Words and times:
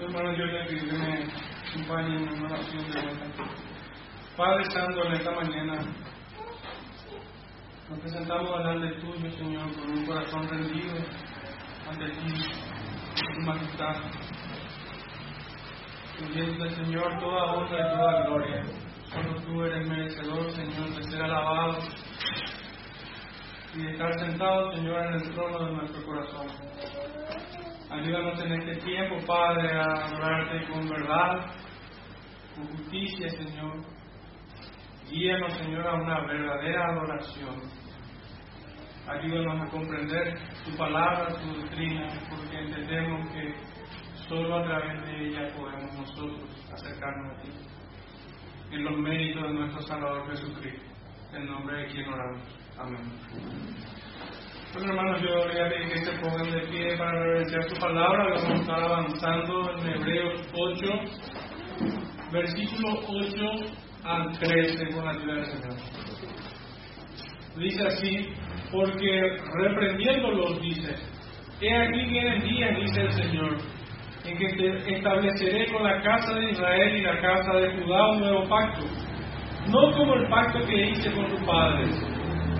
Hermano, 0.00 0.36
yo 0.36 0.44
le 0.46 0.64
pido 0.66 0.86
que 0.86 0.98
me 0.98 1.24
acompañen 1.70 2.28
en 2.28 2.42
una 2.42 2.54
oración 2.54 2.90
de 2.90 3.00
vuelta. 3.00 3.44
Padre 4.36 4.64
Santo, 4.64 5.04
en 5.04 5.12
esta 5.12 5.30
mañana 5.30 5.78
nos 7.88 8.00
presentamos 8.00 8.58
delante 8.58 9.00
tuyo, 9.00 9.30
Señor, 9.30 9.72
con 9.76 9.90
un 9.90 10.06
corazón 10.06 10.48
rendido 10.48 10.96
ante 11.88 12.06
ti, 12.10 12.34
tu 13.14 13.40
majestad. 13.46 13.94
Pidiendo, 16.18 16.68
Señor, 16.70 17.18
toda 17.20 17.52
honra 17.52 17.78
y 17.78 17.96
toda 17.96 18.26
gloria. 18.26 18.62
Solo 19.12 19.40
tú 19.42 19.62
eres 19.62 19.88
merecedor, 19.88 20.50
Señor, 20.50 20.90
de 20.90 21.02
ser 21.04 21.22
alabado 21.22 21.78
y 23.76 23.82
de 23.82 23.92
estar 23.92 24.12
sentado, 24.18 24.72
Señor, 24.72 25.06
en 25.06 25.14
el 25.14 25.34
trono 25.34 25.66
de 25.66 25.72
nuestro 25.72 26.04
corazón. 26.04 26.46
Ayúdanos 27.94 28.40
en 28.44 28.52
este 28.54 28.74
tiempo, 28.84 29.24
Padre, 29.24 29.78
a 29.78 29.84
adorarte 29.84 30.66
con 30.66 30.88
verdad, 30.88 31.46
con 32.56 32.66
justicia, 32.76 33.30
Señor. 33.30 33.84
Guíanos, 35.08 35.52
Señor, 35.58 35.86
a 35.86 35.94
una 35.94 36.26
verdadera 36.26 36.90
adoración. 36.90 37.62
Ayúdanos 39.06 39.68
a 39.68 39.70
comprender 39.70 40.34
tu 40.64 40.76
palabra, 40.76 41.28
tu 41.40 41.60
doctrina, 41.60 42.08
porque 42.30 42.58
entendemos 42.58 43.30
que 43.30 43.54
solo 44.28 44.56
a 44.56 44.64
través 44.64 45.06
de 45.06 45.28
ella 45.28 45.54
podemos 45.56 45.94
nosotros 45.94 46.66
acercarnos 46.72 47.38
a 47.38 47.42
ti. 47.42 47.50
En 48.72 48.84
los 48.84 48.98
méritos 48.98 49.42
de 49.44 49.54
nuestro 49.54 49.82
Salvador 49.82 50.30
Jesucristo. 50.30 50.90
En 51.32 51.46
nombre 51.46 51.76
de 51.76 51.86
quien 51.86 52.12
oramos. 52.12 52.42
Amén. 52.76 54.03
Bueno, 54.74 54.90
hermanos, 54.90 55.22
yo 55.22 55.36
voy 55.36 55.56
a 55.56 55.68
pedir 55.68 55.88
que 55.88 55.98
se 56.04 56.18
pongan 56.18 56.50
de 56.50 56.60
pie 56.66 56.96
para 56.98 57.12
reverenciar 57.12 57.62
su 57.62 57.76
palabra. 57.76 58.24
Vamos 58.24 58.50
a 58.50 58.54
estar 58.54 58.82
avanzando 58.82 59.70
en 59.70 59.88
Hebreos 59.88 60.42
8, 60.52 60.86
versículo 62.32 62.88
8 63.06 63.36
al 64.02 64.36
13, 64.36 64.86
con 64.92 65.04
la 65.04 65.12
ayuda 65.12 65.34
del 65.34 65.44
Señor. 65.44 65.76
Dice 67.56 67.86
así, 67.86 68.28
porque 68.72 69.36
reprendiéndolos 69.62 70.60
dice, 70.60 70.96
he 71.60 71.76
aquí 71.76 72.04
vienen 72.06 72.42
días, 72.42 72.76
dice 72.76 73.00
el 73.02 73.12
Señor, 73.12 73.56
en 74.24 74.36
que 74.36 74.96
estableceré 74.96 75.70
con 75.72 75.84
la 75.84 76.02
casa 76.02 76.34
de 76.34 76.50
Israel 76.50 76.96
y 76.96 77.02
la 77.02 77.20
casa 77.20 77.52
de 77.60 77.80
Judá 77.80 78.10
un 78.10 78.20
nuevo 78.22 78.48
pacto, 78.48 78.86
no 79.68 79.92
como 79.92 80.14
el 80.14 80.28
pacto 80.28 80.58
que 80.66 80.90
hice 80.90 81.12
con 81.12 81.30
sus 81.30 81.46
padres, 81.46 81.96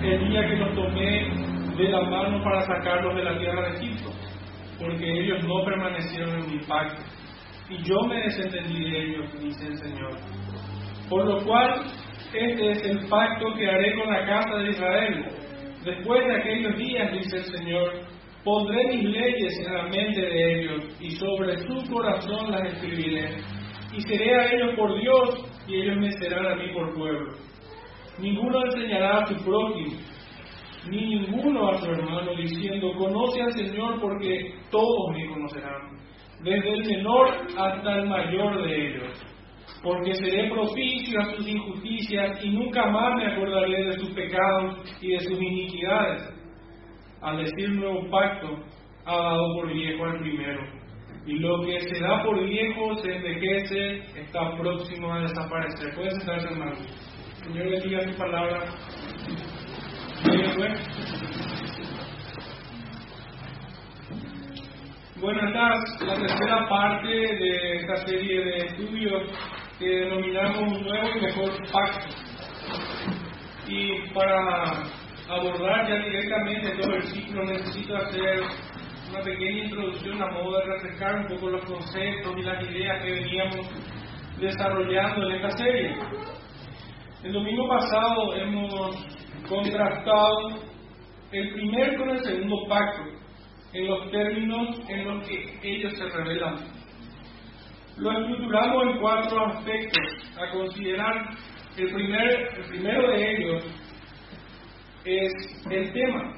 el 0.01 0.29
día 0.29 0.47
que 0.47 0.55
los 0.55 0.75
tomé 0.75 1.44
de 1.77 1.89
la 1.89 2.01
mano 2.01 2.43
para 2.43 2.61
sacarlos 2.61 3.15
de 3.15 3.23
la 3.23 3.37
tierra 3.37 3.69
de 3.69 3.77
Egipto, 3.77 4.11
porque 4.79 5.11
ellos 5.11 5.43
no 5.43 5.65
permanecieron 5.65 6.39
en 6.39 6.51
mi 6.51 6.59
pacto, 6.65 7.01
y 7.69 7.83
yo 7.83 8.01
me 8.07 8.21
desentendí 8.21 8.91
de 8.91 9.03
ellos, 9.03 9.39
dice 9.41 9.67
el 9.67 9.77
Señor. 9.77 10.11
Por 11.09 11.25
lo 11.25 11.43
cual, 11.45 11.83
este 12.33 12.71
es 12.71 12.85
el 12.85 13.07
pacto 13.07 13.53
que 13.55 13.69
haré 13.69 13.95
con 13.95 14.11
la 14.11 14.25
casa 14.25 14.55
de 14.57 14.69
Israel. 14.69 15.25
Después 15.83 16.25
de 16.25 16.35
aquellos 16.35 16.77
días, 16.77 17.11
dice 17.11 17.37
el 17.37 17.43
Señor, 17.43 17.91
pondré 18.43 18.87
mis 18.87 19.03
leyes 19.03 19.59
en 19.65 19.73
la 19.73 19.83
mente 19.83 20.21
de 20.21 20.61
ellos, 20.61 20.97
y 20.99 21.11
sobre 21.11 21.57
su 21.57 21.91
corazón 21.91 22.51
las 22.51 22.73
escribiré. 22.73 23.37
Y 23.93 24.01
seré 24.01 24.35
a 24.35 24.51
ellos 24.51 24.75
por 24.75 24.99
Dios, 24.99 25.45
y 25.67 25.75
ellos 25.81 25.97
me 25.97 26.11
serán 26.11 26.45
a 26.45 26.55
mí 26.55 26.71
por 26.73 26.93
pueblo. 26.93 27.33
Ninguno 28.19 28.65
enseñará 28.65 29.19
a 29.19 29.25
su 29.27 29.35
prójimo 29.43 29.97
ni 30.89 31.15
ninguno 31.15 31.69
a 31.69 31.77
su 31.77 31.85
hermano, 31.91 32.35
diciendo, 32.35 32.93
conoce 32.97 33.41
al 33.41 33.51
Señor 33.53 33.99
porque 33.99 34.53
todos 34.71 35.11
me 35.11 35.27
conocerán, 35.27 35.97
desde 36.43 36.73
el 36.73 36.85
menor 36.85 37.29
hasta 37.57 37.95
el 37.95 38.07
mayor 38.07 38.63
de 38.63 38.87
ellos, 38.87 39.25
porque 39.83 40.13
seré 40.13 40.49
propicio 40.49 41.19
a 41.19 41.35
sus 41.35 41.47
injusticias 41.47 42.43
y 42.43 42.49
nunca 42.49 42.85
más 42.87 43.15
me 43.17 43.33
acordaré 43.33 43.85
de 43.85 43.99
sus 43.99 44.09
pecados 44.11 44.77
y 45.01 45.11
de 45.11 45.19
sus 45.19 45.41
iniquidades. 45.41 46.29
Al 47.21 47.37
decir 47.37 47.69
nuevo 47.71 48.07
pacto, 48.09 48.59
ha 49.05 49.15
dado 49.15 49.53
por 49.55 49.73
viejo 49.73 50.05
al 50.05 50.19
primero, 50.19 50.61
y 51.25 51.39
lo 51.39 51.61
que 51.61 51.79
se 51.79 51.99
da 51.99 52.23
por 52.23 52.43
viejo 52.45 52.95
se 52.97 53.15
envejece, 53.15 54.19
está 54.19 54.55
próximo 54.57 55.11
a 55.11 55.21
desaparecer. 55.21 55.95
Pueden 55.95 56.11
sentarse, 56.11 56.47
hermano. 56.47 56.75
Señor, 57.43 57.69
bendiga 57.69 58.01
su 58.01 58.17
palabra. 58.17 58.65
Bueno, 65.19 65.47
esta 65.47 65.73
es 65.73 66.01
la 66.01 66.15
tercera 66.15 66.69
parte 66.69 67.09
de 67.09 67.75
esta 67.75 67.95
serie 68.05 68.45
de 68.45 68.57
estudios 68.59 69.23
que 69.77 69.85
denominamos 69.85 70.59
un 70.59 70.83
nuevo 70.83 71.09
y 71.09 71.21
mejor 71.21 71.51
pacto. 71.73 72.07
Y 73.67 74.09
para 74.13 74.83
abordar 75.27 75.89
ya 75.89 75.97
directamente 76.05 76.71
todo 76.81 76.95
el 76.95 77.03
ciclo 77.03 77.43
necesito 77.43 77.97
hacer 77.97 78.39
una 79.09 79.19
pequeña 79.23 79.65
introducción 79.65 80.23
a 80.23 80.31
modo 80.31 80.57
de 80.59 80.65
refrescar 80.67 81.15
un 81.17 81.27
poco 81.27 81.49
los 81.49 81.65
conceptos 81.65 82.33
y 82.37 82.43
las 82.43 82.63
ideas 82.63 83.03
que 83.03 83.11
veníamos 83.11 83.67
desarrollando 84.39 85.29
en 85.29 85.35
esta 85.35 85.49
serie. 85.57 85.97
El 87.23 87.33
domingo 87.33 87.67
pasado 87.67 88.35
hemos 88.35 89.15
contrastado 89.47 90.49
el 91.31 91.53
primer 91.53 91.97
con 91.97 92.09
el 92.09 92.19
segundo 92.23 92.55
pacto 92.67 93.03
en 93.73 93.87
los 93.87 94.11
términos 94.11 94.79
en 94.87 95.05
los 95.05 95.27
que 95.27 95.59
ellos 95.63 95.93
se 95.97 96.09
revelan. 96.09 96.55
Lo 97.97 98.11
estructuramos 98.11 98.83
en 98.87 98.99
cuatro 98.99 99.45
aspectos 99.47 100.37
a 100.37 100.51
considerar. 100.51 101.29
El, 101.77 101.93
primer, 101.93 102.29
el 102.57 102.65
primero 102.69 103.09
de 103.09 103.31
ellos 103.31 103.65
es 105.03 105.33
el 105.69 105.91
tema, 105.91 106.33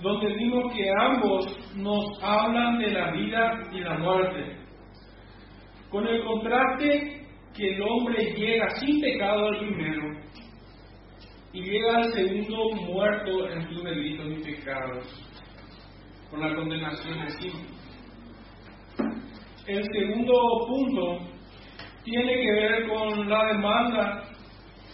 donde 0.00 0.34
vimos 0.34 0.72
que 0.72 0.90
ambos 0.98 1.76
nos 1.76 2.04
hablan 2.22 2.78
de 2.78 2.90
la 2.92 3.10
vida 3.12 3.62
y 3.72 3.80
la 3.80 3.98
muerte, 3.98 4.56
con 5.90 6.06
el 6.06 6.24
contraste 6.24 7.26
que 7.54 7.74
el 7.74 7.82
hombre 7.82 8.34
llega 8.36 8.70
sin 8.70 9.00
pecado 9.02 9.48
al 9.48 9.58
primero 9.58 10.24
y 11.54 11.62
llega 11.62 11.98
al 11.98 12.12
segundo 12.12 12.70
muerto 12.82 13.48
en 13.48 13.62
sus 13.68 13.84
delitos 13.84 14.26
y 14.26 14.42
pecados, 14.42 15.04
con 16.28 16.40
la 16.40 16.52
condenación 16.56 17.16
encima. 17.20 17.60
El 19.64 19.84
segundo 19.84 20.32
punto 20.66 21.18
tiene 22.02 22.34
que 22.34 22.52
ver 22.52 22.88
con 22.88 23.30
la 23.30 23.52
demanda 23.52 24.22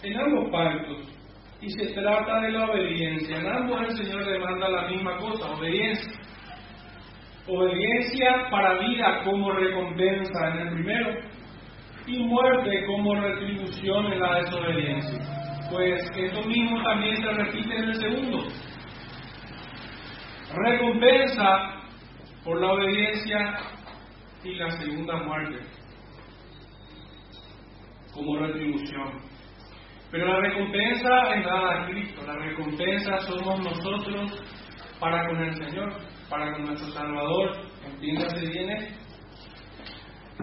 en 0.03 0.19
ambos 0.19 0.51
pactos 0.51 1.11
y 1.61 1.69
se 1.71 1.93
trata 1.93 2.41
de 2.41 2.51
la 2.51 2.65
obediencia. 2.65 3.39
En 3.39 3.47
ambos 3.47 3.81
el 3.81 3.97
Señor 3.97 4.23
demanda 4.23 4.69
la 4.69 4.87
misma 4.87 5.17
cosa, 5.17 5.51
obediencia. 5.53 6.13
Obediencia 7.47 8.49
para 8.51 8.79
vida 8.87 9.23
como 9.25 9.51
recompensa 9.51 10.47
en 10.53 10.59
el 10.59 10.73
primero 10.75 11.19
y 12.05 12.19
muerte 12.19 12.85
como 12.85 13.15
retribución 13.15 14.13
en 14.13 14.19
la 14.19 14.35
desobediencia 14.41 15.40
pues 15.71 16.03
esto 16.15 16.43
mismo 16.43 16.83
también 16.83 17.15
se 17.15 17.31
repite 17.31 17.75
en 17.75 17.83
el 17.83 17.95
segundo. 17.95 18.43
Recompensa 20.53 21.81
por 22.43 22.59
la 22.59 22.73
obediencia 22.73 23.39
y 24.43 24.55
la 24.55 24.69
segunda 24.71 25.15
muerte 25.23 25.59
como 28.13 28.37
retribución. 28.37 29.21
Pero 30.11 30.27
la 30.27 30.41
recompensa 30.41 31.35
es 31.35 31.45
nada 31.45 31.79
de 31.79 31.91
Cristo, 31.91 32.21
la 32.27 32.35
recompensa 32.35 33.17
somos 33.19 33.59
nosotros 33.63 34.43
para 34.99 35.25
con 35.27 35.41
el 35.41 35.55
Señor, 35.55 35.93
para 36.29 36.51
con 36.51 36.65
nuestro 36.65 36.91
Salvador, 36.91 37.51
entiéndase 37.85 38.45
bien 38.45 38.69
esto. 38.71 39.01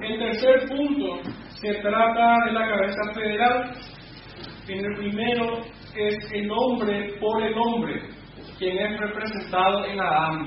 El 0.00 0.18
tercer 0.18 0.68
punto 0.68 1.20
se 1.60 1.74
trata 1.74 2.36
de 2.46 2.52
la 2.52 2.68
cabeza 2.68 3.14
federal, 3.14 3.74
en 4.68 4.84
el 4.84 4.96
primero 4.96 5.60
es 5.96 6.32
el 6.32 6.50
hombre 6.50 7.14
por 7.20 7.42
el 7.42 7.54
hombre, 7.58 8.02
quien 8.58 8.78
es 8.78 9.00
representado 9.00 9.84
en 9.86 10.00
Adán. 10.00 10.46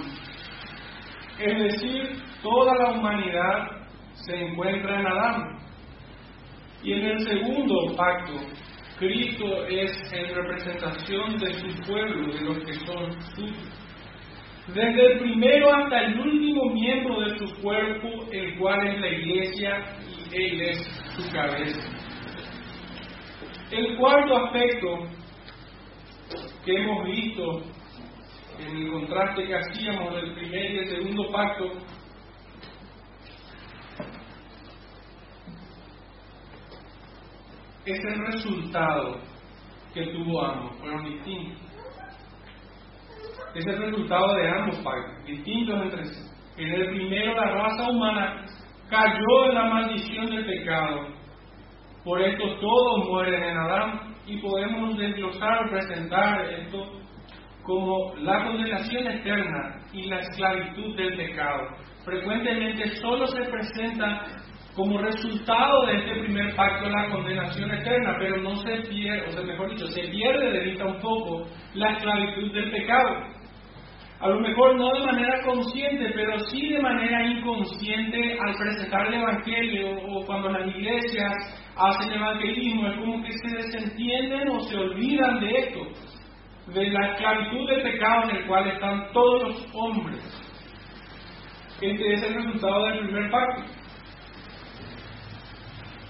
Es 1.39 1.57
decir, 1.57 2.21
toda 2.43 2.75
la 2.75 2.91
humanidad 2.91 3.87
se 4.13 4.35
encuentra 4.35 4.99
en 4.99 5.07
Adán. 5.07 5.57
Y 6.83 6.93
en 6.93 7.05
el 7.05 7.19
segundo 7.19 7.95
pacto, 7.95 8.33
Cristo 8.97 9.65
es 9.67 9.91
en 10.13 10.35
representación 10.35 11.37
de 11.39 11.53
su 11.53 11.81
pueblo, 11.87 12.33
de 12.33 12.41
los 12.41 12.59
que 12.59 12.73
son 12.73 13.21
suyos. 13.35 13.81
Desde 14.67 15.13
el 15.13 15.19
primero 15.19 15.73
hasta 15.73 16.05
el 16.05 16.19
último 16.19 16.65
miembro 16.71 17.21
de 17.21 17.39
su 17.39 17.61
cuerpo, 17.61 18.07
el 18.31 18.57
cual 18.57 18.87
es 18.87 19.01
la 19.01 19.07
iglesia, 19.09 19.83
y 20.31 20.35
Él 20.35 20.61
es 20.61 20.77
su 21.15 21.31
cabeza. 21.31 22.00
El 23.71 23.95
cuarto 23.95 24.35
aspecto 24.35 24.99
que 26.65 26.75
hemos 26.75 27.05
visto 27.05 27.61
en 28.59 28.77
el 28.77 28.91
contraste 28.91 29.47
que 29.47 29.55
hacíamos 29.55 30.13
del 30.13 30.33
primer 30.33 30.71
y 30.71 30.77
el 30.79 30.89
segundo 30.89 31.31
pacto 31.31 31.71
es 37.85 37.99
el 38.03 38.25
resultado 38.25 39.19
que 39.93 40.05
tuvo 40.07 40.45
ambos, 40.45 40.77
fueron 40.77 41.05
distintos. 41.05 41.61
Es 43.55 43.65
el 43.65 43.77
resultado 43.77 44.35
de 44.35 44.49
ambos 44.49 44.75
pactos, 44.79 45.25
distintos 45.25 45.81
entre 45.81 46.05
sí. 46.05 46.21
En 46.57 46.69
el 46.73 46.87
primero 46.87 47.35
la 47.35 47.51
raza 47.51 47.89
humana 47.89 48.45
cayó 48.89 49.45
en 49.47 49.55
la 49.55 49.63
maldición 49.63 50.25
del 50.25 50.45
pecado 50.45 51.07
por 52.03 52.19
esto 52.19 52.55
todos 52.59 53.07
mueren 53.09 53.43
en 53.43 53.57
Adán 53.57 54.15
y 54.25 54.37
podemos 54.37 54.97
desglosar, 54.97 55.69
presentar 55.69 56.45
esto 56.51 56.99
como 57.63 58.15
la 58.17 58.43
condenación 58.43 59.05
eterna 59.05 59.79
y 59.93 60.07
la 60.07 60.17
esclavitud 60.17 60.95
del 60.95 61.15
pecado. 61.15 61.67
Frecuentemente 62.03 62.95
solo 62.95 63.27
se 63.27 63.43
presenta 63.43 64.25
como 64.75 64.97
resultado 64.97 65.85
de 65.85 65.97
este 65.97 66.21
primer 66.23 66.55
pacto 66.55 66.89
la 66.89 67.11
condenación 67.11 67.69
eterna, 67.71 68.15
pero 68.17 68.37
no 68.37 68.55
se 68.55 68.77
pierde, 68.89 69.27
o 69.27 69.31
sea, 69.31 69.43
mejor 69.43 69.69
dicho, 69.69 69.85
se 69.87 70.07
pierde 70.07 70.51
de 70.51 70.65
vista 70.65 70.85
un 70.85 70.99
poco 70.99 71.45
la 71.75 71.91
esclavitud 71.91 72.51
del 72.51 72.71
pecado. 72.71 73.27
A 74.21 74.29
lo 74.29 74.39
mejor 74.39 74.75
no 74.75 74.91
de 74.93 75.05
manera 75.05 75.43
consciente, 75.43 76.11
pero 76.15 76.39
sí 76.39 76.69
de 76.69 76.79
manera 76.79 77.27
inconsciente 77.27 78.37
al 78.39 78.55
presentar 78.55 79.07
el 79.07 79.15
Evangelio 79.15 79.97
o 80.09 80.25
cuando 80.25 80.49
las 80.49 80.67
iglesias 80.67 81.60
hacen 81.75 82.13
evangelismo, 82.13 82.87
es 82.87 82.97
como 82.97 83.23
que 83.23 83.31
se 83.31 83.55
desentienden 83.55 84.49
o 84.49 84.59
se 84.61 84.77
olvidan 84.77 85.39
de 85.39 85.51
esto, 85.51 85.79
de 86.73 86.89
la 86.89 87.13
esclavitud 87.13 87.67
del 87.67 87.81
pecado 87.83 88.29
en 88.29 88.35
el 88.37 88.47
cual 88.47 88.67
están 88.67 89.11
todos 89.13 89.43
los 89.43 89.75
hombres. 89.75 90.19
Este 91.81 92.13
es 92.13 92.23
el 92.23 92.35
resultado 92.35 92.85
del 92.85 92.99
primer 92.99 93.31
pacto. 93.31 93.63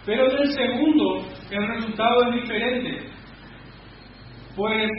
Pero 0.06 0.32
en 0.32 0.38
el 0.38 0.52
segundo, 0.52 1.26
el 1.52 1.68
resultado 1.68 2.24
es 2.24 2.42
diferente. 2.42 3.12
Pues 4.56 4.90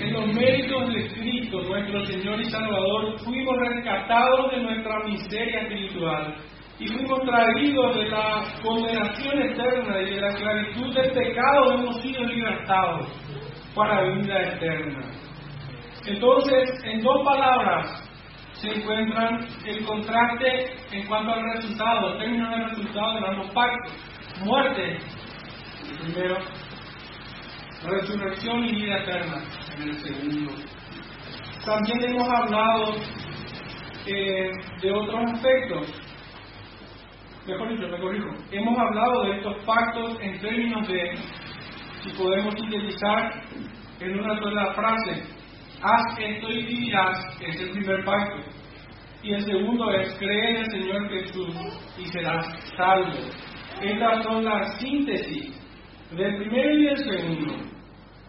en 0.00 0.12
los 0.12 0.26
méritos 0.34 0.92
de 0.92 1.08
Cristo, 1.08 1.62
nuestro 1.62 2.04
Señor 2.04 2.40
y 2.40 2.44
Salvador, 2.50 3.18
fuimos 3.20 3.56
rescatados 3.58 4.50
de 4.50 4.62
nuestra 4.62 5.04
miseria 5.04 5.62
espiritual 5.62 6.36
y 6.80 6.88
fuimos 6.88 7.20
traídos 7.26 7.94
de 7.94 8.08
la 8.08 8.42
condenación 8.62 9.42
eterna 9.42 10.00
y 10.00 10.14
de 10.14 10.20
la 10.22 10.28
esclavitud 10.28 10.94
del 10.94 11.12
pecado, 11.12 11.74
hemos 11.74 12.00
sido 12.00 12.24
libertados 12.24 13.06
para 13.74 14.02
vida 14.14 14.54
eterna. 14.54 15.02
Entonces, 16.06 16.70
en 16.84 17.02
dos 17.02 17.22
palabras 17.22 18.10
se 18.54 18.70
encuentran 18.74 19.46
el 19.66 19.84
contraste 19.84 20.72
en 20.92 21.06
cuanto 21.06 21.32
al 21.32 21.52
resultado, 21.52 22.16
términos 22.16 22.50
de 22.50 22.64
resultado 22.68 23.20
de 23.20 23.26
ambos 23.28 23.50
pactos. 23.50 23.92
Muerte, 24.42 24.98
primero, 26.02 26.38
resurrección 27.84 28.64
y 28.64 28.72
vida 28.72 29.02
eterna 29.02 29.42
en 29.76 29.82
el 29.82 29.94
segundo. 29.98 30.52
También 31.62 32.10
hemos 32.10 32.28
hablado 32.28 32.94
eh, 34.06 34.50
de 34.80 34.92
otros 34.92 35.32
aspectos. 35.32 36.09
Hemos 38.52 38.78
hablado 38.78 39.24
de 39.24 39.36
estos 39.36 39.64
pactos 39.64 40.18
en 40.20 40.38
términos 40.40 40.86
de, 40.88 41.14
si 42.02 42.10
podemos 42.16 42.54
sintetizar 42.54 43.42
en 44.00 44.20
una 44.20 44.38
sola 44.38 44.74
frase, 44.74 45.22
haz 45.82 46.18
esto 46.18 46.50
y 46.50 46.64
vivirás, 46.66 47.18
es 47.40 47.60
el 47.60 47.70
primer 47.70 48.04
pacto. 48.04 48.36
Y 49.22 49.34
el 49.34 49.42
segundo 49.42 49.90
es, 49.92 50.16
cree 50.18 50.50
en 50.50 50.56
el 50.56 50.70
Señor 50.70 51.10
Jesús 51.10 51.54
y 51.98 52.06
serás 52.06 52.46
salvo. 52.76 53.18
Estas 53.82 54.24
son 54.24 54.44
las 54.44 54.78
síntesis 54.80 55.54
del 56.16 56.36
primero 56.36 56.74
y 56.74 56.86
del 56.86 56.98
segundo. 56.98 57.54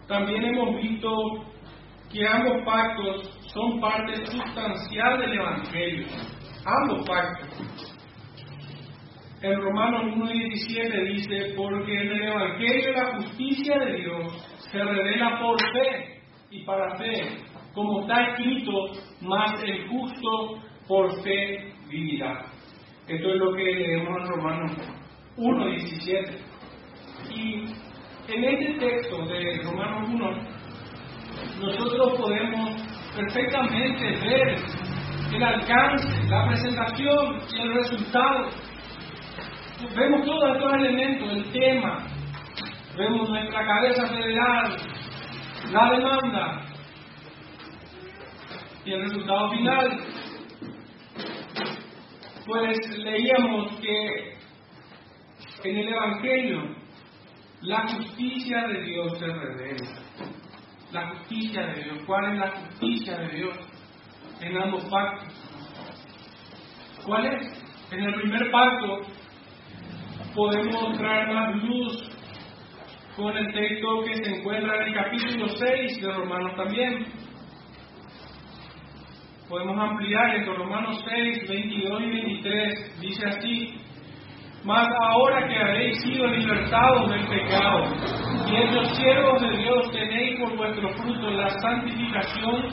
También 0.06 0.44
hemos 0.44 0.76
visto 0.82 1.10
que 2.12 2.26
ambos 2.26 2.62
pactos 2.64 3.40
son 3.54 3.80
parte 3.80 4.26
sustancial 4.26 5.18
del 5.18 5.32
Evangelio. 5.34 6.06
Ambos 6.64 7.08
pactos. 7.08 7.91
En 9.42 9.60
Romanos 9.60 10.02
1.17 10.18 11.14
dice, 11.14 11.54
porque 11.56 11.92
en 11.92 12.12
el 12.12 12.22
Evangelio 12.28 12.92
la 12.92 13.16
justicia 13.16 13.76
de 13.76 13.96
Dios 13.96 14.32
se 14.70 14.78
revela 14.78 15.40
por 15.40 15.58
fe 15.60 16.20
y 16.52 16.62
para 16.64 16.96
fe, 16.96 17.38
como 17.74 18.02
está 18.02 18.28
escrito, 18.28 18.72
más 19.20 19.60
el 19.64 19.88
justo 19.88 20.60
por 20.86 21.10
fe 21.24 21.72
vivirá. 21.88 22.44
Esto 23.08 23.30
es 23.30 23.36
lo 23.36 23.52
que 23.54 23.64
leemos 23.64 24.16
en 24.16 24.28
Romanos 24.28 24.72
1.17. 25.36 26.38
Y 27.34 27.64
en 28.32 28.44
este 28.44 28.78
texto 28.78 29.26
de 29.26 29.60
Romanos 29.64 30.08
1, 30.08 30.30
nosotros 31.62 32.16
podemos 32.16 32.80
perfectamente 33.16 34.04
ver 34.24 34.56
el 35.34 35.42
alcance, 35.42 36.28
la 36.28 36.46
presentación 36.46 37.38
y 37.56 37.60
el 37.60 37.74
resultado. 37.74 38.50
Vemos 39.90 40.24
todos 40.24 40.56
estos 40.56 40.72
elementos, 40.74 41.28
el 41.32 41.52
tema, 41.52 42.06
vemos 42.96 43.28
nuestra 43.28 43.66
cabeza 43.66 44.06
federal, 44.06 44.76
la 45.70 45.90
demanda 45.90 46.62
y 48.84 48.92
el 48.92 49.02
resultado 49.02 49.50
final. 49.50 49.98
Pues 52.46 52.98
leíamos 52.98 53.80
que 53.80 54.38
en 55.64 55.76
el 55.76 55.88
Evangelio 55.88 56.76
la 57.62 57.86
justicia 57.88 58.68
de 58.68 58.82
Dios 58.84 59.18
se 59.18 59.26
revela. 59.26 59.90
La 60.92 61.08
justicia 61.08 61.66
de 61.66 61.84
Dios. 61.84 61.98
¿Cuál 62.06 62.32
es 62.32 62.38
la 62.38 62.50
justicia 62.50 63.18
de 63.18 63.28
Dios 63.36 63.56
en 64.40 64.62
ambos 64.62 64.84
pactos? 64.84 65.34
¿Cuál 67.04 67.26
es? 67.26 67.62
En 67.90 68.00
el 68.00 68.14
primer 68.14 68.50
pacto 68.50 69.11
podemos 70.34 70.98
traer 70.98 71.28
más 71.34 71.62
luz 71.62 72.10
con 73.16 73.36
el 73.36 73.52
texto 73.52 74.04
que 74.06 74.14
se 74.14 74.36
encuentra 74.36 74.76
en 74.76 74.88
el 74.88 74.94
capítulo 74.94 75.48
6 75.48 76.00
de 76.00 76.12
Romanos 76.12 76.56
también. 76.56 77.06
Podemos 79.48 79.78
ampliar 79.78 80.36
esto, 80.36 80.54
Romanos 80.54 81.04
6, 81.06 81.48
22 81.48 82.00
y 82.00 82.06
23, 82.06 83.00
dice 83.00 83.26
así, 83.26 83.74
mas 84.64 84.88
ahora 85.10 85.46
que 85.46 85.58
habéis 85.58 86.02
sido 86.02 86.26
libertados 86.28 87.10
del 87.10 87.26
pecado 87.26 87.84
y 88.48 88.56
hechos 88.56 88.96
siervos 88.96 89.42
de 89.42 89.56
Dios, 89.58 89.90
tenéis 89.92 90.40
por 90.40 90.56
vuestro 90.56 90.88
fruto 90.94 91.30
la 91.32 91.50
santificación 91.50 92.68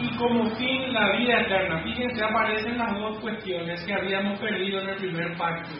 y 0.00 0.16
como 0.16 0.44
fin 0.56 0.92
la 0.92 1.16
vida 1.16 1.40
eterna. 1.40 1.82
Fíjense, 1.82 2.24
aparecen 2.24 2.76
las 2.76 2.98
dos 2.98 3.18
cuestiones 3.20 3.82
que 3.84 3.94
habíamos 3.94 4.38
perdido 4.38 4.80
en 4.80 4.88
el 4.90 4.96
primer 4.96 5.36
pacto. 5.38 5.70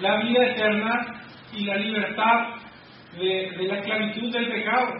La 0.00 0.22
vida 0.22 0.46
eterna 0.46 1.22
y 1.52 1.64
la 1.64 1.76
libertad 1.76 2.54
de, 3.18 3.50
de 3.56 3.64
la 3.66 3.78
esclavitud 3.78 4.32
del 4.32 4.48
pecado. 4.48 4.92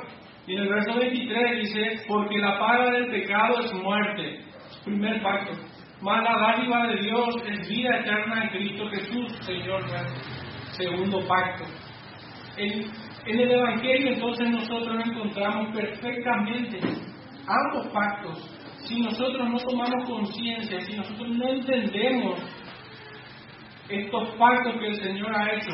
Y 0.46 0.54
en 0.54 0.62
el 0.62 0.68
verso 0.68 0.98
23 0.98 1.58
dice, 1.58 2.04
porque 2.06 2.38
la 2.38 2.58
paga 2.58 2.90
del 2.92 3.10
pecado 3.10 3.60
es 3.60 3.72
muerte. 3.74 4.44
Primer 4.84 5.22
pacto. 5.22 5.52
Mas 6.00 6.22
la 6.22 6.52
dádiva 6.52 6.86
de 6.88 7.02
Dios 7.02 7.36
es 7.48 7.68
vida 7.68 7.98
eterna 7.98 8.44
en 8.44 8.48
Cristo 8.50 8.88
Jesús, 8.90 9.32
Señor. 9.44 9.82
Segundo 10.72 11.26
pacto. 11.26 11.64
En, 12.56 12.84
en 13.26 13.40
el 13.40 13.50
Evangelio 13.50 14.12
entonces 14.12 14.48
nosotros 14.48 15.02
encontramos 15.04 15.74
perfectamente 15.74 16.78
ambos 17.46 17.86
pactos. 17.88 18.56
Si 18.84 19.00
nosotros 19.00 19.48
no 19.48 19.58
tomamos 19.58 20.08
conciencia, 20.08 20.80
si 20.80 20.96
nosotros 20.96 21.28
no 21.30 21.48
entendemos 21.48 22.40
estos 23.88 24.28
pactos 24.36 24.78
que 24.78 24.86
el 24.86 24.94
Señor 24.96 25.34
ha 25.34 25.54
hecho, 25.54 25.72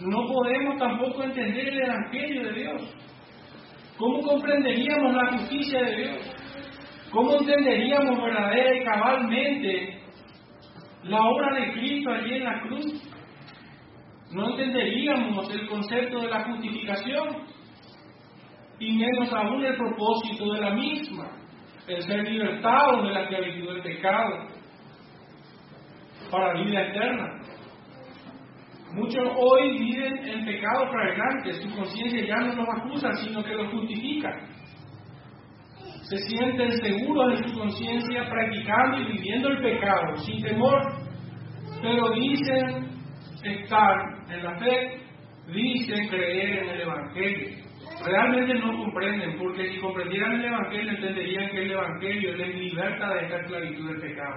no 0.00 0.26
podemos 0.26 0.78
tampoco 0.78 1.22
entender 1.22 1.68
el 1.68 1.82
Evangelio 1.82 2.44
de 2.44 2.52
Dios. 2.52 2.94
¿Cómo 3.96 4.20
comprenderíamos 4.20 5.14
la 5.14 5.32
justicia 5.32 5.80
de 5.80 5.96
Dios? 5.96 6.36
¿Cómo 7.10 7.38
entenderíamos 7.38 8.22
verdadera 8.22 8.76
y 8.76 8.84
cabalmente 8.84 10.02
la 11.04 11.20
obra 11.22 11.60
de 11.60 11.72
Cristo 11.72 12.10
allí 12.10 12.34
en 12.34 12.44
la 12.44 12.60
cruz? 12.60 13.16
No 14.32 14.50
entenderíamos 14.50 15.50
el 15.50 15.66
concepto 15.68 16.20
de 16.20 16.28
la 16.28 16.44
justificación 16.44 17.46
y 18.78 18.92
menos 18.92 19.32
aún 19.32 19.64
el 19.64 19.76
propósito 19.76 20.52
de 20.52 20.60
la 20.60 20.70
misma, 20.72 21.30
el 21.86 22.02
ser 22.02 22.28
libertados 22.28 23.04
de 23.04 23.14
la 23.14 23.22
esclavitud 23.22 23.72
del 23.72 23.82
pecado 23.82 24.55
para 26.30 26.62
vida 26.62 26.82
eterna. 26.82 27.40
Muchos 28.92 29.24
hoy 29.36 29.78
viven 29.78 30.28
en 30.28 30.44
pecado 30.44 30.90
flagrante, 30.90 31.52
su 31.54 31.76
conciencia 31.76 32.26
ya 32.26 32.36
no 32.36 32.54
los 32.54 32.68
acusa, 32.68 33.12
sino 33.14 33.42
que 33.44 33.54
los 33.54 33.70
justifica. 33.70 34.30
Se 36.08 36.16
sienten 36.18 36.70
seguros 36.80 37.30
de 37.30 37.48
su 37.48 37.58
conciencia 37.58 38.28
practicando 38.30 39.00
y 39.00 39.12
viviendo 39.12 39.48
el 39.48 39.60
pecado 39.60 40.16
sin 40.18 40.42
temor, 40.42 40.80
pero 41.82 42.10
dicen 42.12 42.88
estar 43.42 43.96
en 44.30 44.44
la 44.44 44.58
fe, 44.58 45.00
dicen 45.52 46.08
creer 46.08 46.62
en 46.62 46.68
el 46.70 46.80
Evangelio. 46.82 47.66
Realmente 48.04 48.54
no 48.54 48.78
comprenden, 48.78 49.36
porque 49.38 49.72
si 49.72 49.80
comprendieran 49.80 50.34
el 50.34 50.44
Evangelio 50.44 50.92
entenderían 50.92 51.50
que 51.50 51.62
el 51.62 51.70
Evangelio 51.72 52.36
les 52.36 52.54
liberta 52.56 53.14
de 53.14 53.24
esta 53.24 53.40
esclavitud 53.40 53.88
del 53.88 54.00
pecado. 54.00 54.36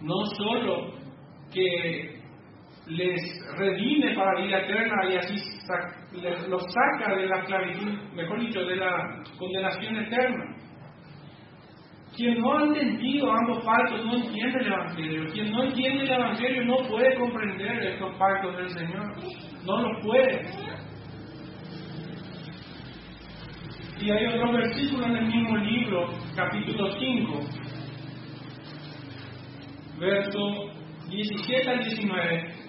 No 0.00 0.24
solo 0.36 1.05
que 1.56 2.20
les 2.88 3.20
redime 3.56 4.14
para 4.14 4.40
vida 4.42 4.58
eterna 4.58 5.10
y 5.10 5.16
así 5.16 5.34
los 6.48 6.62
saca 6.62 7.16
de 7.16 7.26
la 7.26 7.38
esclavitud, 7.38 7.92
mejor 8.14 8.40
dicho, 8.40 8.60
de 8.60 8.76
la 8.76 9.22
condenación 9.38 9.96
eterna. 9.96 10.44
Quien 12.14 12.38
no 12.40 12.58
ha 12.58 12.62
entendido 12.62 13.30
ambos 13.30 13.64
pactos 13.64 14.04
no 14.04 14.16
entiende 14.16 14.58
el 14.60 14.66
Evangelio. 14.66 15.32
Quien 15.32 15.50
no 15.50 15.64
entiende 15.64 16.04
el 16.04 16.12
Evangelio 16.12 16.64
no 16.64 16.76
puede 16.88 17.14
comprender 17.18 17.82
estos 17.82 18.16
pactos 18.16 18.56
del 18.56 18.70
Señor. 18.70 19.12
No 19.66 19.82
los 19.82 20.04
puede. 20.04 20.42
Y 24.00 24.10
hay 24.10 24.26
otro 24.26 24.52
versículo 24.52 25.06
en 25.06 25.16
el 25.16 25.26
mismo 25.26 25.56
libro, 25.56 26.08
capítulo 26.34 26.90
5, 26.92 27.40
verso 29.98 30.75
17 31.08 31.70
al 31.70 31.78
19. 31.84 32.66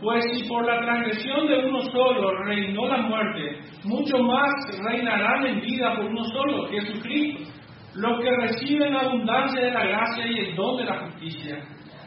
Pues 0.00 0.24
si 0.32 0.48
por 0.48 0.64
la 0.64 0.80
transgresión 0.80 1.48
de 1.48 1.58
uno 1.66 1.80
solo 1.90 2.44
reinó 2.44 2.86
la 2.86 2.98
muerte, 2.98 3.58
mucho 3.84 4.18
más 4.18 4.50
reinarán 4.84 5.46
en 5.46 5.60
vida 5.60 5.96
por 5.96 6.04
uno 6.06 6.24
solo, 6.24 6.68
Jesucristo, 6.68 7.52
los 7.96 8.20
que 8.20 8.30
reciben 8.30 8.94
abundancia 8.94 9.60
de 9.60 9.72
la 9.72 9.84
gracia 9.84 10.26
y 10.26 10.38
el 10.38 10.54
don 10.54 10.76
de 10.76 10.84
la 10.84 11.00
justicia. 11.00 11.64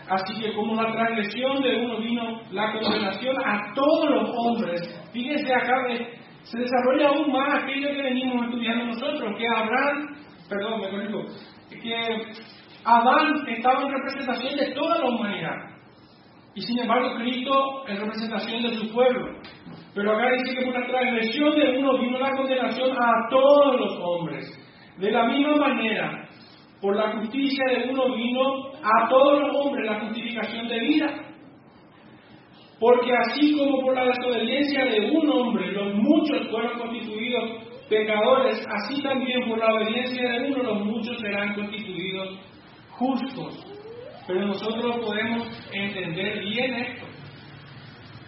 Así 0.08 0.42
que 0.42 0.54
como 0.54 0.82
la 0.82 0.92
transgresión 0.92 1.62
de 1.62 1.76
uno 1.78 2.00
vino 2.00 2.42
la 2.52 2.72
condenación 2.74 3.36
a 3.46 3.74
todos 3.74 4.10
los 4.10 4.30
hombres, 4.38 5.10
fíjense 5.12 5.54
acá 5.54 5.74
se 6.44 6.58
desarrolla 6.58 7.10
aún 7.10 7.32
más 7.32 7.64
aquello 7.64 7.90
que 7.90 8.02
venimos 8.02 8.46
estudiando 8.46 8.86
nosotros, 8.86 9.36
que 9.38 9.48
Abraham, 9.48 10.16
perdón, 10.50 10.82
me 10.82 10.90
corrijo, 10.90 11.26
que 11.70 12.34
Adán 12.84 13.48
estaba 13.48 13.84
en 13.84 13.92
representación 13.92 14.56
de 14.58 14.74
toda 14.74 14.98
la 15.00 15.10
humanidad. 15.10 15.72
Y 16.56 16.62
sin 16.62 16.80
embargo 16.80 17.16
Cristo 17.16 17.88
en 17.88 17.98
representación 17.98 18.64
de 18.64 18.74
su 18.76 18.92
pueblo. 18.92 19.40
Pero 19.94 20.12
acá 20.12 20.32
dice 20.32 20.58
que 20.58 20.66
por 20.66 20.80
la 20.80 20.88
transgresión 20.88 21.56
de 21.60 21.80
uno 21.80 21.98
vino 22.00 22.20
la 22.20 22.32
condenación 22.32 22.92
a 22.92 23.30
todos 23.30 23.80
los 23.80 24.00
hombres. 24.02 24.46
De 24.98 25.12
la 25.12 25.26
misma 25.28 25.56
manera, 25.56 26.28
por 26.82 26.96
la 26.96 27.18
justicia 27.18 27.64
de 27.70 27.90
uno 27.92 28.16
vino 28.16 28.72
a 28.82 29.10
todos 29.10 29.42
los 29.42 29.56
hombres 29.56 29.86
la 29.86 30.00
justificación 30.02 30.68
de 30.68 30.80
vida. 30.80 31.08
Porque 32.80 33.12
así 33.16 33.56
como 33.58 33.82
por 33.82 33.94
la 33.94 34.06
desobediencia 34.06 34.86
de 34.86 35.12
un 35.12 35.30
hombre 35.30 35.72
los 35.72 35.94
muchos 35.96 36.50
fueron 36.50 36.80
constituidos 36.80 37.62
pecadores, 37.88 38.66
así 38.68 39.02
también 39.04 39.48
por 39.48 39.60
la 39.60 39.74
obediencia 39.74 40.32
de 40.32 40.52
uno 40.52 40.64
los 40.64 40.86
muchos 40.86 41.20
serán 41.20 41.54
constituidos 41.54 42.40
justos. 43.02 43.66
Pero 44.28 44.46
nosotros 44.46 44.98
podemos 45.04 45.48
entender 45.74 46.40
bien 46.40 46.74
esto, 46.76 47.06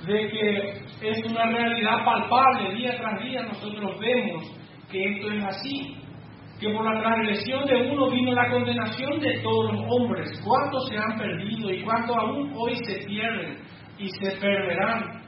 de 0.07 0.29
que 0.29 1.09
es 1.09 1.31
una 1.31 1.45
realidad 1.45 2.03
palpable, 2.03 2.73
día 2.75 2.97
tras 2.97 3.23
día 3.23 3.43
nosotros 3.43 3.99
vemos 3.99 4.43
que 4.91 5.03
esto 5.03 5.31
es 5.31 5.43
así, 5.45 5.97
que 6.59 6.69
por 6.73 6.83
la 6.83 6.99
transgresión 6.99 7.65
de 7.65 7.91
uno 7.91 8.09
vino 8.09 8.33
la 8.33 8.49
condenación 8.49 9.19
de 9.19 9.39
todos 9.41 9.73
los 9.73 9.81
hombres. 9.89 10.41
¿Cuántos 10.43 10.89
se 10.89 10.97
han 10.97 11.17
perdido 11.17 11.71
y 11.71 11.83
cuántos 11.83 12.17
aún 12.17 12.51
hoy 12.57 12.75
se 12.85 13.05
pierden? 13.05 13.63
y 13.97 14.09
se 14.09 14.31
perderán. 14.39 15.23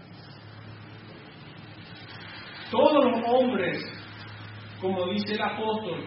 Todos 2.71 3.05
los 3.05 3.21
hombres, 3.27 3.77
como 4.81 5.07
dice 5.07 5.33
el 5.33 5.41
apóstol, 5.41 6.05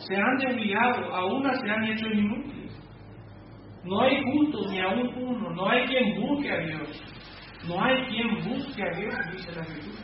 se 0.00 0.16
han 0.16 0.36
desviado, 0.38 1.14
a 1.14 1.24
una 1.26 1.54
se 1.54 1.70
han 1.70 1.84
hecho 1.84 2.06
inútiles. 2.08 2.72
No 3.84 4.00
hay 4.02 4.22
justo 4.22 4.70
ni 4.70 4.80
aún 4.80 5.10
uno, 5.16 5.50
no 5.50 5.68
hay 5.68 5.86
quien 5.86 6.20
busque 6.20 6.50
a 6.50 6.58
Dios. 6.58 7.02
No 7.66 7.82
hay 7.82 8.02
quien 8.06 8.28
busque 8.44 8.82
a 8.82 8.98
Dios, 8.98 9.14
dice 9.32 9.52
la 9.52 9.62
Escritura. 9.62 10.02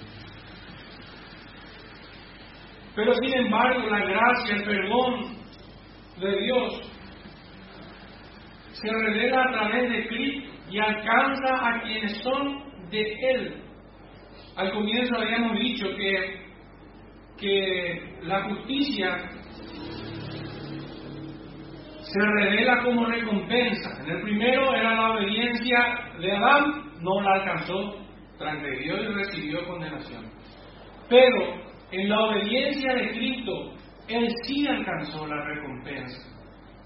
Pero 2.94 3.12
sin 3.14 3.34
embargo, 3.34 3.88
la 3.88 4.04
gracia, 4.04 4.56
el 4.56 4.64
perdón 4.64 5.36
de 6.20 6.40
Dios 6.40 6.92
se 8.72 8.90
revela 8.90 9.42
a 9.42 9.52
través 9.52 9.90
de 9.90 10.06
Cristo 10.08 10.50
y 10.70 10.78
alcanza 10.78 11.68
a 11.68 11.80
quienes 11.82 12.22
son 12.22 12.64
de 12.90 13.16
Él. 13.30 13.62
Al 14.56 14.72
comienzo 14.72 15.16
habíamos 15.16 15.58
dicho 15.58 15.88
que, 15.96 16.46
que 17.38 18.18
la 18.22 18.44
justicia 18.44 19.35
se 22.12 22.20
revela 22.20 22.82
como 22.84 23.06
recompensa. 23.06 23.90
En 24.04 24.10
el 24.10 24.22
primero 24.22 24.74
era 24.74 24.94
la 24.94 25.10
obediencia 25.12 25.78
de 26.20 26.32
Adán, 26.32 26.92
no 27.00 27.20
la 27.20 27.34
alcanzó, 27.34 27.96
transgredió 28.38 29.02
y 29.02 29.14
recibió 29.14 29.66
condenación. 29.66 30.24
Pero 31.08 31.54
en 31.90 32.08
la 32.08 32.20
obediencia 32.20 32.94
de 32.94 33.10
Cristo, 33.10 33.72
Él 34.08 34.28
sí 34.44 34.66
alcanzó 34.68 35.26
la 35.26 35.44
recompensa. 35.44 36.36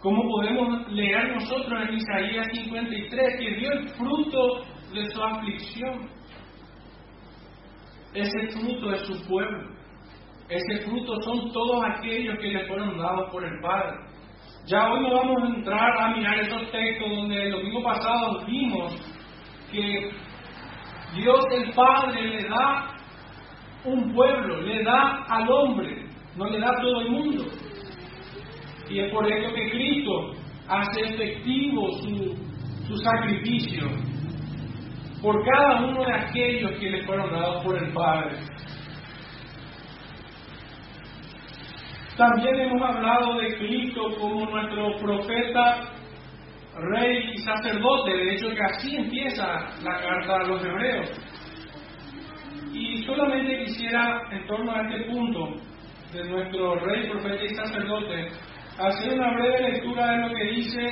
Como 0.00 0.22
podemos 0.22 0.90
leer 0.90 1.34
nosotros 1.34 1.82
en 1.88 1.94
Isaías 1.94 2.46
53, 2.52 3.38
que 3.38 3.54
dio 3.56 3.72
el 3.72 3.88
fruto 3.90 4.62
de 4.94 5.04
su 5.10 5.22
aflicción. 5.22 6.08
Ese 8.14 8.48
fruto 8.58 8.92
es 8.94 9.02
su 9.02 9.28
pueblo. 9.28 9.68
Ese 10.48 10.84
fruto 10.84 11.14
son 11.22 11.52
todos 11.52 11.84
aquellos 11.84 12.38
que 12.38 12.48
le 12.48 12.66
fueron 12.66 12.98
dados 12.98 13.30
por 13.30 13.44
el 13.44 13.60
Padre. 13.60 13.98
Ya 14.70 14.88
hoy 14.88 15.00
no 15.00 15.10
vamos 15.10 15.42
a 15.42 15.46
entrar 15.48 16.00
a 16.00 16.14
mirar 16.14 16.38
esos 16.38 16.70
textos 16.70 17.10
donde 17.10 17.42
el 17.42 17.50
domingo 17.50 17.82
pasado 17.82 18.46
vimos 18.46 18.94
que 19.72 20.12
Dios 21.16 21.44
el 21.50 21.72
Padre 21.72 22.22
le 22.22 22.48
da 22.48 22.94
un 23.84 24.12
pueblo, 24.14 24.60
le 24.60 24.84
da 24.84 25.24
al 25.28 25.50
hombre, 25.50 26.06
no 26.36 26.46
le 26.46 26.60
da 26.60 26.68
a 26.68 26.80
todo 26.80 27.00
el 27.00 27.10
mundo. 27.10 27.44
Y 28.88 29.00
es 29.00 29.12
por 29.12 29.26
eso 29.26 29.52
que 29.52 29.70
Cristo 29.70 30.34
hace 30.68 31.00
efectivo 31.00 31.90
su, 32.02 32.36
su 32.86 32.96
sacrificio 32.98 33.88
por 35.20 35.44
cada 35.46 35.84
uno 35.84 36.04
de 36.04 36.12
aquellos 36.12 36.78
que 36.78 36.90
le 36.90 37.02
fueron 37.06 37.28
dados 37.32 37.64
por 37.64 37.76
el 37.76 37.92
Padre. 37.92 38.36
También 42.20 42.54
hemos 42.54 42.82
hablado 42.82 43.38
de 43.38 43.56
Cristo 43.56 44.14
como 44.20 44.44
nuestro 44.44 44.94
profeta, 45.00 45.90
rey 46.76 47.32
y 47.32 47.38
sacerdote. 47.38 48.10
De 48.10 48.34
hecho, 48.34 48.50
que 48.50 48.62
así 48.62 48.94
empieza 48.94 49.46
la 49.82 50.02
carta 50.02 50.34
a 50.34 50.46
los 50.46 50.62
hebreos. 50.62 51.08
Y 52.74 53.04
solamente 53.04 53.64
quisiera, 53.64 54.20
en 54.32 54.46
torno 54.46 54.70
a 54.70 54.82
este 54.82 55.10
punto 55.10 55.48
de 56.12 56.28
nuestro 56.28 56.74
rey, 56.80 57.08
profeta 57.08 57.42
y 57.42 57.54
sacerdote, 57.54 58.28
hacer 58.78 59.14
una 59.14 59.32
breve 59.38 59.70
lectura 59.70 60.12
de 60.12 60.28
lo 60.28 60.34
que 60.34 60.44
dice 60.44 60.90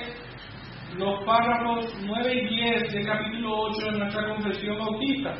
los 0.96 1.24
párrafos 1.24 1.94
9 2.06 2.34
y 2.34 2.48
10 2.56 2.92
del 2.94 3.06
capítulo 3.06 3.54
8 3.64 3.90
de 3.92 3.98
nuestra 3.98 4.28
confesión 4.28 4.78
bautista. 4.78 5.34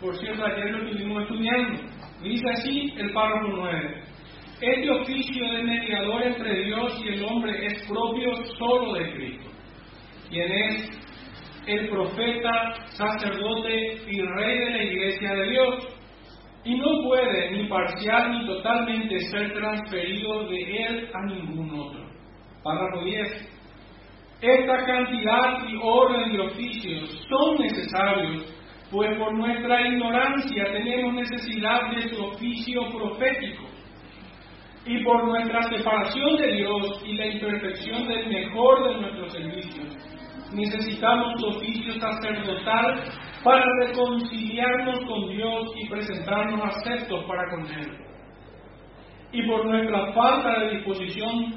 Por 0.00 0.16
cierto, 0.16 0.44
ayer 0.46 0.70
lo 0.70 0.88
estuvimos 0.88 1.22
estudiando. 1.24 1.82
Dice 2.22 2.50
así 2.50 2.94
el 2.96 3.12
párrafo 3.12 3.48
9. 3.48 4.07
Este 4.60 4.90
oficio 4.90 5.52
de 5.52 5.62
mediador 5.62 6.20
entre 6.20 6.64
Dios 6.64 7.00
y 7.04 7.08
el 7.10 7.24
hombre 7.26 7.64
es 7.64 7.86
propio 7.86 8.34
solo 8.58 8.94
de 8.94 9.12
Cristo, 9.12 9.50
quien 10.28 10.50
es 10.50 10.98
el 11.68 11.88
profeta, 11.88 12.74
sacerdote 12.88 13.98
y 14.10 14.20
rey 14.20 14.58
de 14.58 14.70
la 14.70 14.82
iglesia 14.82 15.32
de 15.32 15.50
Dios 15.50 15.88
y 16.64 16.74
no 16.74 17.04
puede 17.04 17.52
ni 17.52 17.68
parcial 17.68 18.32
ni 18.32 18.46
totalmente 18.46 19.20
ser 19.30 19.52
transferido 19.52 20.48
de 20.48 20.86
él 20.86 21.08
a 21.14 21.26
ningún 21.26 21.78
otro. 21.78 22.00
Párrafo 22.64 23.04
10. 23.04 23.58
Esta 24.40 24.84
cantidad 24.86 25.68
y 25.68 25.78
orden 25.80 26.32
de 26.32 26.40
oficios 26.40 27.26
son 27.28 27.58
necesarios, 27.58 28.44
pues 28.90 29.16
por 29.18 29.34
nuestra 29.34 29.86
ignorancia 29.86 30.64
tenemos 30.72 31.14
necesidad 31.14 31.92
de 31.94 32.08
su 32.08 32.24
oficio 32.24 32.82
profético. 32.90 33.67
Y 34.88 35.04
por 35.04 35.22
nuestra 35.28 35.62
separación 35.64 36.36
de 36.36 36.54
Dios 36.54 37.02
y 37.04 37.12
la 37.14 37.26
imperfección 37.26 38.08
del 38.08 38.28
mejor 38.28 38.88
de 38.88 39.00
nuestros 39.02 39.32
servicios, 39.34 39.96
necesitamos 40.54 41.44
oficio 41.44 41.92
sacerdotal 42.00 43.04
para 43.44 43.64
reconciliarnos 43.84 45.00
con 45.00 45.28
Dios 45.28 45.68
y 45.76 45.88
presentarnos 45.90 46.60
aceptos 46.62 47.22
para 47.26 47.50
con 47.50 47.66
Él. 47.66 47.98
Y 49.32 49.46
por 49.46 49.66
nuestra 49.66 50.10
falta 50.14 50.58
de 50.60 50.76
disposición 50.76 51.54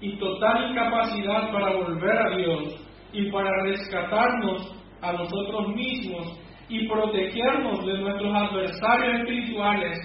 y 0.00 0.16
total 0.18 0.70
incapacidad 0.70 1.50
para 1.50 1.74
volver 1.74 2.16
a 2.16 2.36
Dios 2.36 2.86
y 3.12 3.28
para 3.32 3.50
rescatarnos 3.64 4.72
a 5.02 5.12
nosotros 5.12 5.74
mismos, 5.74 6.38
y 6.68 6.86
protegernos 6.86 7.84
de 7.86 7.98
nuestros 7.98 8.34
adversarios 8.34 9.20
espirituales, 9.20 9.98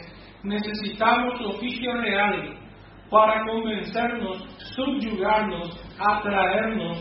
necesitamos 0.43 1.33
oficio 1.45 1.93
real 1.93 2.62
para 3.13 3.45
convencernos, 3.45 4.43
subyugarnos, 4.75 5.79
atraernos, 5.99 6.97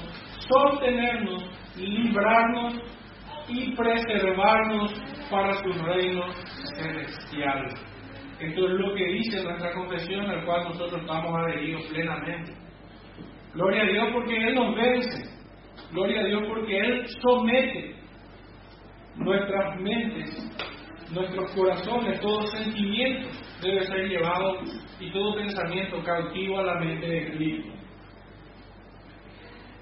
sostenernos, 0.47 1.43
librarnos 1.75 2.75
y 3.49 3.75
preservarnos 3.75 4.93
para 5.31 5.55
su 5.55 5.73
reino 5.73 6.23
celestial. 6.77 7.67
Esto 8.39 8.67
es 8.67 8.73
lo 8.73 8.95
que 8.95 9.05
dice 9.07 9.43
nuestra 9.43 9.73
confesión, 9.73 10.29
al 10.29 10.45
cual 10.45 10.65
nosotros 10.65 11.01
estamos 11.01 11.35
adheridos 11.35 11.83
plenamente. 11.87 12.53
Gloria 13.55 13.83
a 13.83 13.87
Dios 13.87 14.09
porque 14.13 14.37
Él 14.37 14.55
nos 14.55 14.77
vence. 14.77 15.31
Gloria 15.93 16.21
a 16.21 16.25
Dios 16.25 16.43
porque 16.47 16.79
Él 16.79 17.07
somete 17.23 17.97
nuestras 19.17 19.81
mentes, 19.81 20.53
nuestros 21.13 21.51
corazones, 21.53 22.21
todo 22.21 22.47
sentimiento 22.47 23.29
debe 23.63 23.87
ser 23.87 24.09
llevado 24.09 24.61
y 24.99 25.11
todo 25.13 25.37
pensamiento 25.37 26.03
cautivo 26.03 26.59
a 26.59 26.65
la 26.65 26.75
mente 26.81 27.07
de 27.07 27.33
Cristo. 27.33 27.73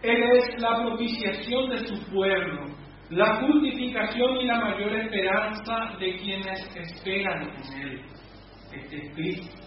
Él 0.03 0.23
es 0.23 0.61
la 0.61 0.83
propiciación 0.83 1.71
de 1.71 1.79
su 1.87 2.11
pueblo, 2.11 2.67
la 3.11 3.37
justificación 3.37 4.37
y 4.39 4.47
la 4.47 4.61
mayor 4.61 4.95
esperanza 4.97 5.97
de 5.99 6.17
quienes 6.17 6.77
esperan 6.77 7.43
en 7.43 7.83
Él. 7.83 8.01
Este 8.73 8.97
es 8.97 9.15
Cristo. 9.15 9.61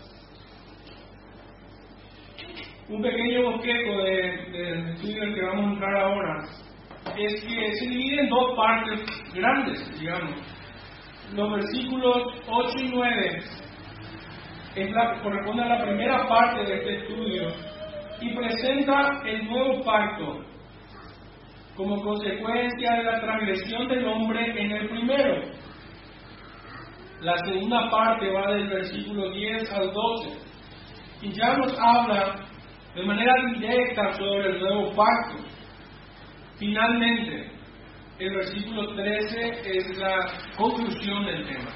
Un 2.90 3.02
pequeño 3.02 3.52
bosquejo 3.52 4.04
del 4.04 4.90
estudio 4.90 5.36
que 5.36 5.42
vamos 5.42 5.66
a 5.66 5.74
entrar 5.74 5.96
ahora 5.96 6.44
es 7.18 7.42
que 7.46 7.76
se 7.76 7.88
divide 7.88 8.22
en 8.22 8.30
dos 8.30 8.56
partes 8.56 9.02
grandes, 9.34 10.00
digamos. 10.00 10.63
Los 11.36 11.52
versículos 11.52 12.16
8 12.48 12.78
y 12.78 12.90
9 12.90 13.38
es 14.76 14.92
la, 14.92 15.20
corresponde 15.22 15.64
a 15.64 15.78
la 15.78 15.84
primera 15.84 16.28
parte 16.28 16.64
de 16.64 16.76
este 16.76 16.98
estudio 16.98 17.48
y 18.22 18.36
presenta 18.36 19.22
el 19.26 19.46
nuevo 19.46 19.84
pacto 19.84 20.44
como 21.76 22.04
consecuencia 22.04 22.94
de 22.98 23.04
la 23.04 23.20
transgresión 23.20 23.88
del 23.88 24.08
hombre 24.08 24.62
en 24.62 24.72
el 24.74 24.90
primero. 24.90 25.42
La 27.22 27.36
segunda 27.38 27.90
parte 27.90 28.32
va 28.32 28.52
del 28.52 28.68
versículo 28.68 29.32
10 29.32 29.74
al 29.74 29.92
12 29.92 30.38
y 31.24 31.32
ya 31.32 31.56
nos 31.58 31.80
habla 31.80 32.36
de 32.94 33.04
manera 33.06 33.34
directa 33.56 34.14
sobre 34.14 34.52
el 34.52 34.60
nuevo 34.60 34.92
pacto. 34.96 35.44
Finalmente, 36.60 37.53
el 38.20 38.36
versículo 38.36 38.96
13 38.96 39.78
es 39.78 39.98
la 39.98 40.26
conclusión 40.56 41.26
del 41.26 41.46
tema 41.48 41.72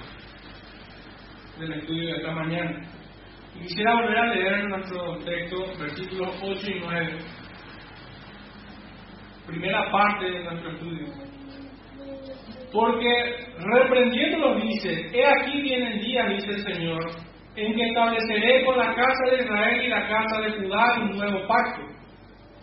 del 1.60 1.74
estudio 1.74 2.06
de 2.06 2.18
esta 2.18 2.32
mañana. 2.32 2.82
Quisiera 3.60 3.94
volver 3.96 4.18
a 4.18 4.36
leer 4.36 4.70
nuestro 4.70 5.18
texto, 5.20 5.66
versículos 5.80 6.40
8 6.44 6.62
y 6.68 6.80
9, 6.80 7.18
primera 9.48 9.92
parte 9.92 10.26
de 10.30 10.44
nuestro 10.44 10.72
estudio. 10.72 11.08
Porque 12.72 13.36
reprendiéndolo 13.58 14.60
dice, 14.60 15.10
he 15.14 15.26
aquí 15.26 15.62
viene 15.62 15.94
el 15.94 16.02
día, 16.02 16.26
dice 16.28 16.52
el 16.52 16.74
Señor, 16.74 17.00
en 17.56 17.74
que 17.74 17.88
estableceré 17.88 18.64
con 18.66 18.78
la 18.78 18.94
casa 18.94 19.32
de 19.32 19.44
Israel 19.44 19.82
y 19.84 19.88
la 19.88 20.08
casa 20.08 20.42
de 20.42 20.52
Judá 20.52 21.00
un 21.02 21.18
nuevo 21.18 21.48
pacto, 21.48 21.97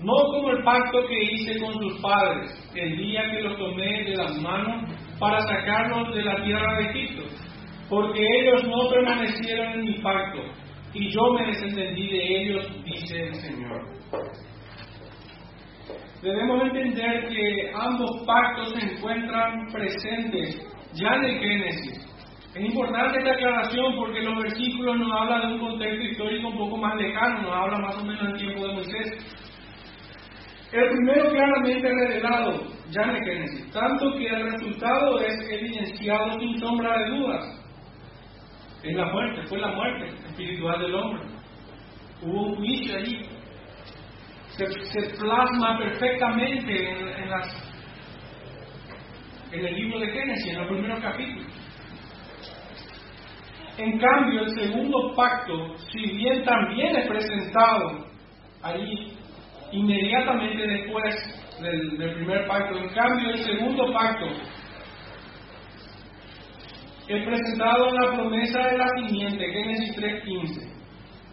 no 0.01 0.13
como 0.33 0.51
el 0.51 0.63
pacto 0.65 1.07
que 1.07 1.33
hice 1.33 1.61
con 1.61 1.73
sus 1.75 2.01
padres, 2.01 2.51
el 2.75 2.97
día 2.97 3.23
que 3.31 3.43
los 3.43 3.57
tomé 3.57 4.05
de 4.05 4.17
las 4.17 4.41
manos 4.41 4.91
para 5.19 5.41
sacarlos 5.41 6.14
de 6.14 6.23
la 6.23 6.42
tierra 6.45 6.79
de 6.79 6.90
Egipto, 6.90 7.23
porque 7.88 8.23
ellos 8.40 8.64
no 8.64 8.88
permanecieron 8.90 9.73
en 9.75 9.85
mi 9.85 9.99
pacto, 10.01 10.40
y 10.92 11.11
yo 11.11 11.33
me 11.33 11.47
desentendí 11.47 12.09
de 12.09 12.42
ellos, 12.42 12.85
dice 12.85 13.23
el 13.29 13.35
Señor. 13.35 13.95
Debemos 16.23 16.62
entender 16.62 17.29
que 17.29 17.71
ambos 17.75 18.25
pactos 18.27 18.73
se 18.73 18.92
encuentran 18.92 19.66
presentes 19.71 20.57
ya 20.95 21.09
en 21.16 21.25
el 21.25 21.38
Génesis. 21.38 22.14
Es 22.55 22.64
importante 22.64 23.18
esta 23.18 23.33
aclaración 23.33 23.97
porque 23.97 24.23
los 24.23 24.42
versículos 24.42 24.97
nos 24.97 25.21
hablan 25.21 25.49
de 25.49 25.55
un 25.55 25.61
contexto 25.61 26.03
histórico 26.05 26.49
un 26.49 26.57
poco 26.57 26.77
más 26.77 26.95
lejano, 26.97 27.42
nos 27.42 27.53
habla 27.53 27.79
más 27.79 27.97
o 27.99 28.05
menos 28.05 28.29
del 28.29 28.37
tiempo 28.38 28.66
de 28.66 28.75
Moisés. 28.75 29.43
El 30.75 30.89
primero 30.89 31.31
claramente 31.31 31.89
revelado 31.89 32.65
ya 32.91 33.03
el 33.03 33.25
Génesis, 33.25 33.71
tanto 33.71 34.13
que 34.19 34.27
el 34.27 34.51
resultado 34.51 35.21
es 35.21 35.49
evidenciado 35.49 36.37
sin 36.41 36.59
sombra 36.59 36.99
de 36.99 37.11
dudas. 37.11 37.45
Es 38.83 38.97
la 38.97 39.05
muerte, 39.13 39.47
fue 39.47 39.59
la 39.59 39.69
muerte 39.69 40.09
espiritual 40.27 40.81
del 40.81 40.97
hombre. 40.97 41.23
Hubo 42.23 42.43
un 42.49 42.57
juicio 42.57 42.97
allí. 42.97 43.21
Se, 44.49 44.67
plasma 45.21 45.79
perfectamente 45.79 46.91
en, 46.91 47.09
en 49.53 49.65
el 49.65 49.75
libro 49.77 50.01
de 50.01 50.09
Génesis, 50.09 50.55
en 50.55 50.59
los 50.59 50.69
primeros 50.69 51.01
capítulos. 51.01 51.47
En 53.79 53.97
cambio, 53.99 54.41
el 54.41 54.51
segundo 54.59 55.15
pacto, 55.15 55.77
si 55.93 56.17
bien 56.17 56.45
también 56.45 56.97
es 56.97 57.07
presentado 57.07 58.07
allí 58.61 59.13
inmediatamente 59.75 60.67
después 60.67 61.15
del, 61.61 62.15
primer 62.15 62.47
pacto, 62.47 62.79
en 62.79 62.89
cambio 62.91 63.31
el 63.31 63.39
segundo 63.39 63.93
pacto 63.93 64.27
es 67.09 67.25
presentado 67.25 67.89
en 67.89 67.95
la 67.97 68.13
promesa 68.13 68.59
de 68.67 68.79
la 68.79 68.89
simiente, 68.97 69.53
Génesis 69.53 69.97
3.15. 69.97 70.75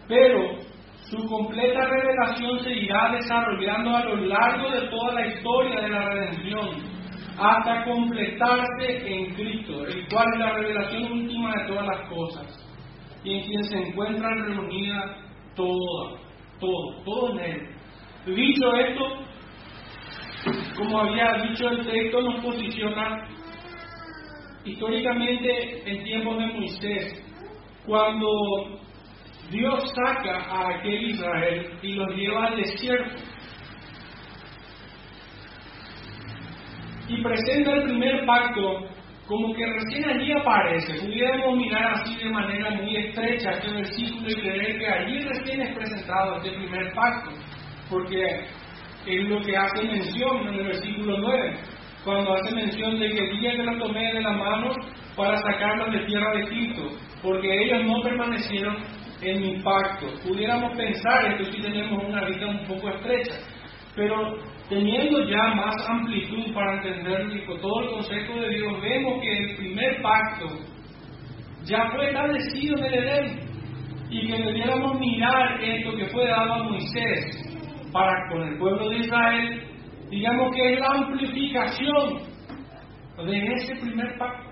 Pero 0.06 0.58
su 1.04 1.26
completa 1.28 1.86
revelación 1.86 2.58
se 2.60 2.72
irá 2.72 3.12
desarrollando 3.12 3.96
a 3.96 4.04
lo 4.04 4.16
largo 4.16 4.70
de 4.70 4.88
toda 4.88 5.14
la 5.14 5.26
historia 5.28 5.80
de 5.80 5.88
la 5.88 6.08
redención, 6.10 6.68
hasta 7.38 7.84
completarse 7.84 9.06
en 9.06 9.34
Cristo, 9.34 9.86
el 9.86 10.06
cual 10.08 10.26
es 10.34 10.38
la 10.40 10.52
revelación 10.52 11.12
última 11.12 11.52
de 11.54 11.68
todas 11.68 11.86
las 11.86 12.08
cosas, 12.08 12.70
y 13.24 13.38
en 13.38 13.44
quien 13.46 13.64
se 13.64 13.78
encuentran 13.78 14.44
reunidas 14.44 15.16
todas, 15.54 16.20
todo, 16.60 17.02
todo 17.04 17.30
en 17.30 17.40
Él. 17.40 17.81
Dicho 18.26 18.76
esto, 18.76 19.04
como 20.76 21.00
había 21.00 21.42
dicho 21.42 21.68
el 21.68 21.84
texto, 21.84 22.22
nos 22.22 22.44
posiciona 22.44 23.26
históricamente 24.64 25.82
en 25.90 26.04
tiempos 26.04 26.38
de 26.38 26.46
Moisés, 26.46 27.24
cuando 27.84 28.28
Dios 29.50 29.92
saca 29.92 30.38
a 30.38 30.76
aquel 30.76 31.10
Israel 31.10 31.78
y 31.82 31.94
los 31.94 32.16
lleva 32.16 32.46
al 32.46 32.56
desierto. 32.56 33.16
Y 37.08 37.22
presenta 37.22 37.72
el 37.72 37.82
primer 37.82 38.24
pacto 38.24 38.86
como 39.26 39.54
que 39.54 39.66
recién 39.66 40.08
allí 40.08 40.32
aparece. 40.32 41.00
Pudiéramos 41.00 41.56
mirar 41.56 41.94
así 41.94 42.16
de 42.16 42.30
manera 42.30 42.70
muy 42.70 42.96
estrecha 42.96 43.50
este 43.50 43.70
versículo 43.72 44.28
y 44.28 44.34
creer 44.34 44.78
que 44.78 44.86
allí 44.86 45.20
recién 45.22 45.62
es 45.62 45.74
presentado 45.74 46.36
este 46.36 46.50
primer 46.52 46.92
pacto, 46.94 47.30
porque 47.92 48.46
es 49.06 49.28
lo 49.28 49.40
que 49.42 49.56
hace 49.56 49.82
mención 49.84 50.48
en 50.48 50.54
el 50.54 50.64
versículo 50.64 51.18
9 51.18 51.54
cuando 52.04 52.34
hace 52.34 52.54
mención 52.54 52.98
de 52.98 53.10
que 53.10 53.30
día 53.36 53.52
que 53.52 53.62
los 53.62 53.78
tomé 53.78 54.12
de 54.12 54.22
la 54.22 54.32
mano 54.32 54.72
para 55.16 55.36
sacarlos 55.36 55.92
de 55.92 56.06
tierra 56.06 56.32
de 56.32 56.42
Egipto, 56.42 56.88
porque 57.22 57.64
ellos 57.64 57.84
no 57.84 58.02
permanecieron 58.02 58.76
en 59.20 59.40
mi 59.40 59.62
pacto. 59.62 60.06
Pudiéramos 60.26 60.76
pensar, 60.76 61.32
esto 61.32 61.52
sí 61.52 61.62
tenemos 61.62 62.02
una 62.04 62.24
vista 62.24 62.46
un 62.46 62.66
poco 62.66 62.88
estrecha, 62.88 63.34
pero 63.94 64.36
teniendo 64.68 65.28
ya 65.28 65.54
más 65.54 65.76
amplitud 65.88 66.52
para 66.54 66.74
entender 66.76 67.46
todo 67.46 67.82
el 67.82 67.90
consejo 67.90 68.40
de 68.40 68.48
Dios, 68.48 68.80
vemos 68.80 69.20
que 69.20 69.38
el 69.38 69.56
primer 69.56 70.02
pacto 70.02 70.46
ya 71.64 71.88
fue 71.94 72.08
establecido 72.08 72.78
en 72.78 72.84
el 72.84 72.94
Edén 72.94 73.40
y 74.10 74.26
que 74.26 74.42
debiéramos 74.42 74.98
mirar 74.98 75.62
esto 75.62 75.96
que 75.96 76.06
fue 76.06 76.26
dado 76.26 76.54
a 76.54 76.62
Moisés 76.64 77.41
para 77.92 78.28
con 78.30 78.42
el 78.42 78.58
pueblo 78.58 78.88
de 78.88 78.96
Israel 78.98 79.72
digamos 80.12 80.54
que 80.54 80.74
es 80.74 80.78
la 80.78 80.88
amplificación 80.88 82.18
de 83.24 83.52
ese 83.54 83.76
primer 83.76 84.18
pacto 84.18 84.50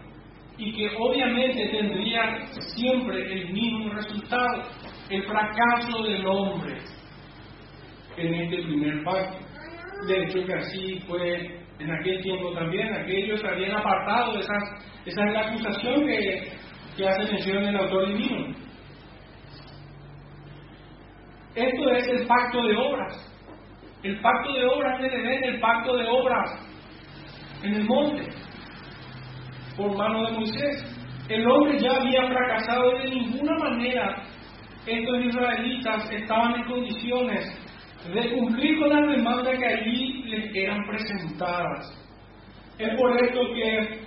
y 0.57 0.73
que 0.73 0.91
obviamente 0.99 1.69
tendría 1.69 2.47
siempre 2.75 3.33
el 3.33 3.53
mismo 3.53 3.93
resultado, 3.93 4.63
el 5.11 5.23
fracaso 5.25 6.03
del 6.03 6.27
hombre 6.27 6.79
en 8.17 8.35
este 8.35 8.57
primer 8.63 9.05
pacto. 9.05 9.39
De 10.07 10.25
hecho 10.25 10.47
que 10.47 10.55
así 10.55 11.01
fue 11.07 11.61
en 11.79 11.91
aquel 11.91 12.23
tiempo 12.23 12.53
también, 12.53 12.95
aquellos 12.95 13.45
habían 13.45 13.73
apartado, 13.73 14.39
esa, 14.39 14.55
esa 15.05 15.25
es 15.25 15.33
la 15.33 15.41
acusación 15.41 16.07
que, 16.07 16.53
que 16.97 17.09
hace 17.09 17.33
mención 17.33 17.65
el 17.65 17.77
autor 17.77 18.09
divino. 18.09 18.55
Esto 21.55 21.91
es 21.91 22.09
el 22.09 22.27
pacto 22.27 22.63
de 22.63 22.77
obras. 22.77 23.30
El 24.03 24.21
pacto 24.21 24.53
de 24.53 24.65
obras 24.65 24.99
en 25.01 25.07
el 25.07 25.45
el 25.45 25.61
pacto 25.61 25.97
de 25.97 26.07
obras 26.07 26.71
en 27.63 27.75
el 27.75 27.85
monte. 27.85 28.29
por 29.77 29.97
mano 29.97 30.27
de 30.27 30.33
Moisés. 30.33 30.97
El 31.29 31.49
hombre 31.49 31.79
ya 31.79 31.97
había 31.97 32.27
fracasado 32.27 32.97
y 32.97 33.03
de 33.03 33.15
ninguna 33.15 33.57
manera 33.59 34.23
estos 34.87 35.25
israelitas 35.25 36.11
estaban 36.11 36.55
en 36.57 36.65
condiciones 36.65 37.61
de 38.13 38.33
cumplir 38.33 38.79
con 38.81 38.89
las 38.89 39.17
demandas 39.17 39.59
que 39.59 39.67
allí 39.67 40.23
les 40.25 40.55
eran 40.55 40.85
presentadas. 40.87 42.01
Es 42.79 42.97
por 42.97 43.17
esto 43.23 43.41
que 43.55 44.01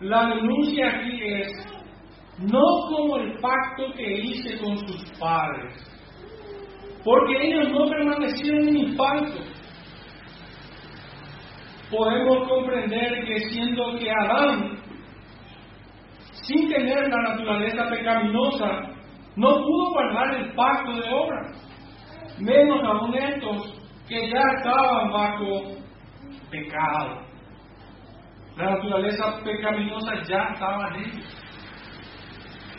la 0.00 0.28
denuncia 0.28 0.88
aquí 0.88 1.20
es 1.22 1.48
no 2.38 2.62
como 2.90 3.16
el 3.16 3.32
pacto 3.40 3.92
que 3.96 4.20
hice 4.20 4.58
con 4.58 4.76
sus 4.86 5.10
padres, 5.18 5.74
porque 7.06 7.34
ellos 7.40 7.70
no 7.70 7.88
permanecieron 7.88 8.76
en 8.76 8.96
pacto. 8.96 9.38
Podemos 11.88 12.48
comprender 12.48 13.24
que 13.24 13.38
siendo 13.48 13.96
que 13.96 14.10
Adán, 14.10 14.76
sin 16.32 16.68
tener 16.68 17.08
la 17.08 17.22
naturaleza 17.30 17.88
pecaminosa, 17.88 18.66
no 19.36 19.54
pudo 19.54 19.90
guardar 19.92 20.34
el 20.34 20.52
pacto 20.54 20.94
de 20.94 21.08
obra, 21.08 21.52
menos 22.40 22.82
aún 22.82 23.14
estos 23.14 23.72
que 24.08 24.28
ya 24.28 24.40
estaban 24.56 25.12
bajo 25.12 25.62
pecado. 26.50 27.22
La 28.56 28.70
naturaleza 28.72 29.44
pecaminosa 29.44 30.12
ya 30.28 30.48
estaba 30.52 30.88
en 30.88 31.04
ellos. 31.04 31.45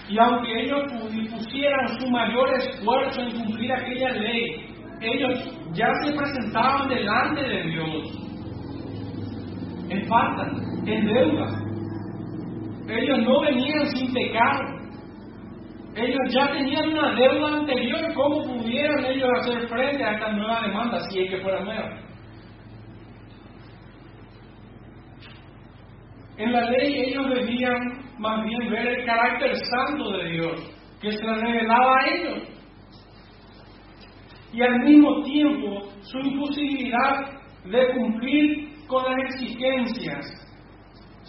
Y 0.09 0.17
aunque 0.19 0.61
ellos 0.61 0.83
pusieran 1.29 1.99
su 1.99 2.09
mayor 2.09 2.49
esfuerzo 2.55 3.21
en 3.21 3.31
cumplir 3.31 3.71
aquella 3.73 4.09
ley, 4.11 4.65
ellos 5.01 5.51
ya 5.73 5.89
se 6.03 6.13
presentaban 6.13 6.87
delante 6.87 7.41
de 7.41 7.63
Dios 7.63 8.27
en 9.89 10.07
falta, 10.07 10.43
en 10.85 11.05
deuda. 11.05 11.67
Ellos 12.89 13.19
no 13.23 13.41
venían 13.41 13.85
sin 13.87 14.13
pecado. 14.13 14.77
Ellos 15.95 16.33
ya 16.33 16.51
tenían 16.51 16.89
una 16.89 17.13
deuda 17.13 17.57
anterior. 17.59 18.13
¿Cómo 18.13 18.43
pudieran 18.43 19.05
ellos 19.05 19.29
hacer 19.39 19.67
frente 19.67 20.03
a 20.03 20.13
esta 20.13 20.31
nueva 20.31 20.61
demanda 20.61 20.99
si 21.09 21.19
es 21.19 21.31
que 21.31 21.41
fuera 21.41 21.63
nueva? 21.63 21.99
En 26.37 26.53
la 26.53 26.69
ley 26.69 27.01
ellos 27.07 27.29
debían 27.29 28.06
más 28.19 28.43
bien 28.45 28.69
ver 28.69 28.87
el 28.87 29.05
carácter 29.05 29.55
santo 29.55 30.11
de 30.11 30.29
Dios, 30.31 30.77
que 31.01 31.11
se 31.11 31.25
revelaba 31.25 31.97
a 31.97 32.07
ellos. 32.09 32.43
Y 34.53 34.61
al 34.61 34.79
mismo 34.79 35.23
tiempo 35.23 35.89
su 36.01 36.19
imposibilidad 36.19 37.25
de 37.65 37.93
cumplir 37.93 38.87
con 38.87 39.03
las 39.03 39.33
exigencias 39.33 40.25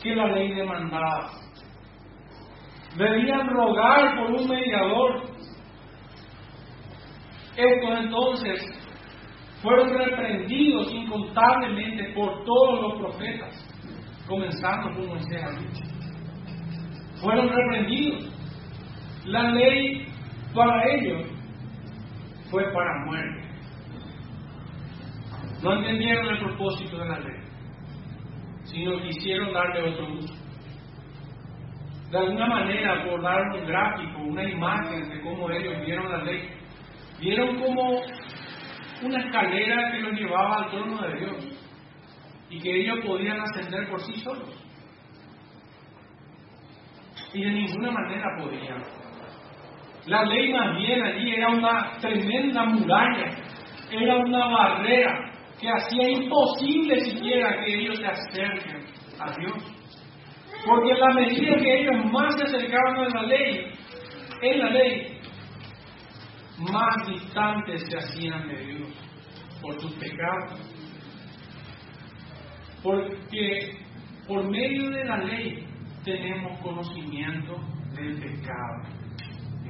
que 0.02 0.14
la 0.14 0.28
ley 0.28 0.54
demandaba. 0.54 1.30
Debían 2.96 3.48
rogar 3.48 4.16
por 4.16 4.40
un 4.40 4.48
mediador. 4.48 5.22
Estos 7.56 7.98
entonces 7.98 8.60
fueron 9.60 9.90
reprendidos 9.90 10.92
incontablemente 10.92 12.12
por 12.14 12.44
todos 12.44 12.80
los 12.80 13.00
profetas 13.00 13.68
comenzando 14.28 14.94
por 14.94 15.06
Moisés 15.08 15.42
Fueron 17.20 17.48
reprendidos. 17.48 18.32
La 19.26 19.50
ley 19.50 20.06
para 20.54 20.82
ellos 20.94 21.26
fue 22.50 22.64
para 22.72 23.04
muerte. 23.06 23.48
No 25.62 25.74
entendieron 25.74 26.26
el 26.26 26.38
propósito 26.38 26.98
de 26.98 27.08
la 27.08 27.18
ley, 27.18 27.40
sino 28.64 29.00
quisieron 29.02 29.52
darle 29.52 29.90
otro 29.90 30.14
uso. 30.14 30.34
De 32.10 32.18
alguna 32.18 32.46
manera, 32.46 33.04
por 33.04 33.20
dar 33.20 33.42
un 33.54 33.66
gráfico, 33.66 34.22
una 34.22 34.48
imagen 34.48 35.10
de 35.10 35.20
cómo 35.20 35.50
ellos 35.50 35.84
vieron 35.84 36.10
la 36.10 36.22
ley, 36.24 36.48
vieron 37.20 37.60
como 37.60 38.00
una 39.02 39.18
escalera 39.18 39.92
que 39.92 40.00
los 40.00 40.12
llevaba 40.12 40.62
al 40.62 40.70
trono 40.70 41.02
de 41.02 41.18
Dios 41.18 41.58
y 42.50 42.60
que 42.60 42.80
ellos 42.80 43.04
podían 43.04 43.40
ascender 43.40 43.88
por 43.90 44.00
sí 44.00 44.14
solos. 44.20 44.67
Y 47.32 47.44
de 47.44 47.50
ninguna 47.50 47.90
manera 47.90 48.24
podían. 48.38 48.82
La 50.06 50.24
ley 50.24 50.52
más 50.52 50.76
bien 50.78 51.02
allí 51.02 51.34
era 51.34 51.48
una 51.48 51.92
tremenda 52.00 52.64
muralla, 52.64 53.30
era 53.90 54.16
una 54.16 54.46
barrera 54.46 55.30
que 55.60 55.68
hacía 55.68 56.10
imposible 56.10 57.00
siquiera 57.00 57.62
que 57.64 57.74
ellos 57.74 57.98
se 57.98 58.06
acerquen 58.06 58.86
a 59.20 59.32
Dios. 59.38 59.74
Porque 60.64 60.90
en 60.90 61.00
la 61.00 61.14
medida 61.14 61.56
que 61.56 61.80
ellos 61.80 62.12
más 62.12 62.34
se 62.36 62.44
acercaban 62.44 62.96
a 62.96 63.08
la 63.08 63.22
ley, 63.22 63.72
en 64.42 64.58
la 64.58 64.70
ley, 64.70 65.20
más 66.58 67.08
distantes 67.08 67.82
se 67.88 67.98
hacían 67.98 68.48
de 68.48 68.64
Dios 68.64 68.88
por 69.60 69.80
sus 69.80 69.92
pecados 69.94 70.78
porque 72.82 73.70
por 74.26 74.48
medio 74.50 74.90
de 74.90 75.04
la 75.04 75.16
ley 75.18 75.66
tenemos 76.12 76.58
conocimiento 76.60 77.56
del 77.94 78.20
pecado. 78.20 78.82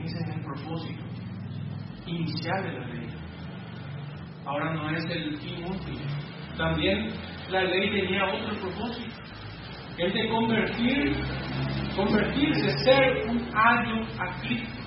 Ese 0.03 0.17
es 0.19 0.37
el 0.37 0.41
propósito 0.43 1.03
inicial 2.07 2.63
de 2.63 2.73
la 2.73 2.87
ley. 2.87 3.09
Ahora 4.45 4.75
no 4.75 4.91
es 4.91 5.05
el 5.05 5.37
fin 5.39 5.65
último. 5.65 5.99
También 6.57 7.11
la 7.51 7.65
ley 7.65 7.91
tenía 7.91 8.25
otro 8.27 8.61
propósito. 8.61 9.17
El 9.99 10.13
de 10.13 10.29
convertir, 10.29 11.17
convertirse, 11.97 12.79
ser 12.85 13.29
un 13.29 13.41
año 13.57 14.07
a 14.21 14.41
Cristo. 14.41 14.81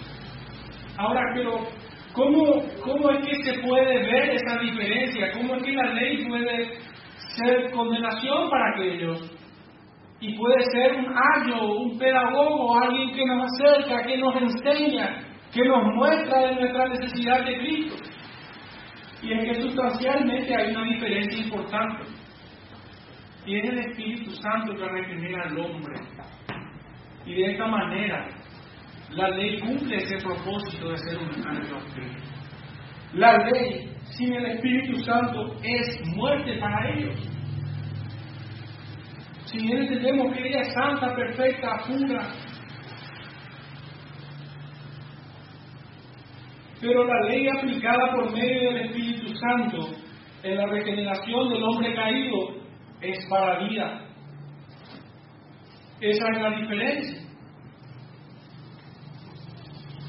Ahora, 0.97 1.21
pero 1.35 1.67
¿cómo, 2.13 2.63
¿cómo 2.83 3.09
es 3.11 3.27
que 3.27 3.43
se 3.43 3.59
puede 3.59 3.93
ver 3.93 4.29
esa 4.29 4.57
diferencia? 4.61 5.31
¿Cómo 5.33 5.55
es 5.55 5.63
que 5.63 5.73
la 5.73 5.93
ley 5.93 6.25
puede 6.27 6.81
ser 7.35 7.71
condenación 7.71 8.49
para 8.49 8.73
aquellos. 8.73 9.40
Y 10.21 10.37
puede 10.37 10.63
ser 10.71 10.93
un 10.97 11.07
ayo, 11.07 11.77
un 11.79 11.97
pedagogo, 11.97 12.79
alguien 12.79 13.11
que 13.11 13.25
nos 13.25 13.51
acerca, 13.51 14.03
que 14.03 14.17
nos 14.17 14.35
enseña, 14.35 15.23
que 15.51 15.63
nos 15.65 15.83
muestra 15.95 16.41
de 16.41 16.55
nuestra 16.55 16.87
necesidad 16.89 17.43
de 17.43 17.57
Cristo. 17.57 18.03
Y 19.23 19.33
es 19.33 19.45
que 19.45 19.61
sustancialmente 19.63 20.55
hay 20.55 20.71
una 20.75 20.83
diferencia 20.83 21.43
importante. 21.43 22.03
Es 23.47 23.69
el 23.69 23.79
Espíritu 23.79 24.31
Santo 24.31 24.75
que 24.75 24.87
regenera 24.87 25.43
al 25.49 25.59
hombre. 25.59 25.95
Y 27.25 27.33
de 27.33 27.51
esta 27.53 27.65
manera, 27.65 28.27
la 29.09 29.29
ley 29.29 29.59
cumple 29.59 29.95
ese 29.95 30.17
propósito 30.23 30.89
de 30.89 30.97
ser 30.97 31.17
un 31.17 31.47
ayo 31.47 31.77
La 33.13 33.37
ley 33.39 33.91
sin 34.03 34.35
el 34.35 34.45
Espíritu 34.45 34.99
Santo 35.03 35.55
es 35.63 35.99
muerte 36.15 36.59
para 36.59 36.89
ellos. 36.91 37.40
Si 39.51 39.57
bien 39.57 39.79
entendemos 39.79 40.33
que 40.33 40.47
ella 40.47 40.61
es 40.61 40.73
santa, 40.73 41.13
perfecta, 41.13 41.77
pura, 41.85 42.25
pero 46.79 47.03
la 47.03 47.27
ley 47.27 47.47
aplicada 47.49 48.13
por 48.15 48.31
medio 48.31 48.71
del 48.71 48.85
Espíritu 48.85 49.35
Santo 49.35 49.89
en 50.43 50.55
la 50.55 50.67
regeneración 50.67 51.49
del 51.49 51.63
hombre 51.63 51.93
caído 51.93 52.37
es 53.01 53.17
para 53.29 53.59
vida. 53.59 54.07
Esa 55.99 56.25
es 56.33 56.41
la 56.41 56.49
diferencia. 56.57 57.21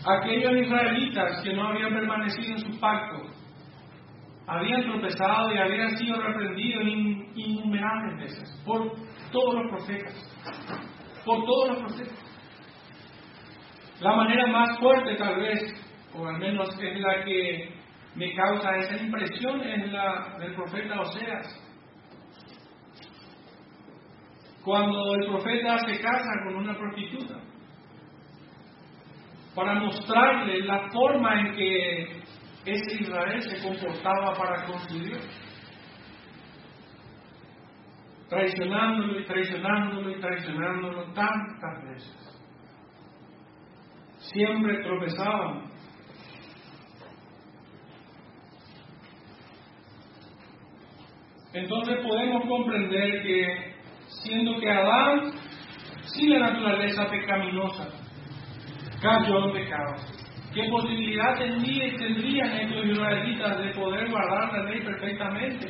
Aquellos 0.06 0.52
israelitas 0.66 1.42
que 1.42 1.52
no 1.52 1.66
habían 1.66 1.92
permanecido 1.92 2.52
en 2.52 2.58
su 2.60 2.78
pacto 2.78 3.26
habían 4.46 4.84
tropezado 4.84 5.52
y 5.52 5.58
habían 5.58 5.96
sido 5.98 6.20
reprendidos 6.20 6.84
innumerables 7.34 8.18
veces 8.18 8.62
por 8.64 8.92
todos 9.32 9.54
los 9.54 9.70
profetas, 9.70 10.14
por 11.24 11.44
todos 11.44 11.68
los 11.70 11.78
profetas. 11.78 12.18
La 14.00 14.16
manera 14.16 14.46
más 14.48 14.78
fuerte 14.78 15.16
tal 15.16 15.40
vez, 15.40 15.60
o 16.14 16.26
al 16.26 16.38
menos 16.38 16.68
es 16.80 17.00
la 17.00 17.24
que 17.24 17.74
me 18.14 18.34
causa 18.34 18.76
esa 18.76 18.96
impresión, 18.96 19.60
es 19.62 19.90
la 19.90 20.36
del 20.38 20.54
profeta 20.54 21.00
Oseas. 21.00 21.58
Cuando 24.64 25.14
el 25.16 25.26
profeta 25.26 25.78
se 25.78 26.00
casa 26.00 26.30
con 26.44 26.56
una 26.56 26.76
prostituta, 26.76 27.40
para 29.54 29.74
mostrarle 29.74 30.64
la 30.64 30.88
forma 30.90 31.40
en 31.40 31.54
que 31.54 32.22
ese 32.64 33.02
Israel 33.02 33.42
se 33.42 33.62
comportaba 33.62 34.34
para 34.34 34.64
con. 34.66 35.20
Traicionándolo 38.32 39.20
y 39.20 39.24
traicionándolo 39.26 40.10
y 40.10 40.18
traicionándolo 40.18 41.04
tantas 41.12 41.84
veces. 41.84 42.40
Siempre 44.20 44.82
tropezaban. 44.82 45.64
Entonces 51.52 51.98
podemos 52.02 52.46
comprender 52.46 53.22
que 53.22 53.74
siendo 54.24 54.58
que 54.60 54.70
Adán 54.70 55.32
si 56.06 56.28
la 56.28 56.38
naturaleza 56.38 57.10
pecaminosa 57.10 57.86
cayó 59.02 59.44
en 59.44 59.52
pecado, 59.52 59.96
¿qué 60.54 60.70
posibilidad 60.70 61.36
tendrían 61.36 62.50
estos 62.50 62.86
israelitas 62.86 63.58
de 63.58 63.74
poder 63.74 64.08
guardar 64.08 64.54
la 64.54 64.70
ley 64.70 64.80
perfectamente 64.80 65.68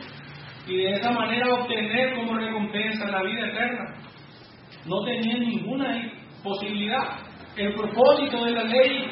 y 0.66 0.76
de 0.76 0.92
esa 0.92 1.10
manera 1.10 1.54
obtener 1.54 2.14
como 2.14 2.34
recompensa 2.34 3.06
la 3.06 3.22
vida 3.22 3.48
eterna? 3.48 3.84
No 4.86 5.04
tenían 5.04 5.40
ninguna 5.40 6.12
posibilidad. 6.42 7.18
El 7.56 7.74
propósito 7.74 8.44
de 8.44 8.50
la 8.52 8.64
ley 8.64 9.10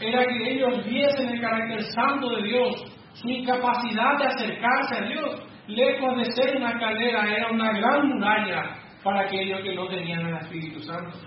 era 0.00 0.24
que 0.24 0.52
ellos 0.52 0.86
viesen 0.86 1.28
el 1.30 1.40
carácter 1.40 1.82
santo 1.94 2.30
de 2.36 2.42
Dios, 2.42 2.74
su 3.14 3.28
incapacidad 3.28 4.18
de 4.18 4.26
acercarse 4.26 4.96
a 4.96 5.08
Dios. 5.08 5.42
Lejos 5.66 6.16
de 6.16 6.24
ser 6.32 6.56
una 6.56 6.78
calera, 6.78 7.28
era 7.28 7.50
una 7.50 7.72
gran 7.72 8.08
muralla 8.08 8.78
para 9.02 9.20
aquellos 9.22 9.60
que 9.62 9.74
no 9.74 9.86
tenían 9.88 10.26
el 10.26 10.36
Espíritu 10.36 10.80
Santo. 10.80 11.18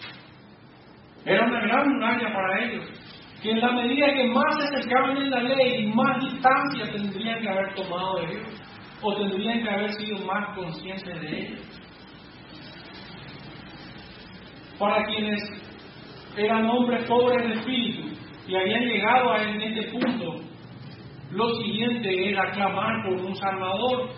Era 1.26 1.46
una 1.46 1.62
gran 1.62 1.88
muralla 1.90 2.34
para 2.34 2.64
ellos, 2.64 2.86
que 3.44 3.52
en 3.52 3.60
la 3.60 3.72
medida 3.74 4.08
que 4.14 4.28
más 4.30 4.56
se 4.58 4.76
acercaban 4.76 5.18
en 5.18 5.30
la 5.30 5.42
ley, 5.42 5.86
más 5.94 6.20
distancia 6.20 6.92
tendrían 6.92 7.40
que 7.40 7.50
haber 7.50 7.76
tomado 7.76 8.22
de 8.22 8.28
Dios, 8.28 8.62
o 9.02 9.16
tendrían 9.16 9.64
que 9.64 9.70
haber 9.70 9.94
sido 9.94 10.26
más 10.26 10.56
conscientes 10.56 11.22
de 11.22 11.40
ellos. 11.40 11.60
Para 14.78 15.04
quienes 15.06 15.42
eran 16.38 16.70
hombres 16.70 17.06
pobres 17.08 17.48
de 17.48 17.54
espíritu 17.56 18.16
y 18.48 18.56
habían 18.56 18.84
llegado 18.84 19.32
a 19.32 19.44
en 19.44 19.62
este 19.62 19.92
punto, 19.92 20.36
lo 21.32 21.56
siguiente 21.56 22.30
era 22.30 22.52
clamar 22.52 23.04
por 23.06 23.14
un 23.14 23.36
Salvador. 23.36 24.10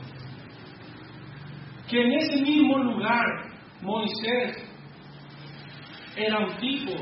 Que 1.90 2.02
en 2.02 2.12
ese 2.14 2.42
mismo 2.42 2.78
lugar 2.80 3.26
Moisés 3.82 4.74
era 6.16 6.40
un 6.40 6.58
tipo 6.58 6.94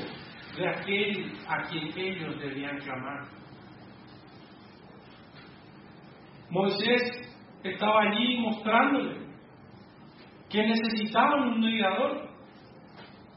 de 0.58 0.68
aquel 0.68 1.34
a 1.48 1.62
quien 1.70 1.92
ellos 1.98 2.40
debían 2.40 2.78
clamar. 2.80 3.28
Moisés 6.50 7.31
estaba 7.64 8.02
allí 8.04 8.38
mostrándole 8.38 9.22
que 10.50 10.68
necesitaban 10.68 11.54
un 11.54 11.60
mediador. 11.62 12.30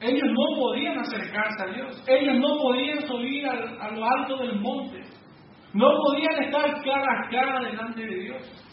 Ellos 0.00 0.28
no 0.32 0.60
podían 0.60 0.98
acercarse 0.98 1.62
a 1.62 1.72
Dios, 1.72 2.04
ellos 2.08 2.38
no 2.38 2.58
podían 2.58 3.00
subir 3.06 3.46
a 3.46 3.90
lo 3.90 4.04
alto 4.04 4.36
del 4.38 4.60
monte, 4.60 5.02
no 5.72 5.88
podían 6.04 6.42
estar 6.42 6.82
cara 6.82 7.06
a 7.06 7.30
cara 7.30 7.70
delante 7.70 8.04
de 8.04 8.20
Dios. 8.22 8.64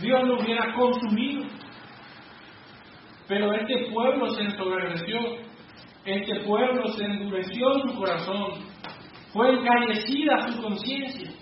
Dios 0.00 0.26
lo 0.26 0.40
hubiera 0.40 0.72
consumido. 0.74 1.44
Pero 3.28 3.52
este 3.52 3.90
pueblo 3.92 4.28
se 4.30 4.42
ensoberbeció, 4.42 5.18
este 6.04 6.40
pueblo 6.40 6.86
se 6.88 7.04
endureció 7.04 7.74
en 7.74 7.88
su 7.88 7.98
corazón, 7.98 8.52
fue 9.32 9.50
encallecida 9.50 10.48
su 10.48 10.62
conciencia 10.62 11.41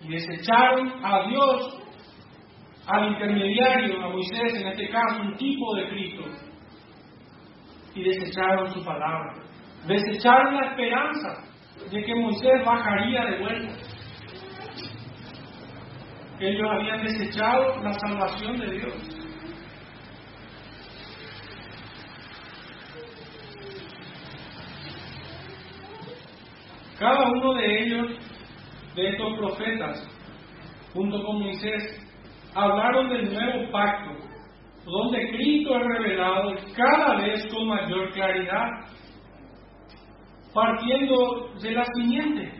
y 0.00 0.08
desecharon 0.08 0.92
a 1.04 1.28
Dios, 1.28 1.82
al 2.86 3.12
intermediario, 3.12 4.04
a 4.04 4.08
Moisés 4.08 4.54
en 4.54 4.68
este 4.68 4.88
caso, 4.88 5.22
un 5.22 5.36
tipo 5.36 5.74
de 5.76 5.88
Cristo, 5.90 6.24
y 7.94 8.02
desecharon 8.02 8.72
su 8.72 8.84
palabra, 8.84 9.34
desecharon 9.86 10.56
la 10.56 10.70
esperanza 10.70 11.50
de 11.90 12.04
que 12.04 12.14
Moisés 12.14 12.64
bajaría 12.64 13.24
de 13.24 13.38
vuelta. 13.38 13.74
Ellos 16.40 16.70
habían 16.70 17.04
desechado 17.04 17.82
la 17.82 17.92
salvación 17.92 18.58
de 18.58 18.70
Dios. 18.70 19.20
Cada 26.98 27.30
uno 27.30 27.54
de 27.54 27.82
ellos, 27.82 28.29
estos 29.08 29.38
profetas, 29.38 30.08
junto 30.92 31.24
con 31.24 31.40
Moisés, 31.40 32.00
hablaron 32.54 33.08
del 33.08 33.32
nuevo 33.32 33.70
pacto, 33.70 34.10
donde 34.84 35.30
Cristo 35.30 35.76
es 35.76 35.86
revelado 35.86 36.54
cada 36.74 37.20
vez 37.20 37.46
con 37.52 37.68
mayor 37.68 38.12
claridad, 38.12 38.68
partiendo 40.52 41.50
de 41.62 41.70
la 41.72 41.84
simiente, 41.94 42.52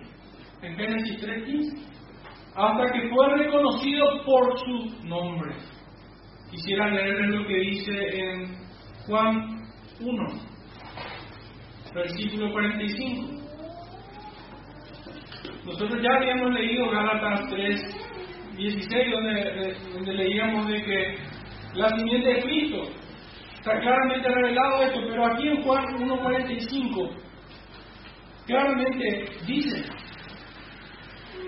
en 0.63 0.77
Génesis 0.77 1.23
3.15, 1.25 1.91
hasta 2.55 2.93
que 2.93 3.09
fue 3.09 3.37
reconocido 3.37 4.25
por 4.25 4.59
su 4.59 5.07
nombre. 5.07 5.57
Quisiera 6.51 6.91
leerles 6.91 7.41
lo 7.41 7.47
que 7.47 7.55
dice 7.55 7.93
en 7.93 8.57
Juan 9.07 9.63
1, 10.01 10.27
versículo 11.95 12.53
45. 12.53 13.40
Nosotros 15.71 16.03
ya 16.03 16.17
habíamos 16.17 16.53
leído 16.53 16.91
Gálatas 16.91 17.49
3, 17.49 17.81
16, 18.57 19.11
donde, 19.95 20.15
leíamos 20.15 20.67
de 20.67 20.83
que 20.83 21.15
la 21.75 21.89
simiente 21.97 22.29
de 22.29 22.43
Cristo 22.43 22.83
está 23.55 23.79
claramente 23.79 24.29
revelado 24.29 24.83
esto, 24.83 25.01
pero 25.09 25.27
aquí 25.27 25.47
en 25.47 25.63
Juan 25.63 25.85
1.45 25.85 27.11
claramente 28.47 29.27
dice, 29.47 29.85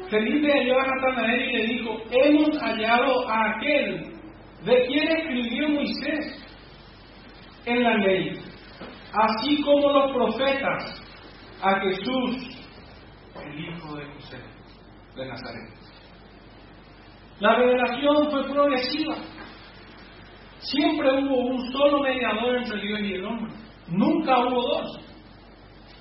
Felipe 0.08 0.52
halló 0.52 0.78
a 0.78 0.86
Natanael 0.86 1.42
y 1.42 1.52
le 1.56 1.66
dijo, 1.66 2.02
hemos 2.12 2.62
hallado 2.62 3.28
a 3.28 3.50
aquel 3.50 4.14
de 4.64 4.86
quien 4.86 5.16
escribió 5.16 5.68
Moisés 5.68 6.46
en 7.66 7.82
la 7.82 7.96
ley, 7.96 8.38
así 9.14 9.62
como 9.64 9.90
los 9.90 10.12
profetas, 10.12 11.02
a 11.60 11.80
Jesús, 11.80 12.61
el 13.40 13.60
hijo 13.60 13.96
de 13.96 14.04
José 14.06 14.38
de 15.16 15.26
Nazaret. 15.26 15.70
La 17.40 17.56
revelación 17.56 18.30
fue 18.30 18.44
progresiva. 18.44 19.16
Siempre 20.58 21.10
hubo 21.10 21.36
un 21.48 21.72
solo 21.72 22.00
mediador 22.00 22.56
entre 22.56 22.80
Dios 22.80 23.00
y 23.00 23.14
el 23.14 23.24
hombre. 23.24 23.52
Nunca 23.88 24.38
hubo 24.38 24.62
dos. 24.62 25.02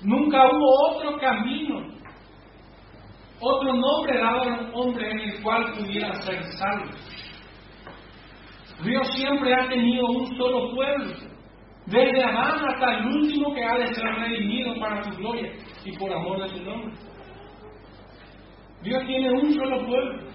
Nunca 0.02 0.38
hubo 0.50 0.90
otro 0.90 1.16
camino, 1.18 1.80
otro 3.38 3.72
nombre 3.72 4.18
dado 4.18 4.42
a 4.42 4.46
un 4.46 4.70
hombre 4.74 5.10
en 5.10 5.20
el 5.20 5.42
cual 5.42 5.72
pudiera 5.74 6.12
ser 6.22 6.42
salvo. 6.58 6.90
Dios 8.84 9.08
siempre 9.14 9.54
ha 9.54 9.68
tenido 9.68 10.04
un 10.06 10.36
solo 10.36 10.74
pueblo, 10.74 11.14
desde 11.86 12.24
Adán 12.24 12.68
hasta 12.68 12.98
el 12.98 13.06
último 13.06 13.54
que 13.54 13.64
ha 13.64 13.78
de 13.78 13.94
ser 13.94 14.04
redimido 14.04 14.74
para 14.80 15.04
su 15.04 15.10
gloria 15.16 15.52
y 15.84 15.96
por 15.96 16.12
amor 16.12 16.42
de 16.42 16.48
su 16.48 16.64
nombre. 16.64 16.92
Dios 18.82 19.06
tiene 19.06 19.30
un 19.30 19.54
solo 19.54 19.86
pueblo. 19.86 20.32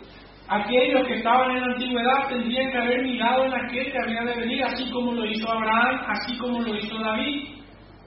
Aquellos 0.49 1.05
que 1.07 1.15
estaban 1.15 1.57
en 1.57 1.61
la 1.61 1.73
antigüedad 1.73 2.29
tendrían 2.29 2.71
que 2.71 2.77
haber 2.77 3.03
mirado 3.03 3.45
en 3.45 3.53
aquel 3.53 3.91
que 3.91 3.97
había 4.05 4.21
de 4.23 4.39
venir, 4.39 4.63
así 4.63 4.89
como 4.91 5.11
lo 5.13 5.25
hizo 5.25 5.49
Abraham, 5.51 6.01
así 6.07 6.37
como 6.37 6.61
lo 6.61 6.73
hizo 6.73 6.97
David, 6.97 7.49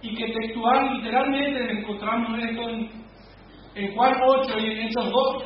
y 0.01 0.15
que 0.15 0.33
textual, 0.33 0.97
literalmente, 0.97 1.81
encontramos 1.81 2.43
esto 2.43 2.71
en, 2.71 2.89
en 3.75 3.95
Juan 3.95 4.15
8 4.23 4.59
y 4.59 4.71
en 4.71 4.79
Hechos 4.87 5.11
2, 5.11 5.43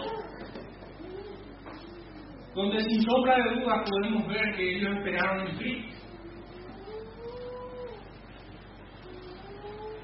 donde 2.54 2.80
sin 2.82 3.02
sombra 3.02 3.36
de 3.38 3.60
duda 3.60 3.82
podemos 3.90 4.28
ver 4.28 4.54
que 4.56 4.76
ellos 4.76 4.96
esperaron 4.96 5.48
en 5.48 5.56
Cristo. 5.56 5.94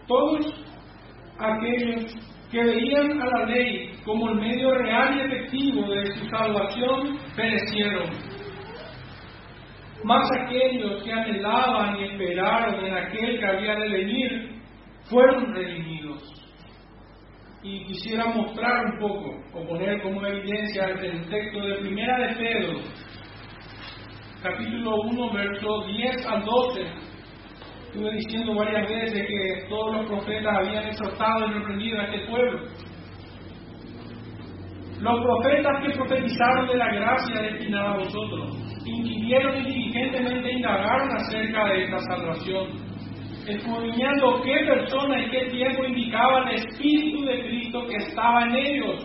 Todos 0.09 0.65
aquellos 1.39 2.17
que 2.51 2.65
veían 2.65 3.21
a 3.23 3.27
la 3.27 3.47
ley 3.47 3.93
como 4.05 4.31
el 4.31 4.37
medio 4.37 4.75
real 4.75 5.17
y 5.17 5.21
efectivo 5.21 5.89
de 5.89 6.07
su 6.07 6.27
salvación 6.27 7.19
perecieron. 7.37 8.11
Más 10.03 10.29
aquellos 10.41 11.03
que 11.05 11.13
anhelaban 11.13 11.97
y 11.97 12.05
esperaron 12.05 12.85
en 12.87 12.95
aquel 12.95 13.39
que 13.39 13.47
había 13.47 13.75
de 13.75 13.89
venir 13.89 14.51
fueron 15.05 15.55
redimidos. 15.55 16.23
Y 17.63 17.85
quisiera 17.85 18.25
mostrar 18.27 18.87
un 18.87 18.99
poco, 18.99 19.37
o 19.53 19.67
poner 19.67 20.01
como 20.01 20.27
evidencia 20.27 20.87
el 20.87 21.29
texto 21.29 21.61
de 21.61 21.75
Primera 21.77 22.19
de 22.19 22.35
Pedro, 22.37 22.81
capítulo 24.43 24.97
1, 25.03 25.33
verso 25.35 25.85
10 25.87 26.27
al 26.27 26.45
12. 26.45 27.10
Estuve 27.91 28.13
diciendo 28.13 28.55
varias 28.55 28.89
veces 28.89 29.27
que 29.27 29.67
todos 29.69 29.97
los 29.97 30.07
profetas 30.07 30.59
habían 30.59 30.87
exhortado 30.87 31.45
y 31.45 31.55
reprendido 31.55 32.01
a 32.01 32.05
este 32.05 32.31
pueblo. 32.31 32.61
Los 35.01 35.21
profetas 35.21 35.83
que 35.83 35.99
profetizaron 35.99 36.69
de 36.69 36.77
la 36.77 36.95
gracia 36.95 37.43
destinada 37.43 37.95
a 37.95 37.97
vosotros, 37.97 38.57
inquirieron 38.87 39.59
y 39.59 39.65
diligentemente 39.65 40.53
indagaron 40.53 41.17
acerca 41.17 41.65
de 41.65 41.83
esta 41.83 41.99
salvación, 41.99 42.67
escudriñando 43.49 44.41
qué 44.43 44.55
persona 44.67 45.27
y 45.27 45.31
qué 45.31 45.51
tiempo 45.51 45.85
indicaba 45.85 46.49
el 46.49 46.59
Espíritu 46.59 47.25
de 47.25 47.43
Cristo 47.43 47.87
que 47.89 47.97
estaba 47.97 48.45
en 48.45 48.55
ellos, 48.55 49.05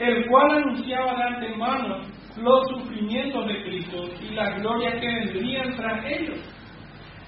el 0.00 0.26
cual 0.26 0.56
anunciaba 0.56 1.14
de 1.14 1.22
antemano 1.22 1.98
los 2.36 2.66
sufrimientos 2.68 3.46
de 3.46 3.62
Cristo 3.62 4.08
y 4.28 4.34
las 4.34 4.60
glorias 4.60 5.00
que 5.00 5.06
vendrían 5.06 5.76
tras 5.76 6.04
ellos. 6.04 6.53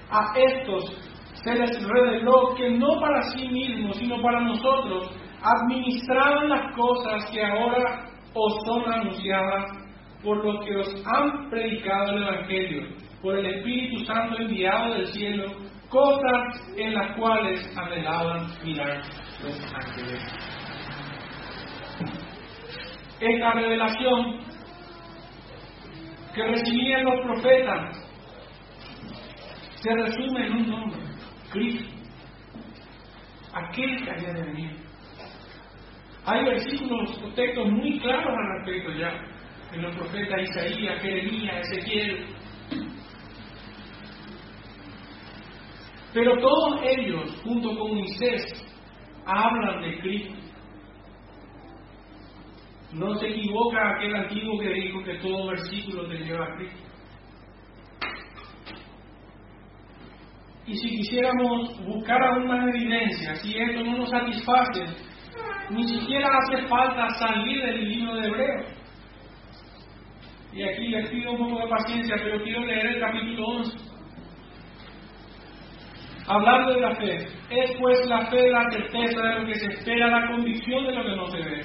A 0.09 0.33
estos 0.35 0.85
se 1.43 1.53
les 1.53 1.83
reveló 1.83 2.55
que 2.55 2.69
no 2.71 2.99
para 2.99 3.21
sí 3.33 3.47
mismos, 3.47 3.97
sino 3.97 4.21
para 4.21 4.41
nosotros, 4.41 5.11
administraban 5.41 6.49
las 6.49 6.75
cosas 6.75 7.29
que 7.31 7.43
ahora 7.43 8.05
os 8.33 8.65
son 8.65 8.91
anunciadas 8.91 9.65
por 10.23 10.43
los 10.43 10.65
que 10.65 10.75
os 10.75 11.05
han 11.05 11.49
predicado 11.49 12.13
el 12.13 12.23
Evangelio, 12.23 12.87
por 13.21 13.37
el 13.37 13.45
Espíritu 13.45 14.05
Santo 14.05 14.37
enviado 14.39 14.93
del 14.93 15.07
cielo, 15.07 15.45
cosas 15.89 16.73
en 16.75 16.93
las 16.93 17.15
cuales 17.17 17.77
anhelaban 17.77 18.47
mirar 18.63 19.01
los 19.43 19.73
ángeles. 19.73 20.23
Esta 23.19 23.51
revelación 23.51 24.39
que 26.35 26.43
recibían 26.43 27.05
los 27.05 27.21
profetas 27.21 28.06
se 29.81 29.93
resume 29.93 30.47
en 30.47 30.53
un 30.53 30.69
nombre, 30.69 30.99
Cristo, 31.51 31.89
aquel 33.53 34.03
que 34.03 34.11
había 34.11 34.33
de 34.33 34.43
venir. 34.43 34.77
Hay 36.25 36.45
versículos 36.45 37.21
o 37.23 37.29
textos 37.29 37.71
muy 37.71 37.99
claros 37.99 38.33
al 38.35 38.57
respecto 38.57 38.91
ya, 38.99 39.13
en 39.73 39.81
los 39.81 39.95
profetas 39.95 40.41
Isaías, 40.41 41.01
Jeremías, 41.01 41.67
Ezequiel. 41.71 42.25
Pero 46.13 46.37
todos 46.39 46.81
ellos, 46.83 47.41
junto 47.43 47.77
con 47.77 47.95
Moisés, 47.95 48.67
hablan 49.25 49.81
de 49.81 49.99
Cristo. 49.99 50.33
No 52.93 53.15
se 53.15 53.27
equivoca 53.27 53.95
aquel 53.95 54.15
antiguo 54.15 54.59
que 54.59 54.69
dijo 54.69 55.03
que 55.03 55.19
todo 55.19 55.47
versículo 55.47 56.07
te 56.07 56.17
lleva 56.17 56.45
a 56.45 56.55
Cristo. 56.55 56.86
Y 60.67 60.75
si 60.75 60.89
quisiéramos 60.89 61.85
buscar 61.85 62.21
aún 62.21 62.47
más 62.47 62.67
evidencia, 62.67 63.35
si 63.35 63.57
esto 63.57 63.83
no 63.85 63.97
nos 63.99 64.09
satisface, 64.09 64.83
ni 65.69 65.87
siquiera 65.87 66.27
hace 66.27 66.67
falta 66.67 67.09
salir 67.11 67.63
del 67.63 67.87
libro 67.87 68.15
de 68.15 68.27
Hebreo. 68.27 68.65
Y 70.53 70.63
aquí 70.63 70.87
les 70.89 71.09
pido 71.09 71.31
un 71.31 71.37
poco 71.37 71.61
de 71.61 71.69
paciencia, 71.69 72.15
pero 72.21 72.43
quiero 72.43 72.65
leer 72.65 72.87
el 72.87 72.99
capítulo 72.99 73.47
11. 73.47 73.77
Hablando 76.27 76.73
de 76.73 76.81
la 76.81 76.95
fe, 76.95 77.15
es 77.49 77.71
pues 77.79 78.05
la 78.09 78.25
fe 78.25 78.51
la 78.51 78.69
certeza 78.69 79.21
de 79.21 79.39
lo 79.39 79.45
que 79.45 79.55
se 79.55 79.67
espera, 79.67 80.07
la 80.07 80.27
convicción 80.27 80.85
de 80.85 80.93
lo 80.93 81.03
que 81.03 81.15
no 81.15 81.25
se 81.27 81.37
ve. 81.37 81.61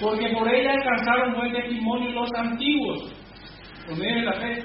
Porque 0.00 0.28
por 0.30 0.48
ella 0.48 0.72
alcanzaron 0.72 1.34
buen 1.34 1.52
testimonio 1.52 2.12
los 2.12 2.32
antiguos. 2.34 3.12
Por 3.86 3.98
medio 3.98 4.22
la 4.22 4.32
fe. 4.32 4.64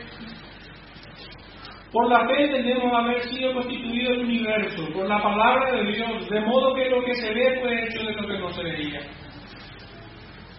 Por 1.91 2.09
la 2.09 2.27
fe 2.27 2.43
entendemos 2.43 2.93
haber 2.93 3.21
sido 3.23 3.53
constituido 3.53 4.11
el 4.11 4.25
universo, 4.25 4.83
por 4.93 5.07
la 5.07 5.21
palabra 5.21 5.71
de 5.71 5.91
Dios, 5.93 6.29
de 6.29 6.41
modo 6.41 6.75
que 6.75 6.89
lo 6.89 7.03
que 7.03 7.15
se 7.15 7.33
ve 7.33 7.59
fue 7.61 7.83
hecho 7.83 8.03
de 8.05 8.13
lo 8.13 8.27
que 8.27 8.39
no 8.39 8.49
se 8.49 8.63
veía. 8.63 8.99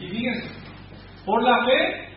Y 0.01 0.09
fíjense, 0.09 0.49
por 1.27 1.43
la 1.43 1.65
fe, 1.67 2.09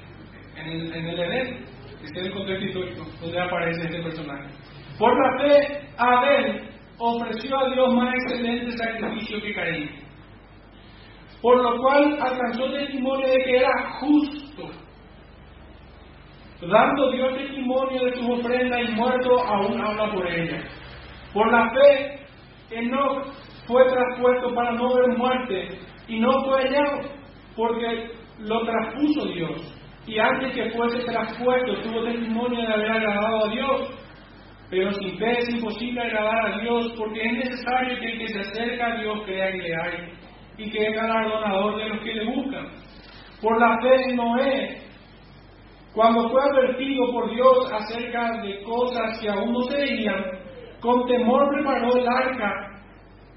en 0.56 0.68
el, 0.68 0.94
en 0.94 1.08
el 1.08 1.20
Edén, 1.20 1.66
este 2.04 2.20
es 2.20 2.26
el 2.28 2.34
contexto 2.34 2.66
histórico 2.66 3.06
donde 3.20 3.42
aparece 3.42 3.84
este 3.84 4.02
personaje. 4.02 4.50
Por 4.98 5.14
la 5.14 5.44
fe, 5.44 5.82
Abel 5.98 6.70
ofreció 6.98 7.60
a 7.60 7.70
Dios 7.74 7.94
más 7.94 8.14
excelente 8.14 8.78
sacrificio 8.78 9.42
que 9.42 9.54
Caín, 9.54 9.90
por 11.42 11.62
lo 11.62 11.78
cual 11.82 12.18
alcanzó 12.22 12.72
testimonio 12.72 13.28
de 13.28 13.44
que 13.44 13.58
era 13.58 14.00
justo 14.00 14.41
dando 16.62 17.12
Dios 17.12 17.38
testimonio 17.38 18.06
de 18.06 18.16
su 18.16 18.32
ofrenda 18.32 18.82
y 18.82 18.92
muerto 18.94 19.40
aún 19.46 19.82
habla 19.82 20.12
por 20.12 20.28
ella. 20.28 20.64
Por 21.34 21.52
la 21.52 21.72
fe, 21.72 22.20
Enoch 22.72 23.26
fue 23.66 23.84
traspuesto 23.86 24.54
para 24.54 24.72
no 24.74 24.94
ver 24.94 25.18
muerte 25.18 25.70
y 26.08 26.20
no 26.20 26.32
fue 26.44 26.64
hallado, 26.64 27.10
porque 27.56 28.12
lo 28.40 28.62
traspuso 28.64 29.26
Dios. 29.28 29.78
Y 30.08 30.20
antes 30.20 30.54
que 30.54 30.72
fuese 30.72 31.04
traspuesto 31.04 31.82
tuvo 31.84 32.04
testimonio 32.04 32.60
de 32.60 32.74
haber 32.74 32.92
agradado 32.92 33.46
a 33.46 33.50
Dios. 33.50 33.98
Pero 34.70 34.92
sin 34.94 35.18
fe 35.18 35.32
es 35.38 35.50
imposible 35.50 36.02
agradar 36.02 36.54
a 36.54 36.62
Dios, 36.62 36.94
porque 36.98 37.22
es 37.22 37.34
necesario 37.34 38.00
que 38.00 38.06
el 38.06 38.20
que 38.20 38.28
se 38.30 38.40
acerca 38.40 38.88
a 38.88 38.96
Dios 39.02 39.20
crea 39.26 39.52
que 39.52 39.58
le 39.58 39.76
hay 39.76 40.14
y 40.58 40.72
que 40.72 40.88
es 40.88 40.96
galardonador 40.96 41.78
de 41.78 41.90
los 41.90 42.00
que 42.00 42.14
le 42.14 42.26
buscan. 42.26 42.68
Por 43.42 43.60
la 43.60 43.78
fe 43.82 44.16
Noé, 44.16 44.81
cuando 45.94 46.30
fue 46.30 46.42
advertido 46.42 47.12
por 47.12 47.30
Dios 47.34 47.72
acerca 47.72 48.42
de 48.42 48.64
cosas 48.64 49.20
que 49.20 49.30
aún 49.30 49.52
no 49.52 49.62
se 49.64 49.78
veían, 49.78 50.24
con 50.80 51.06
temor 51.06 51.50
preparó 51.54 51.98
el 51.98 52.08
arca 52.08 52.82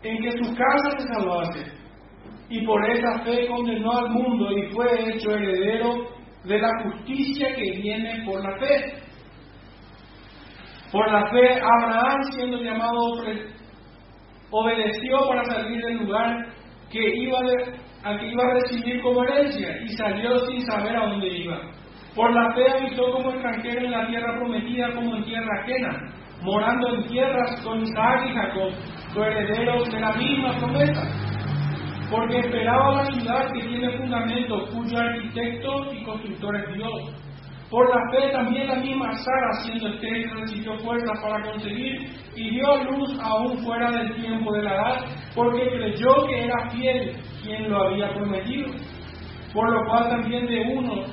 en 0.02 0.22
que 0.22 0.30
su 0.32 0.54
casa 0.54 0.98
se 0.98 1.08
salvase. 1.08 1.72
Y 2.48 2.64
por 2.64 2.88
esa 2.90 3.24
fe 3.24 3.48
condenó 3.48 3.90
al 3.90 4.10
mundo 4.10 4.52
y 4.52 4.70
fue 4.70 4.86
hecho 5.10 5.30
heredero 5.30 6.06
de 6.44 6.58
la 6.58 6.70
justicia 6.82 7.54
que 7.56 7.80
viene 7.80 8.22
por 8.24 8.42
la 8.42 8.56
fe. 8.58 9.04
Por 10.92 11.10
la 11.10 11.28
fe, 11.30 11.60
Abraham, 11.60 12.22
siendo 12.30 12.58
llamado, 12.58 13.16
obedeció 14.50 15.28
para 15.28 15.44
salir 15.44 15.82
del 15.82 15.96
lugar 16.04 16.46
que 16.90 17.16
iba 17.16 17.38
al 18.04 18.20
que 18.20 18.26
iba 18.30 18.44
a 18.44 18.54
recibir 18.54 19.02
como 19.02 19.24
herencia 19.24 19.82
y 19.82 19.88
salió 19.96 20.38
sin 20.46 20.60
saber 20.66 20.94
a 20.96 21.08
dónde 21.08 21.26
iba. 21.26 21.58
Por 22.14 22.32
la 22.32 22.54
fe 22.54 22.64
habitó 22.70 23.10
como 23.10 23.30
extranjero 23.30 23.86
en 23.86 23.90
la 23.90 24.06
tierra 24.06 24.36
prometida 24.38 24.92
como 24.94 25.16
en 25.16 25.24
tierra 25.24 25.60
ajena, 25.62 26.12
morando 26.42 26.94
en 26.94 27.08
tierras 27.08 27.60
con 27.64 27.82
Isaac 27.82 28.26
y 28.28 28.34
Jacob, 28.34 28.70
herederos 29.16 29.90
de 29.90 30.00
la 30.00 30.12
misma 30.12 30.56
promesa. 30.58 31.02
Porque 32.10 32.38
esperaba 32.38 33.02
la 33.02 33.06
ciudad 33.06 33.50
que 33.52 33.66
tiene 33.66 33.98
fundamento, 33.98 34.64
cuyo 34.72 34.98
arquitecto 34.98 35.92
y 35.92 36.04
constructor 36.04 36.56
es 36.56 36.76
Dios. 36.76 37.24
Por 37.68 37.88
la 37.88 38.00
fe 38.12 38.30
también 38.30 38.68
la 38.68 38.76
misma 38.76 39.12
Sara, 39.14 39.52
siendo 39.64 39.88
estéril, 39.88 40.30
recibió 40.38 40.78
fuerzas 40.78 41.20
para 41.20 41.42
concebir 41.50 42.08
y 42.36 42.50
dio 42.50 42.84
luz 42.84 43.18
aún 43.20 43.58
fuera 43.64 43.90
del 43.90 44.14
tiempo 44.14 44.52
de 44.52 44.62
la 44.62 44.74
edad, 44.74 45.06
porque 45.34 45.66
creyó 45.70 46.26
que 46.28 46.44
era 46.44 46.70
fiel 46.70 47.16
quien 47.42 47.68
lo 47.68 47.88
había 47.88 48.14
prometido. 48.14 48.68
Por 49.52 49.72
lo 49.72 49.88
cual 49.88 50.08
también 50.08 50.46
de 50.46 50.60
uno, 50.72 51.04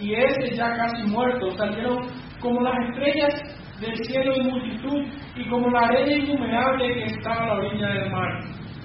y 0.00 0.14
ese 0.14 0.56
ya 0.56 0.74
casi 0.76 1.04
muerto, 1.04 1.50
salieron 1.52 2.06
como 2.40 2.60
las 2.62 2.74
estrellas 2.90 3.34
del 3.80 3.96
cielo 4.04 4.34
en 4.36 4.50
multitud 4.50 5.02
y 5.36 5.48
como 5.48 5.70
la 5.70 5.80
arena 5.80 6.12
innumerable 6.12 6.94
que 6.94 7.04
estaba 7.04 7.44
a 7.44 7.46
la 7.46 7.54
orilla 7.54 7.88
del 7.88 8.10
mar. 8.10 8.40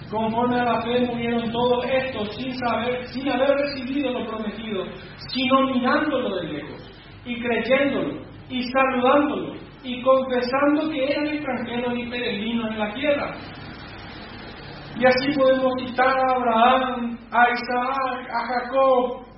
Conforme 0.09 0.59
a 0.59 0.63
la 0.63 0.81
fe 0.81 1.01
murieron 1.01 1.51
todos 1.51 1.85
estos 1.85 2.35
sin 2.35 2.55
saber, 2.57 3.05
sin 3.07 3.29
haber 3.29 3.57
recibido 3.57 4.11
lo 4.11 4.25
prometido, 4.25 4.85
sino 5.31 5.67
mirándolo 5.67 6.35
de 6.37 6.53
lejos 6.53 6.91
y 7.25 7.39
creyéndolo 7.39 8.21
y 8.49 8.63
saludándolo 8.63 9.53
y 9.83 10.01
confesando 10.01 10.89
que 10.89 11.11
eran 11.11 11.27
extranjeros 11.27 11.93
y 11.97 12.09
peregrinos 12.09 12.71
en 12.71 12.79
la 12.79 12.93
tierra. 12.93 13.35
Y 14.99 15.05
así 15.05 15.31
podemos 15.37 15.73
citar 15.79 16.07
a 16.07 16.35
Abraham, 16.35 17.17
a 17.31 17.45
Isaac, 17.51 18.29
a 18.33 18.47
Jacob, 18.47 19.28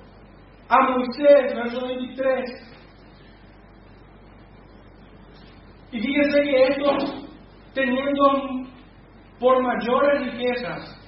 a 0.72 0.88
Moisés, 0.88 1.54
verso 1.54 1.86
23. 1.86 2.44
Y 5.92 6.00
fíjense 6.00 6.42
que 6.42 6.62
estos, 6.68 7.28
teniendo 7.74 8.68
por 9.38 9.62
mayores 9.62 10.32
riquezas 10.32 10.98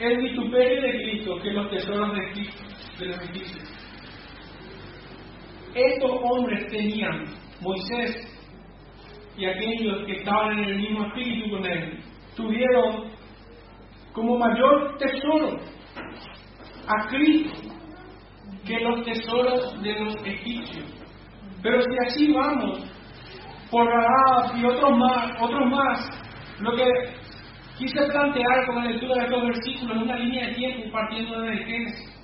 el 0.00 0.18
vituperio 0.18 0.82
de 0.82 0.90
Cristo 0.90 1.38
que 1.40 1.52
los 1.52 1.70
tesoros 1.70 2.12
de 2.12 2.30
Cristo, 2.32 2.64
de 2.98 3.06
los 3.06 3.20
egipcios. 3.22 3.68
Estos 5.74 6.10
hombres 6.24 6.66
tenían, 6.66 7.24
Moisés 7.60 8.34
y 9.36 9.44
aquellos 9.44 10.06
que 10.06 10.12
estaban 10.16 10.58
en 10.58 10.64
el 10.64 10.76
mismo 10.76 11.06
espíritu 11.06 11.50
con 11.50 11.64
él, 11.64 12.00
tuvieron 12.34 13.12
como 14.12 14.38
mayor 14.38 14.98
tesoro 14.98 15.56
a 16.88 17.06
Cristo 17.06 17.77
que 18.68 18.80
los 18.80 19.02
tesoros 19.02 19.82
de 19.82 19.98
los 19.98 20.14
egipcios. 20.24 20.84
Pero 21.62 21.80
si 21.80 21.88
así 22.06 22.32
vamos, 22.32 22.84
por 23.70 23.86
Rahab 23.86 24.56
y 24.56 24.64
otros 24.64 24.98
más, 24.98 25.32
otros 25.40 25.70
más, 25.70 26.08
lo 26.60 26.76
que 26.76 26.84
quise 27.78 28.06
plantear 28.06 28.66
con 28.66 28.76
la 28.76 28.90
lectura 28.90 29.14
de 29.14 29.24
estos 29.24 29.42
versículos 29.42 29.96
es 29.96 30.02
una 30.02 30.16
línea 30.16 30.46
de 30.48 30.54
tiempo 30.54 30.92
partiendo 30.92 31.40
desde 31.40 31.64
Génesis. 31.64 32.14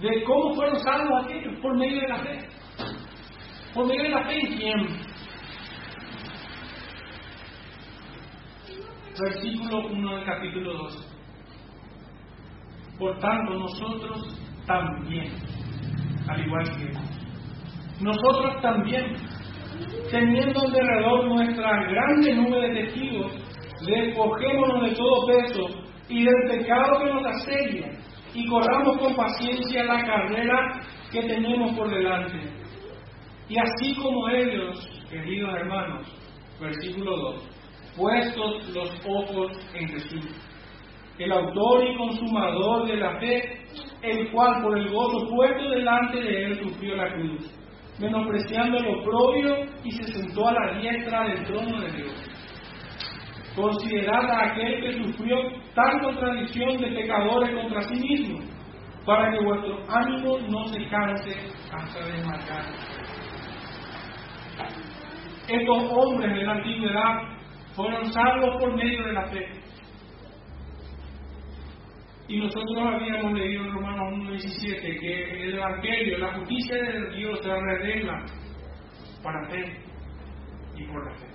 De 0.00 0.24
cómo 0.24 0.54
fueron 0.54 0.78
salvos 0.80 1.24
aquellos, 1.24 1.60
por 1.60 1.76
medio 1.76 2.00
de 2.00 2.08
la 2.08 2.18
fe. 2.18 2.38
Por 3.74 3.86
medio 3.86 4.02
de 4.02 4.08
la 4.10 4.24
fe 4.24 4.40
en 4.40 4.56
quién. 4.56 4.86
Versículo 9.18 9.86
1 9.88 10.16
del 10.16 10.26
capítulo 10.26 10.72
2. 10.74 11.05
Por 12.98 13.18
tanto, 13.18 13.54
nosotros, 13.54 14.40
también, 14.66 15.32
al 16.28 16.46
igual 16.46 16.64
que 16.76 16.84
Él. 16.84 16.98
Nosotros 18.00 18.60
también, 18.62 19.16
teniendo 20.10 20.60
alrededor 20.60 21.28
nuestra 21.28 21.84
grande 21.90 22.34
nube 22.34 22.68
de 22.68 22.84
testigos, 22.84 23.32
despojémonos 23.86 24.82
de 24.88 24.96
todo 24.96 25.26
peso 25.26 25.66
y 26.08 26.24
del 26.24 26.58
pecado 26.58 26.98
que 27.00 27.12
nos 27.12 27.26
asedia 27.26 27.90
y 28.34 28.46
corramos 28.46 28.98
con 28.98 29.14
paciencia 29.14 29.84
la 29.84 30.04
carrera 30.04 30.80
que 31.10 31.22
tenemos 31.22 31.76
por 31.76 31.88
delante. 31.88 32.38
Y 33.48 33.56
así 33.58 33.94
como 33.96 34.28
ellos, 34.28 34.88
queridos 35.08 35.54
hermanos, 35.54 36.06
versículo 36.60 37.16
2, 37.16 37.48
puestos 37.96 38.74
los 38.74 38.90
ojos 39.06 39.52
en 39.74 39.88
Jesús, 39.88 40.26
el 41.18 41.32
autor 41.32 41.84
y 41.84 41.96
consumador 41.96 42.86
de 42.86 42.96
la 42.96 43.18
fe, 43.18 43.60
el 44.02 44.30
cual 44.30 44.62
por 44.62 44.78
el 44.78 44.90
gozo 44.90 45.28
puesto 45.28 45.70
delante 45.70 46.20
de 46.20 46.44
él 46.44 46.60
sufrió 46.62 46.96
la 46.96 47.12
cruz, 47.14 47.50
menospreciando 47.98 48.78
lo 48.80 49.02
propio 49.02 49.66
y 49.84 49.90
se 49.90 50.12
sentó 50.12 50.48
a 50.48 50.52
la 50.52 50.78
diestra 50.78 51.28
del 51.28 51.44
trono 51.44 51.80
de 51.80 51.92
Dios. 51.92 52.30
Considerad 53.54 54.30
a 54.30 54.52
aquel 54.52 54.82
que 54.82 55.02
sufrió 55.02 55.38
tal 55.74 56.00
contradicción 56.02 56.76
de 56.76 56.88
pecadores 56.88 57.54
contra 57.54 57.82
sí 57.82 57.94
mismo, 57.94 58.38
para 59.06 59.30
que 59.30 59.44
vuestro 59.44 59.78
ánimo 59.88 60.38
no 60.50 60.64
se 60.64 60.86
canse 60.88 61.32
hasta 61.72 62.06
desmayar. 62.06 62.64
Estos 65.48 65.92
hombres 65.92 66.34
de 66.34 66.42
la 66.42 66.52
antigüedad 66.52 67.36
fueron 67.74 68.12
salvos 68.12 68.56
por 68.58 68.74
medio 68.74 69.06
de 69.06 69.12
la 69.12 69.26
fe. 69.28 69.65
Y 72.28 72.38
nosotros 72.40 72.76
habíamos 72.78 73.32
leído 73.34 73.64
en 73.64 73.72
Romanos 73.72 74.14
1.17 74.14 75.00
que 75.00 75.42
el 75.44 75.54
Evangelio, 75.54 76.18
la 76.18 76.34
justicia 76.34 76.76
de 76.76 77.16
Dios 77.16 77.38
se 77.40 77.54
revela 77.54 78.24
para 79.22 79.48
fe 79.48 79.78
y 80.76 80.84
por 80.86 81.04
la 81.06 81.14
fe. 81.18 81.26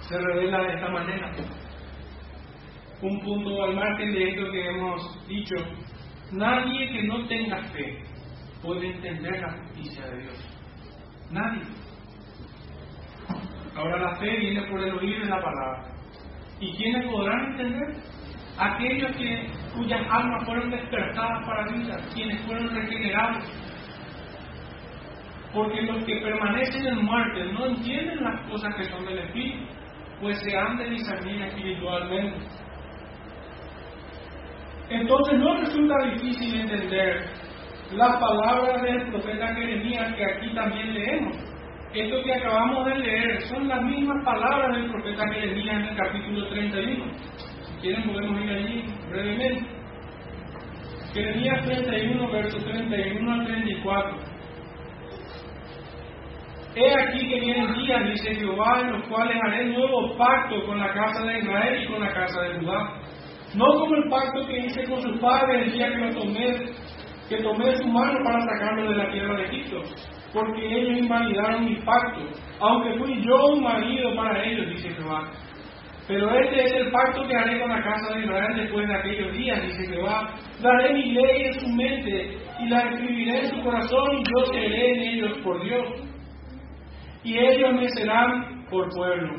Se 0.00 0.16
revela 0.16 0.62
de 0.62 0.74
esta 0.74 0.88
manera. 0.88 1.32
Un 3.02 3.20
punto 3.20 3.64
al 3.64 3.74
margen 3.74 4.12
de 4.12 4.28
esto 4.30 4.50
que 4.52 4.68
hemos 4.68 5.28
dicho, 5.28 5.56
nadie 6.32 6.88
que 6.92 7.02
no 7.02 7.26
tenga 7.26 7.62
fe 7.72 8.04
puede 8.62 8.86
entender 8.86 9.40
la 9.40 9.52
justicia 9.52 10.06
de 10.06 10.22
Dios. 10.22 10.56
Nadie. 11.32 11.62
Ahora 13.74 13.98
la 13.98 14.16
fe 14.16 14.38
viene 14.38 14.62
por 14.70 14.80
el 14.80 14.96
oír 14.96 15.20
de 15.22 15.28
la 15.28 15.42
palabra. 15.42 15.92
¿Y 16.60 16.72
quiénes 16.76 17.10
podrán 17.10 17.50
entender? 17.50 17.96
Aquellos 18.58 19.14
que, 19.16 19.46
cuyas 19.74 20.00
almas 20.10 20.44
fueron 20.44 20.70
despertadas 20.70 21.46
para 21.46 21.72
vida, 21.72 21.96
quienes 22.14 22.40
fueron 22.46 22.74
regenerados. 22.74 23.44
Porque 25.52 25.82
los 25.82 26.04
que 26.04 26.20
permanecen 26.20 26.86
en 26.86 27.04
muerte 27.04 27.52
no 27.52 27.66
entienden 27.66 28.24
las 28.24 28.40
cosas 28.48 28.74
que 28.76 28.84
son 28.84 29.04
del 29.04 29.18
Espíritu, 29.18 29.66
pues 30.20 30.38
se 30.40 30.56
han 30.56 30.76
de 30.78 30.90
discernir 30.90 31.42
espiritualmente. 31.42 32.46
Entonces 34.88 35.38
no 35.38 35.56
resulta 35.56 35.94
difícil 36.12 36.60
entender 36.60 37.26
las 37.92 38.16
palabras 38.16 38.82
del 38.82 39.10
profeta 39.10 39.54
Jeremías 39.54 40.14
que 40.14 40.24
aquí 40.24 40.54
también 40.54 40.94
leemos. 40.94 41.36
Esto 41.92 42.22
que 42.22 42.34
acabamos 42.34 42.86
de 42.86 42.98
leer 42.98 43.40
son 43.42 43.68
las 43.68 43.82
mismas 43.82 44.24
palabras 44.24 44.76
del 44.76 44.90
profeta 44.90 45.24
Jeremías 45.32 45.76
en 45.76 45.84
el 45.86 45.96
capítulo 45.96 46.48
31. 46.48 47.04
Quieren 47.80 48.04
podemos 48.04 48.42
ir 48.42 48.50
allí 48.50 48.84
brevemente. 49.10 49.66
Jeremías 51.12 51.64
31, 51.64 52.30
versos 52.30 52.64
31 52.64 53.32
al 53.32 53.46
34. 53.46 54.18
He 56.74 56.92
aquí 56.92 57.28
que 57.28 57.40
vienen 57.40 57.74
días, 57.74 58.04
dice 58.10 58.34
Jehová, 58.34 58.80
en 58.82 58.92
los 58.92 59.08
cuales 59.08 59.38
haré 59.46 59.66
nuevo 59.66 60.14
pacto 60.18 60.62
con 60.66 60.78
la 60.78 60.92
casa 60.92 61.24
de 61.24 61.38
Israel 61.38 61.82
y 61.82 61.86
con 61.86 62.00
la 62.00 62.12
casa 62.12 62.42
de 62.42 62.58
Judá. 62.58 63.00
No 63.54 63.66
como 63.80 63.94
el 63.94 64.10
pacto 64.10 64.46
que 64.46 64.58
hice 64.58 64.84
con 64.84 65.00
sus 65.00 65.18
padres 65.18 65.68
el 65.68 65.72
día 65.72 65.88
que 65.88 65.96
lo 65.96 66.14
tomé, 66.14 66.56
que 67.30 67.42
tomé 67.42 67.76
su 67.76 67.88
mano 67.88 68.18
para 68.22 68.40
sacarlo 68.40 68.90
de 68.90 68.96
la 68.96 69.10
tierra 69.10 69.36
de 69.36 69.44
Egipto, 69.44 69.80
porque 70.34 70.66
ellos 70.66 70.98
invalidaron 70.98 71.64
mi 71.64 71.76
pacto, 71.76 72.20
aunque 72.60 72.98
fui 72.98 73.24
yo 73.24 73.54
un 73.54 73.62
marido 73.62 74.14
para 74.14 74.44
ellos, 74.44 74.68
dice 74.68 74.90
Jehová. 74.90 75.30
Pero 76.08 76.30
este 76.38 76.64
es 76.64 76.72
el 76.72 76.90
pacto 76.92 77.26
que 77.26 77.36
haré 77.36 77.60
con 77.60 77.68
la 77.68 77.82
casa 77.82 78.14
de 78.14 78.24
Israel 78.24 78.56
después 78.56 78.86
de 78.86 78.94
aquellos 78.94 79.36
días, 79.36 79.62
dice 79.62 79.86
Jehová. 79.88 80.34
Daré 80.62 80.94
mi 80.94 81.12
ley 81.12 81.46
en 81.46 81.52
su 81.54 81.68
mente 81.68 82.38
y 82.60 82.68
la 82.68 82.80
escribiré 82.90 83.40
en 83.40 83.50
su 83.50 83.62
corazón 83.62 84.18
y 84.18 84.22
yo 84.22 84.46
seré 84.52 84.90
en 84.90 85.00
ellos 85.00 85.38
por 85.42 85.62
Dios. 85.64 85.84
Y 87.24 87.38
ellos 87.38 87.72
me 87.74 87.88
serán 87.88 88.64
por 88.70 88.88
pueblo. 88.94 89.34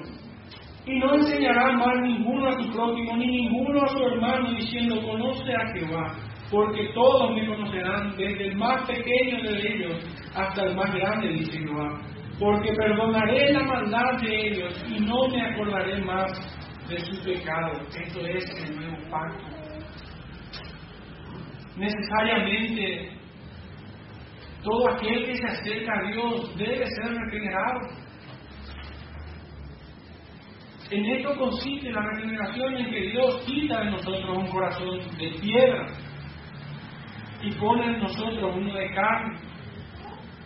Y 0.85 0.99
no 0.99 1.15
enseñarán 1.15 1.77
más 1.77 2.01
ninguno 2.01 2.47
a 2.47 2.61
su 2.61 2.71
prójimo, 2.71 3.17
ni 3.17 3.27
ninguno 3.27 3.81
a 3.81 3.87
su 3.87 4.05
hermano, 4.05 4.51
diciendo, 4.51 5.01
conoce 5.05 5.53
a 5.53 5.73
Jehová, 5.73 6.15
porque 6.49 6.89
todos 6.93 7.35
me 7.35 7.45
conocerán, 7.45 8.15
desde 8.17 8.47
el 8.47 8.55
más 8.55 8.85
pequeño 8.87 9.41
de 9.43 9.67
ellos 9.67 10.31
hasta 10.33 10.63
el 10.63 10.75
más 10.75 10.93
grande, 10.93 11.29
dice 11.29 11.59
Jehová. 11.59 12.01
Porque 12.39 12.71
perdonaré 12.71 13.51
la 13.51 13.63
maldad 13.63 14.21
de 14.21 14.47
ellos 14.47 14.85
y 14.87 14.99
no 15.01 15.27
me 15.27 15.41
acordaré 15.41 15.99
más 16.05 16.56
de 16.89 16.99
su 16.99 17.23
pecado. 17.23 17.73
Esto 17.93 18.19
es 18.25 18.45
el 18.63 18.75
nuevo 18.75 18.97
pacto. 19.09 19.45
Necesariamente, 21.75 23.11
todo 24.63 24.89
aquel 24.91 25.25
que 25.25 25.35
se 25.35 25.47
acerca 25.47 25.93
a 25.93 26.11
Dios 26.11 26.57
debe 26.57 26.85
ser 26.85 27.13
regenerado. 27.13 27.79
En 30.89 31.05
esto 31.05 31.37
consiste 31.37 31.91
la 31.91 32.01
regeneración 32.01 32.77
en 32.77 32.89
que 32.89 33.01
Dios 33.11 33.43
quita 33.45 33.81
de 33.81 33.91
nosotros 33.91 34.37
un 34.37 34.47
corazón 34.47 34.99
de 35.17 35.31
piedra 35.41 35.87
y 37.41 37.51
pone 37.55 37.85
en 37.85 37.99
nosotros 37.99 38.55
uno 38.55 38.73
de 38.73 38.93
carne 38.93 39.37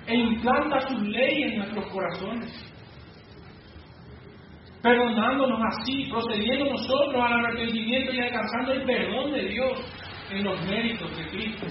e 0.07 0.15
implanta 0.15 0.81
su 0.87 0.97
ley 0.99 1.43
en 1.43 1.57
nuestros 1.59 1.85
corazones 1.91 2.70
perdonándonos 4.81 5.59
así, 5.61 6.07
procediendo 6.09 6.65
nosotros 6.65 7.15
al 7.15 7.33
arrepentimiento 7.45 8.13
y 8.13 8.19
alcanzando 8.19 8.73
el 8.73 8.83
perdón 8.83 9.31
de 9.31 9.45
Dios 9.49 9.79
en 10.31 10.43
los 10.43 10.61
méritos 10.67 11.17
de 11.17 11.27
Cristo. 11.27 11.67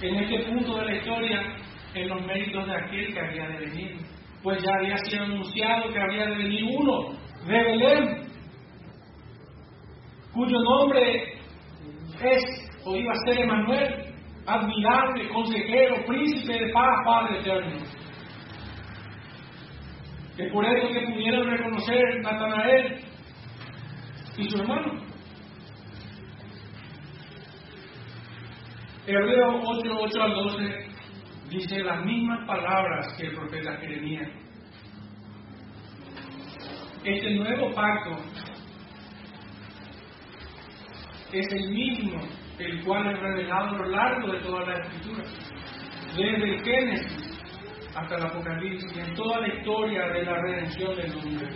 En 0.00 0.14
este 0.16 0.50
punto 0.50 0.76
de 0.78 0.84
la 0.84 0.96
historia, 0.96 1.56
en 1.94 2.08
los 2.08 2.26
méritos 2.26 2.66
de 2.66 2.76
aquel 2.76 3.14
que 3.14 3.20
había 3.20 3.48
de 3.48 3.66
venir, 3.66 3.96
pues 4.42 4.62
ya 4.62 4.74
había 4.78 4.96
sido 4.98 5.24
anunciado 5.24 5.92
que 5.92 6.00
había 6.00 6.26
de 6.26 6.36
venir 6.36 6.64
uno 6.78 7.10
de 7.46 7.62
Belén, 7.64 8.24
cuyo 10.32 10.58
nombre 10.60 11.34
es 12.22 12.64
o 12.84 12.94
iba 12.94 13.12
a 13.12 13.26
ser 13.26 13.40
Emanuel, 13.40 14.14
admirable, 14.46 15.28
consejero, 15.30 16.04
príncipe 16.06 16.52
de 16.52 16.72
paz, 16.72 16.90
Padre 17.04 17.40
eterno. 17.40 17.78
Es 20.36 20.52
por 20.52 20.64
eso 20.64 20.88
que 20.88 21.12
pudieron 21.12 21.48
reconocer 21.48 22.20
Natanael 22.22 23.04
y 24.36 24.50
su 24.50 24.58
hermano. 24.58 25.04
Hebreo 29.06 29.60
8, 29.62 29.90
8 30.00 30.22
al 30.22 30.34
12 30.34 30.86
dice 31.50 31.84
las 31.84 32.04
mismas 32.04 32.46
palabras 32.46 33.14
que 33.16 33.26
el 33.26 33.36
profeta 33.36 33.76
Jeremías. 33.76 34.28
Este 37.04 37.34
nuevo 37.34 37.72
pacto 37.74 38.16
es 41.32 41.52
el 41.52 41.70
mismo 41.70 42.20
el 42.58 42.84
cual 42.84 43.10
es 43.10 43.20
revelado 43.20 43.68
a 43.68 43.78
lo 43.78 43.84
largo 43.90 44.32
de 44.32 44.40
toda 44.40 44.64
la 44.64 44.78
escritura, 44.78 45.24
desde 46.16 46.54
el 46.54 46.64
Génesis 46.64 47.23
hasta 47.94 48.16
el 48.16 48.26
Apocalipsis 48.26 48.96
en 48.96 49.14
toda 49.14 49.40
la 49.40 49.54
historia 49.54 50.08
de 50.08 50.24
la 50.24 50.40
redención 50.40 50.96
del 50.96 51.12
hombre. 51.16 51.48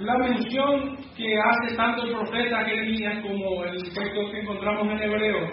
La 0.00 0.18
mención 0.18 0.96
que 1.16 1.38
hace 1.38 1.76
tanto 1.76 2.04
el 2.04 2.12
profeta 2.12 2.64
Jeremías 2.64 3.22
como 3.22 3.64
el 3.64 3.82
texto 3.82 4.30
que 4.30 4.40
encontramos 4.40 4.88
en 4.88 5.02
Hebreo 5.02 5.48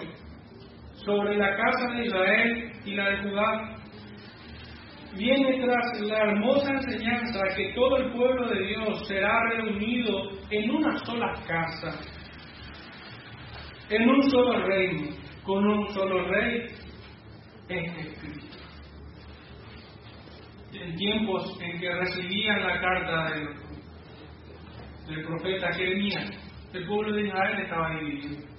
sobre 1.04 1.36
la 1.36 1.56
casa 1.56 1.94
de 1.94 2.06
Israel 2.06 2.72
y 2.84 2.94
la 2.94 3.10
de 3.10 3.18
Judá 3.22 3.76
viene 5.16 5.60
tras 5.64 6.00
la 6.00 6.18
hermosa 6.18 6.72
enseñanza 6.72 7.40
que 7.56 7.72
todo 7.74 7.96
el 7.98 8.12
pueblo 8.12 8.48
de 8.48 8.66
Dios 8.66 9.06
será 9.06 9.38
reunido 9.50 10.30
en 10.50 10.70
una 10.70 10.96
sola 10.98 11.32
casa, 11.46 11.98
en 13.88 14.08
un 14.08 14.22
solo 14.30 14.66
reino, 14.66 15.08
con 15.44 15.66
un 15.66 15.88
solo 15.88 16.26
rey, 16.28 16.66
este 17.70 18.14
Cristo. 18.20 18.58
En 20.72 20.96
tiempos 20.96 21.58
en 21.60 21.80
que 21.80 21.90
recibían 21.90 22.62
la 22.62 22.80
carta 22.80 23.30
del, 23.30 23.48
del 25.08 25.26
profeta 25.26 25.72
Jeremías, 25.72 26.30
el 26.72 26.86
pueblo 26.86 27.14
de 27.14 27.26
Israel 27.26 27.60
estaba 27.60 27.90
dividido. 27.96 28.50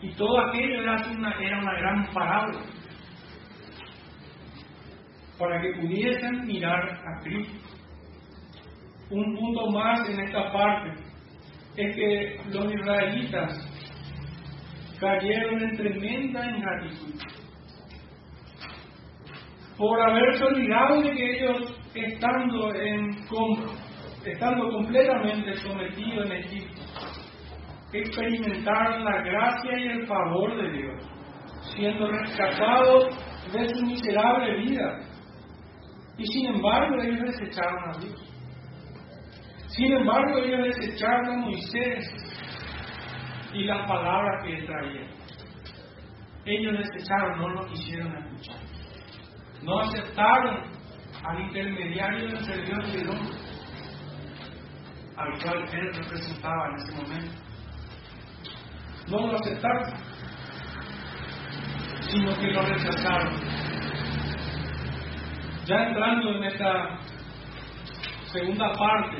Y 0.00 0.12
todo 0.12 0.40
aquello 0.40 0.80
era 0.82 0.96
una, 1.10 1.32
era 1.40 1.58
una 1.58 1.72
gran 1.78 2.06
parábola 2.12 2.60
para 5.38 5.60
que 5.60 5.72
pudiesen 5.80 6.46
mirar 6.46 6.82
a 6.82 7.22
Cristo. 7.22 7.54
Un 9.10 9.36
punto 9.36 9.70
más 9.70 10.08
en 10.08 10.20
esta 10.20 10.52
parte 10.52 10.92
es 11.76 11.96
que 11.96 12.40
los 12.50 12.74
israelitas 12.74 13.77
cayeron 15.00 15.62
en 15.62 15.76
tremenda 15.76 16.46
ingratitud 16.46 17.14
por 19.76 20.00
haberse 20.00 20.44
olvidado 20.44 21.02
de 21.02 21.12
que 21.12 21.36
ellos 21.36 21.80
estando 21.94 22.74
en 22.74 23.10
estando 24.24 24.70
completamente 24.70 25.54
sometidos 25.54 26.26
en 26.26 26.32
Egipto 26.32 26.82
experimentaron 27.92 29.04
la 29.04 29.22
gracia 29.22 29.78
y 29.78 29.88
el 29.88 30.06
favor 30.06 30.56
de 30.56 30.72
Dios 30.72 31.18
siendo 31.74 32.10
rescatados 32.10 33.08
de 33.52 33.68
su 33.68 33.86
miserable 33.86 34.56
vida. 34.58 34.98
Y 36.16 36.26
sin 36.26 36.54
embargo 36.54 37.00
ellos 37.02 37.20
desecharon 37.24 37.88
a 37.88 37.98
Dios. 37.98 38.34
Sin 39.68 39.92
embargo 39.92 40.38
ellos 40.38 40.76
desecharon 40.76 41.30
a 41.30 41.36
Moisés 41.36 42.27
y 43.52 43.64
las 43.64 43.86
palabras 43.86 44.44
que 44.44 44.58
él 44.58 44.66
traía. 44.66 45.06
Ellos 46.44 46.78
desecharon, 46.78 47.38
no 47.38 47.48
lo 47.48 47.66
quisieron 47.66 48.16
escuchar. 48.16 48.60
No 49.62 49.80
aceptaron 49.80 50.64
al 51.24 51.40
intermediario 51.40 52.28
entre 52.28 52.62
Dios 52.62 52.94
y 52.94 52.96
el 52.98 53.10
hombre, 53.10 53.36
al 55.16 55.42
cual 55.42 55.64
él 55.72 55.94
representaba 55.94 56.68
en 56.68 56.74
ese 56.76 56.92
momento. 56.96 57.32
No 59.08 59.26
lo 59.26 59.36
aceptaron, 59.36 59.94
sino 62.00 62.34
que 62.36 62.46
lo 62.48 62.62
rechazaron. 62.62 63.34
Ya 65.66 65.88
entrando 65.88 66.30
en 66.36 66.44
esta 66.44 66.98
segunda 68.32 68.72
parte, 68.72 69.18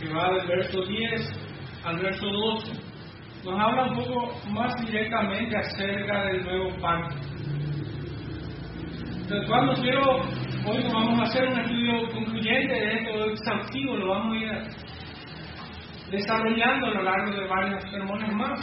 que 0.00 0.12
va 0.12 0.32
del 0.32 0.46
verso 0.46 0.82
10 0.82 1.48
al 1.84 1.98
verso 2.00 2.26
12, 2.26 2.87
nos 3.50 3.60
habla 3.60 3.84
un 3.84 3.96
poco 3.96 4.32
más 4.50 4.74
directamente 4.84 5.56
acerca 5.56 6.24
del 6.24 6.44
nuevo 6.44 6.70
pacto. 6.80 7.16
Entonces, 9.22 9.48
cuando 9.48 9.74
quiero, 9.74 10.20
hoy 10.66 10.84
vamos 10.92 11.20
a 11.20 11.22
hacer 11.24 11.48
un 11.48 11.60
estudio 11.60 12.10
concluyente 12.12 12.74
de 12.74 12.94
esto, 12.94 13.30
exhaustivo, 13.30 13.96
lo 13.96 14.08
vamos 14.08 14.36
a 14.36 14.40
ir 14.40 14.52
desarrollando 16.10 16.86
a 16.86 16.90
lo 16.90 17.02
largo 17.02 17.30
de 17.32 17.46
varios 17.46 17.82
sermones 17.90 18.32
más. 18.34 18.60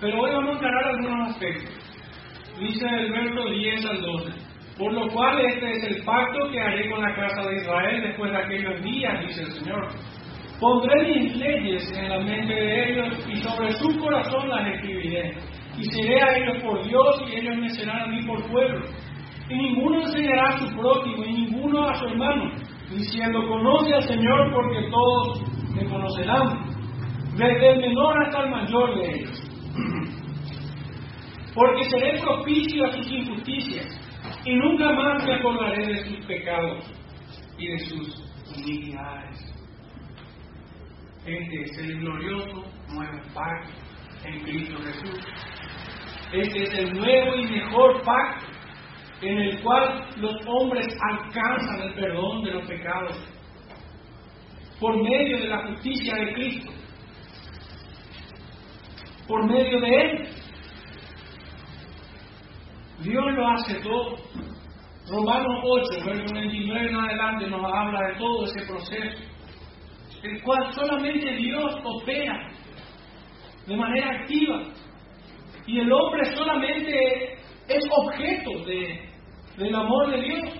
Pero 0.00 0.20
hoy 0.20 0.30
vamos 0.30 0.54
a 0.54 0.58
encarar 0.58 0.84
algunos 0.86 1.30
aspectos. 1.30 1.74
Dice 2.58 2.86
el 2.86 3.12
verso 3.12 3.48
10 3.50 3.86
al 3.86 4.00
12. 4.02 4.32
Por 4.78 4.92
lo 4.92 5.08
cual 5.08 5.40
este 5.40 5.72
es 5.72 5.84
el 5.84 6.04
pacto 6.04 6.50
que 6.50 6.60
haré 6.60 6.88
con 6.90 7.02
la 7.02 7.14
casa 7.14 7.48
de 7.48 7.56
Israel 7.56 8.02
después 8.02 8.30
de 8.30 8.38
aquellos 8.38 8.82
días, 8.82 9.26
dice 9.26 9.42
el 9.42 9.52
Señor 9.52 9.88
Pondré 10.60 11.20
mis 11.20 11.36
leyes 11.36 11.92
en 11.96 12.08
la 12.08 12.18
mente 12.18 12.52
de 12.52 12.90
ellos 12.90 13.28
y 13.32 13.36
sobre 13.36 13.70
su 13.74 13.96
corazón 14.00 14.48
las 14.48 14.66
escribiré. 14.74 15.32
Y 15.78 15.84
seré 15.84 16.20
a 16.20 16.36
ellos 16.36 16.62
por 16.64 16.82
Dios 16.82 17.22
y 17.28 17.36
ellos 17.36 17.56
me 17.58 17.68
serán 17.70 18.02
a 18.02 18.06
mí 18.08 18.26
por 18.26 18.42
pueblo. 18.50 18.84
Y 19.48 19.54
ninguno 19.54 20.00
enseñará 20.00 20.48
a 20.48 20.58
su 20.58 20.76
prójimo 20.76 21.24
y 21.24 21.32
ninguno 21.32 21.88
a 21.88 21.94
su 21.94 22.06
hermano, 22.06 22.50
diciendo, 22.90 23.46
conoce 23.48 23.94
al 23.94 24.02
Señor 24.02 24.52
porque 24.52 24.90
todos 24.90 25.42
me 25.74 25.84
conocerán, 25.88 26.68
desde 27.36 27.72
el 27.74 27.80
menor 27.80 28.26
hasta 28.26 28.42
el 28.42 28.50
mayor 28.50 28.96
de 28.96 29.14
ellos. 29.14 29.42
Porque 31.54 31.84
seré 31.84 32.20
propicio 32.20 32.84
a 32.84 32.92
sus 32.92 33.10
injusticias 33.10 33.86
y 34.44 34.54
nunca 34.54 34.92
más 34.92 35.24
me 35.24 35.34
acordaré 35.34 35.86
de 35.86 36.04
sus 36.04 36.26
pecados 36.26 36.84
y 37.58 37.68
de 37.68 37.78
sus 37.78 38.24
iniquidades. 38.56 39.37
Este 41.28 41.60
es 41.62 41.78
el 41.78 42.00
glorioso 42.00 42.64
nuevo 42.88 43.20
pacto 43.34 43.70
en 44.24 44.40
Cristo 44.44 44.78
Jesús. 44.78 45.20
Este 46.32 46.62
es 46.62 46.72
el 46.72 46.94
nuevo 46.94 47.36
y 47.36 47.46
mejor 47.48 48.02
pacto 48.02 48.46
en 49.20 49.38
el 49.38 49.60
cual 49.60 50.08
los 50.16 50.36
hombres 50.46 50.86
alcanzan 51.10 51.82
el 51.82 51.94
perdón 51.96 52.44
de 52.44 52.50
los 52.52 52.66
pecados 52.66 53.18
por 54.80 55.02
medio 55.02 55.38
de 55.38 55.48
la 55.48 55.66
justicia 55.66 56.14
de 56.14 56.32
Cristo, 56.32 56.72
por 59.26 59.44
medio 59.44 59.80
de 59.80 60.00
Él. 60.00 60.28
Dios 63.00 63.24
lo 63.34 63.48
hace 63.48 63.74
todo. 63.80 64.16
Romanos 65.10 65.62
8, 65.62 66.04
verso 66.06 66.34
29 66.34 66.88
en 66.88 66.96
adelante 66.96 67.46
nos 67.48 67.64
habla 67.64 68.08
de 68.08 68.14
todo 68.18 68.44
ese 68.44 68.66
proceso 68.66 69.27
el 70.22 70.42
cual 70.42 70.72
solamente 70.72 71.36
Dios 71.36 71.74
opera 71.84 72.50
de 73.66 73.76
manera 73.76 74.20
activa. 74.20 74.62
Y 75.66 75.80
el 75.80 75.92
hombre 75.92 76.24
solamente 76.34 77.34
es 77.68 77.84
objeto 77.90 78.64
de, 78.64 79.08
del 79.58 79.74
amor 79.74 80.10
de 80.10 80.22
Dios. 80.22 80.54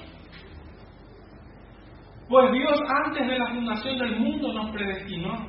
Pues 2.28 2.52
Dios 2.52 2.78
antes 3.06 3.26
de 3.26 3.38
la 3.38 3.46
fundación 3.46 3.98
del 3.98 4.16
mundo 4.20 4.52
nos 4.52 4.70
predestinó. 4.70 5.48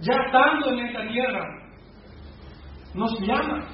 Ya 0.00 0.14
estando 0.26 0.70
en 0.72 0.78
esta 0.86 1.06
tierra, 1.08 1.44
nos 2.94 3.20
llama. 3.20 3.68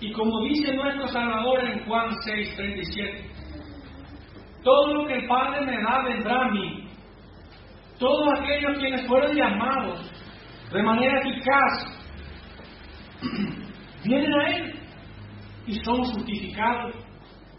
Y 0.00 0.12
como 0.12 0.44
dice 0.44 0.74
nuestro 0.74 1.08
Salvador 1.08 1.64
en 1.64 1.84
Juan 1.86 2.10
6, 2.24 2.56
37, 2.56 3.23
todo 4.64 4.94
lo 4.94 5.06
que 5.06 5.14
el 5.14 5.26
Padre 5.26 5.66
me 5.66 5.82
da 5.82 6.02
vendrá 6.02 6.46
a 6.46 6.50
mí. 6.50 6.88
Todos 7.98 8.28
aquellos 8.38 8.78
quienes 8.78 9.06
fueron 9.06 9.36
llamados 9.36 10.10
de 10.72 10.82
manera 10.82 11.20
eficaz 11.20 12.02
vienen 14.04 14.34
a 14.34 14.48
Él 14.48 14.80
y 15.66 15.74
son 15.80 16.02
justificados, 16.04 16.94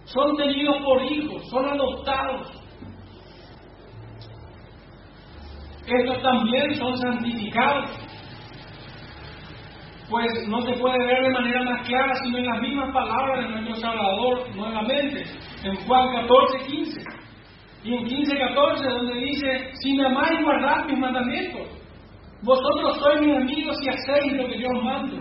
son 0.04 0.36
tenidos 0.36 0.78
por 0.84 1.02
hijos, 1.04 1.50
son 1.50 1.70
adoptados. 1.70 2.62
Estos 5.88 6.22
también 6.22 6.76
son 6.76 6.98
santificados, 6.98 7.92
pues 10.10 10.48
no 10.48 10.62
se 10.62 10.74
puede 10.74 10.98
ver 10.98 11.24
de 11.24 11.30
manera 11.30 11.64
más 11.64 11.88
clara 11.88 12.14
sino 12.24 12.40
en 12.40 12.46
las 12.46 12.62
mismas 12.62 12.92
palabras 12.92 13.48
de 13.48 13.62
nuestro 13.62 13.76
Salvador 13.76 14.56
nuevamente 14.56 15.24
en 15.66 15.76
Juan 15.88 16.14
14, 16.14 16.68
15. 16.68 17.02
Y 17.84 17.94
en 17.94 18.06
15, 18.06 18.38
14, 18.38 18.84
donde 18.84 19.16
dice, 19.16 19.70
si 19.82 19.94
me 19.94 20.06
amáis, 20.06 20.44
guardad 20.44 20.86
mis 20.86 21.00
mandamientos. 21.00 21.68
Vosotros 22.44 22.98
sois 23.00 23.22
mis 23.22 23.36
amigos 23.36 23.76
y 23.82 23.90
hacéis 23.90 24.34
lo 24.34 24.48
que 24.48 24.60
yo 24.60 24.68
os 24.76 24.84
mando. 24.84 25.18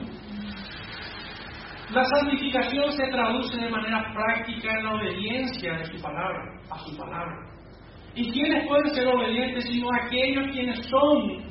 La 1.90 2.04
santificación 2.04 2.92
se 2.92 3.06
traduce 3.08 3.56
de 3.56 3.70
manera 3.70 4.12
práctica 4.12 4.68
en 4.78 4.84
la 4.84 4.94
obediencia 4.94 5.78
de 5.78 5.84
su 5.84 6.02
palabra, 6.02 6.42
a 6.70 6.78
su 6.78 6.96
palabra. 6.96 7.36
¿Y 8.14 8.30
quiénes 8.30 8.66
pueden 8.66 8.94
ser 8.94 9.06
obedientes 9.08 9.64
sino 9.64 9.88
aquellos 10.02 10.52
quienes 10.52 10.86
son 10.86 11.44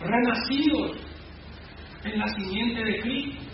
renacidos 0.00 0.96
en 2.04 2.18
la 2.18 2.26
simiente 2.28 2.84
de 2.84 3.00
Cristo? 3.00 3.51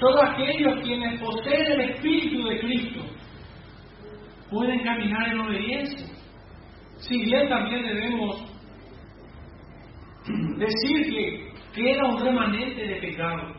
Solo 0.00 0.22
aquellos 0.22 0.80
quienes 0.82 1.20
poseen 1.20 1.72
el 1.72 1.80
Espíritu 1.90 2.44
de 2.44 2.60
Cristo 2.60 3.00
pueden 4.48 4.80
caminar 4.84 5.28
en 5.28 5.40
obediencia. 5.40 6.06
Si 6.98 7.18
bien 7.24 7.48
también 7.48 7.82
debemos 7.82 8.36
decir 10.56 11.10
que 11.10 11.52
queda 11.74 12.06
un 12.06 12.24
remanente 12.24 12.86
de 12.86 12.96
pecado. 12.96 13.54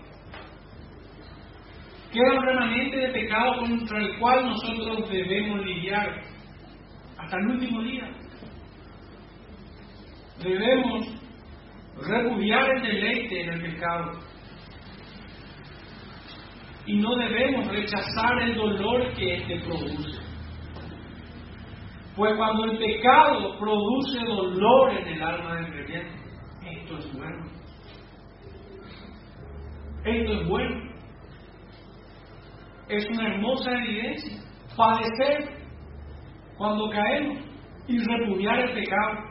Queda 2.11 2.39
un 2.39 2.45
remanente 2.45 2.97
de 2.97 3.09
pecado 3.09 3.59
contra 3.59 3.99
el 3.99 4.17
cual 4.17 4.45
nosotros 4.45 5.09
debemos 5.09 5.65
lidiar 5.65 6.21
hasta 7.17 7.37
el 7.37 7.47
último 7.47 7.83
día. 7.83 8.09
Debemos 10.41 11.05
repudiar 12.07 12.69
el 12.77 12.81
deleite 12.81 13.41
en 13.41 13.49
el 13.49 13.61
pecado 13.61 14.28
y 16.85 16.97
no 16.97 17.15
debemos 17.15 17.67
rechazar 17.67 18.41
el 18.41 18.55
dolor 18.55 19.13
que 19.13 19.35
éste 19.35 19.59
produce. 19.65 20.21
Pues 22.15 22.35
cuando 22.35 22.65
el 22.65 22.77
pecado 22.77 23.57
produce 23.59 24.19
dolor 24.25 24.91
en 24.91 25.07
el 25.07 25.23
alma 25.23 25.55
del 25.55 25.71
creyente, 25.71 26.19
esto 26.65 26.97
es 26.97 27.13
bueno. 27.13 27.45
Esto 30.03 30.33
es 30.33 30.47
bueno. 30.47 30.89
Es 32.89 33.09
una 33.09 33.27
hermosa 33.27 33.71
evidencia. 33.71 34.37
Padecer 34.75 35.59
cuando 36.57 36.89
caemos 36.89 37.37
y 37.87 37.97
repudiar 37.99 38.59
el 38.59 38.73
pecado. 38.73 39.29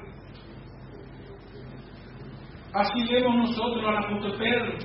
Así 2.74 3.12
vemos 3.12 3.34
nosotros 3.36 3.84
al 3.86 3.96
apóstol 3.96 4.38
Pedro, 4.38 4.78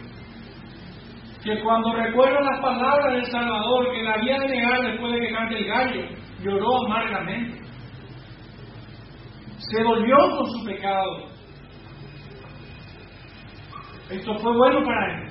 que 1.44 1.60
cuando 1.62 1.94
recuerda 1.94 2.40
las 2.40 2.62
palabras 2.62 3.14
del 3.14 3.26
Salvador 3.26 3.92
que 3.92 4.04
la 4.04 4.14
había 4.14 4.40
de 4.40 4.48
negar 4.48 4.82
después 4.82 5.14
de 5.14 5.20
que 5.20 5.34
cante 5.34 5.58
el 5.58 5.66
gallo, 5.68 6.02
lloró 6.42 6.86
amargamente. 6.86 7.62
Se 9.58 9.84
volvió 9.84 10.16
con 10.38 10.52
su 10.52 10.66
pecado. 10.66 11.28
Esto 14.10 14.40
fue 14.40 14.58
bueno 14.58 14.86
para 14.86 15.16
él. 15.16 15.30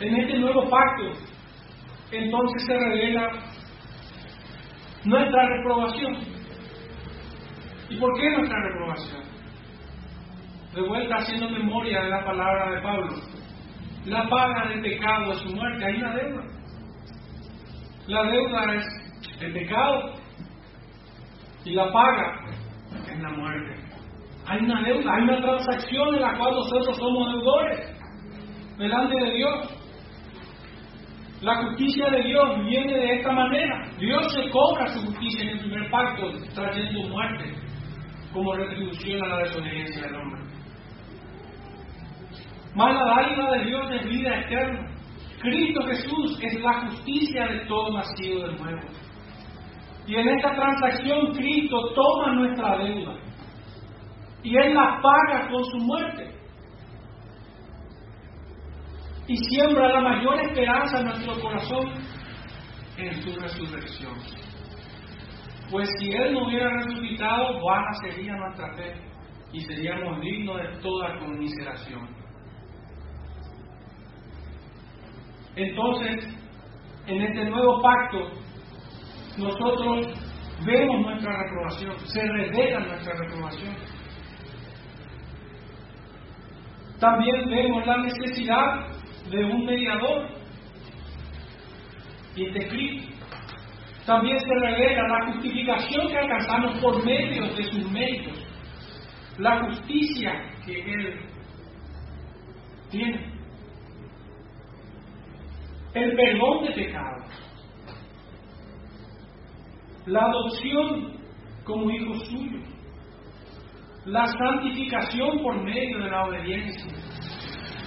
En 0.00 0.16
este 0.16 0.38
nuevo 0.38 0.70
pacto, 0.70 1.12
entonces 2.12 2.66
se 2.66 2.78
revela 2.78 3.32
nuestra 5.04 5.46
reprobación. 5.48 6.16
¿Y 7.88 7.96
por 7.98 8.18
qué 8.18 8.30
nuestra 8.30 8.56
reprobación? 8.68 9.29
De 10.74 10.82
vuelta 10.82 11.16
haciendo 11.16 11.48
memoria 11.50 12.02
de 12.02 12.10
la 12.10 12.24
palabra 12.24 12.70
de 12.70 12.80
Pablo. 12.80 13.14
La 14.04 14.28
paga 14.28 14.68
del 14.68 14.80
pecado 14.82 15.32
es 15.32 15.38
su 15.40 15.48
muerte. 15.54 15.84
Hay 15.84 15.96
una 15.96 16.14
deuda. 16.14 16.42
La 18.06 18.22
deuda 18.24 18.74
es 18.74 18.86
el 19.40 19.52
pecado. 19.52 20.12
Y 21.64 21.72
la 21.72 21.92
paga 21.92 22.40
es 23.10 23.20
la 23.20 23.30
muerte. 23.30 23.74
Hay 24.46 24.60
una 24.60 24.82
deuda, 24.82 25.14
hay 25.14 25.22
una 25.22 25.40
transacción 25.42 26.14
en 26.14 26.22
la 26.22 26.36
cual 26.36 26.54
nosotros 26.54 26.96
somos 26.96 27.32
deudores 27.32 28.00
delante 28.78 29.24
de 29.24 29.34
Dios. 29.34 29.76
La 31.42 31.56
justicia 31.62 32.10
de 32.10 32.22
Dios 32.22 32.66
viene 32.66 32.92
de 32.92 33.16
esta 33.16 33.32
manera. 33.32 33.90
Dios 33.98 34.32
se 34.32 34.50
cobra 34.50 34.86
su 34.88 35.00
justicia 35.06 35.42
en 35.42 35.48
el 35.50 35.58
primer 35.60 35.90
pacto, 35.90 36.32
trayendo 36.54 37.08
muerte 37.08 37.54
como 38.32 38.54
retribución 38.54 39.24
a 39.24 39.28
la 39.28 39.38
desobediencia 39.38 40.02
del 40.02 40.14
hombre. 40.16 40.59
Mas 42.74 42.94
la 42.94 43.04
dádiva 43.04 43.50
de 43.52 43.64
Dios 43.64 43.90
es 43.92 44.08
vida 44.08 44.40
eterna. 44.40 44.86
Cristo 45.40 45.82
Jesús 45.86 46.38
es 46.42 46.60
la 46.60 46.86
justicia 46.86 47.46
de 47.46 47.66
todo 47.66 47.92
nacido 47.92 48.46
de 48.46 48.58
nuevo. 48.58 48.88
Y 50.06 50.16
en 50.16 50.28
esta 50.28 50.54
transacción 50.54 51.32
Cristo 51.32 51.76
toma 51.94 52.34
nuestra 52.34 52.78
deuda 52.78 53.14
y 54.42 54.56
Él 54.56 54.74
la 54.74 55.00
paga 55.02 55.48
con 55.50 55.64
su 55.64 55.78
muerte 55.78 56.30
y 59.26 59.36
siembra 59.36 59.88
la 59.88 60.00
mayor 60.00 60.40
esperanza 60.40 61.00
en 61.00 61.06
nuestro 61.06 61.40
corazón 61.40 61.92
en 62.96 63.22
su 63.22 63.40
resurrección. 63.40 64.14
Pues 65.70 65.88
si 66.00 66.10
Él 66.10 66.32
no 66.32 66.46
hubiera 66.46 66.70
resucitado, 66.70 67.64
vana 67.64 67.92
sería 68.02 68.34
nuestra 68.34 68.74
fe 68.74 68.94
y 69.52 69.60
seríamos 69.60 70.20
dignos 70.20 70.56
de 70.56 70.80
toda 70.80 71.18
conmiseración. 71.20 72.19
Entonces, 75.56 76.26
en 77.06 77.22
este 77.22 77.44
nuevo 77.46 77.82
pacto, 77.82 78.30
nosotros 79.38 80.06
vemos 80.64 81.00
nuestra 81.02 81.42
reprobación, 81.42 81.98
se 82.06 82.22
revela 82.22 82.80
nuestra 82.80 83.14
reprobación. 83.14 83.74
También 87.00 87.48
vemos 87.48 87.86
la 87.86 87.96
necesidad 87.96 88.86
de 89.30 89.44
un 89.44 89.64
mediador. 89.64 90.28
Y 92.36 92.46
este 92.46 92.68
Cristo. 92.68 93.10
También 94.06 94.38
se 94.38 94.54
revela 94.54 95.02
la 95.08 95.32
justificación 95.32 96.08
que 96.08 96.18
alcanzamos 96.18 96.78
por 96.80 97.04
medio 97.04 97.54
de 97.54 97.64
sus 97.64 97.90
méritos. 97.90 98.46
La 99.38 99.64
justicia 99.64 100.32
que 100.64 100.80
Él 100.80 101.20
tiene. 102.90 103.39
El 105.94 106.14
perdón 106.14 106.64
de 106.64 106.72
pecados. 106.72 107.24
La 110.06 110.20
adopción 110.20 111.12
como 111.64 111.90
hijo 111.90 112.14
suyo. 112.26 112.60
La 114.04 114.26
santificación 114.26 115.42
por 115.42 115.62
medio 115.62 115.98
de 115.98 116.10
la 116.10 116.24
obediencia 116.24 116.92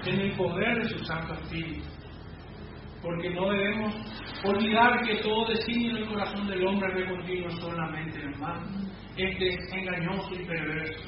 en 0.05 0.19
el 0.19 0.35
poder 0.35 0.83
de 0.83 0.89
su 0.89 0.99
Santo 1.05 1.33
Espíritu. 1.33 1.85
Porque 3.01 3.29
no 3.29 3.49
debemos 3.49 3.93
olvidar 4.43 5.01
que 5.01 5.15
todo 5.17 5.47
designio 5.47 5.91
en 5.91 6.03
el 6.03 6.09
corazón 6.09 6.47
del 6.47 6.67
hombre 6.67 7.03
es 7.03 7.09
continuo 7.09 7.49
solamente 7.51 8.19
mal. 8.37 8.61
Este 9.15 9.47
es 9.47 9.73
engañoso 9.73 10.33
y 10.35 10.45
perverso. 10.45 11.03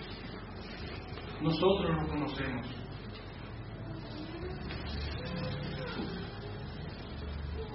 Nosotros 1.41 1.91
lo 2.01 2.07
conocemos. 2.07 2.84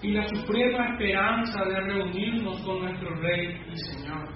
Y 0.02 0.12
la 0.12 0.26
suprema 0.28 0.92
esperanza 0.92 1.64
de 1.64 1.80
reunirnos 1.80 2.60
con 2.62 2.82
nuestro 2.82 3.14
Rey 3.16 3.60
y 3.70 3.76
Señor. 3.76 4.28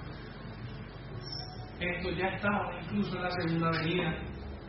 Esto 1.80 2.10
ya 2.10 2.28
estaba 2.28 2.80
incluso 2.82 3.16
en 3.16 3.22
la 3.22 3.30
segunda 3.30 3.70
venida 3.70 4.14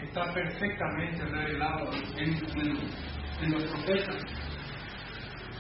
está 0.02 0.34
perfectamente 0.34 1.26
revelado 1.26 1.90
en, 2.18 3.52
los 3.52 3.64
profetas. 3.66 4.22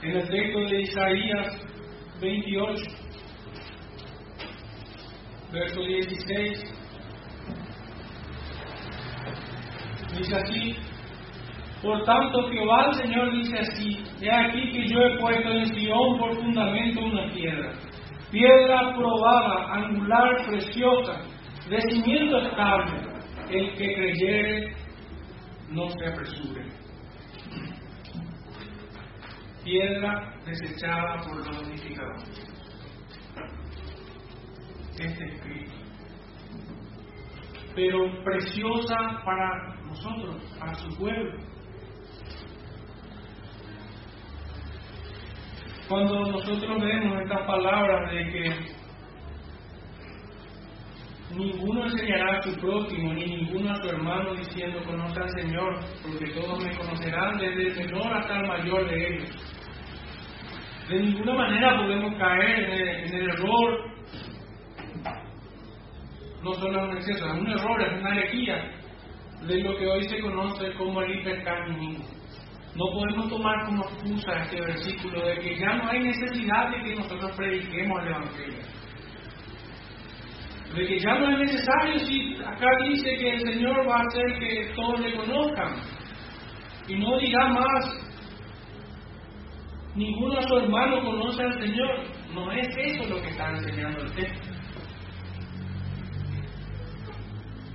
En 0.02 0.12
el 0.12 0.30
texto 0.30 0.60
de 0.60 0.82
Isaías 0.82 1.62
28, 2.22 2.84
verso 5.52 5.82
16, 5.82 6.64
dice 10.18 10.36
así, 10.36 10.76
por 11.86 12.04
tanto 12.04 12.50
Jehová 12.50 12.88
el 12.88 12.96
Señor 12.96 13.32
dice 13.32 13.60
así, 13.60 14.04
he 14.20 14.32
aquí 14.32 14.72
que 14.72 14.88
yo 14.88 15.00
he 15.00 15.20
puesto 15.20 15.50
en 15.52 15.66
Sion 15.68 16.18
por 16.18 16.36
fundamento 16.36 17.00
una 17.02 17.32
piedra, 17.32 17.74
piedra 18.32 18.96
probada, 18.96 19.72
angular, 19.72 20.48
preciosa, 20.48 21.22
de 21.70 21.80
cimiento 21.82 22.40
estable 22.40 23.02
el 23.52 23.76
que 23.76 23.94
creyere 23.94 24.76
no 25.70 25.88
se 25.92 26.08
apresure. 26.08 26.66
Piedra 29.64 30.34
desechada 30.44 31.22
por 31.22 31.38
los 31.38 31.62
unificadores. 31.68 32.56
Este 35.00 35.26
es 35.26 35.42
Cristo. 35.42 35.76
Pero 37.76 38.24
preciosa 38.24 38.96
para 39.24 39.76
nosotros, 39.86 40.56
para 40.60 40.74
su 40.76 40.98
pueblo. 40.98 41.55
Cuando 45.88 46.20
nosotros 46.20 46.82
vemos 46.82 47.22
estas 47.22 47.46
palabras 47.46 48.12
de 48.12 48.32
que 48.32 48.76
ninguno 51.36 51.86
enseñará 51.86 52.40
a 52.40 52.42
su 52.42 52.56
prójimo, 52.60 53.14
ni 53.14 53.26
ninguno 53.26 53.72
a 53.72 53.76
su 53.76 53.90
hermano 53.90 54.34
diciendo 54.34 54.84
conoce 54.84 55.20
al 55.20 55.30
Señor, 55.30 55.80
porque 56.02 56.34
todos 56.34 56.64
me 56.64 56.76
conocerán 56.76 57.38
desde 57.38 57.68
el 57.68 57.76
menor 57.76 58.14
hasta 58.14 58.36
el 58.36 58.48
mayor 58.48 58.90
de 58.90 59.16
ellos. 59.16 59.30
De 60.90 61.00
ninguna 61.00 61.34
manera 61.34 61.78
podemos 61.78 62.16
caer 62.16 62.60
en 62.64 63.14
el, 63.14 63.30
error, 63.30 63.92
no 66.44 66.54
solo 66.54 66.80
es 66.80 66.90
un 66.90 66.98
exceso, 66.98 67.28
es 67.28 67.42
un 67.42 67.52
error, 67.52 67.82
es 67.82 68.00
una 68.00 68.18
herejía 68.18 68.72
de 69.48 69.62
lo 69.62 69.78
que 69.78 69.88
hoy 69.88 70.04
se 70.04 70.20
conoce 70.20 70.74
como 70.74 71.02
el 71.02 71.20
hipercaminismo. 71.20 72.25
No 72.76 72.92
podemos 72.92 73.30
tomar 73.30 73.66
como 73.66 73.84
excusa 73.86 74.44
este 74.44 74.60
versículo 74.60 75.26
de 75.26 75.40
que 75.40 75.58
ya 75.58 75.76
no 75.76 75.90
hay 75.90 76.00
necesidad 76.00 76.70
de 76.72 76.84
que 76.84 76.96
nosotros 76.96 77.32
prediquemos 77.38 78.02
el 78.02 78.08
Evangelio. 78.10 78.60
De 80.76 80.86
que 80.86 81.00
ya 81.00 81.16
no 81.16 81.32
es 81.32 81.40
necesario 81.40 82.00
si 82.00 82.36
acá 82.44 82.68
dice 82.90 83.16
que 83.18 83.30
el 83.36 83.42
Señor 83.42 83.88
va 83.88 83.96
a 83.96 84.04
hacer 84.04 84.40
que 84.40 84.74
todos 84.76 85.00
le 85.00 85.16
conozcan. 85.16 85.76
Y 86.90 86.96
no 86.96 87.18
dirá 87.18 87.48
más 87.48 88.06
ninguno 89.96 90.38
a 90.38 90.42
su 90.42 90.58
hermano 90.58 91.02
conoce 91.02 91.44
al 91.44 91.54
Señor 91.62 92.16
no 92.34 92.52
es 92.52 92.68
eso 92.76 93.08
lo 93.08 93.22
que 93.22 93.30
está 93.30 93.52
enseñando 93.52 94.02
el 94.02 94.12
texto. 94.12 94.50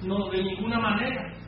No 0.02 0.28
de 0.28 0.42
ninguna 0.42 0.78
manera 0.78 1.40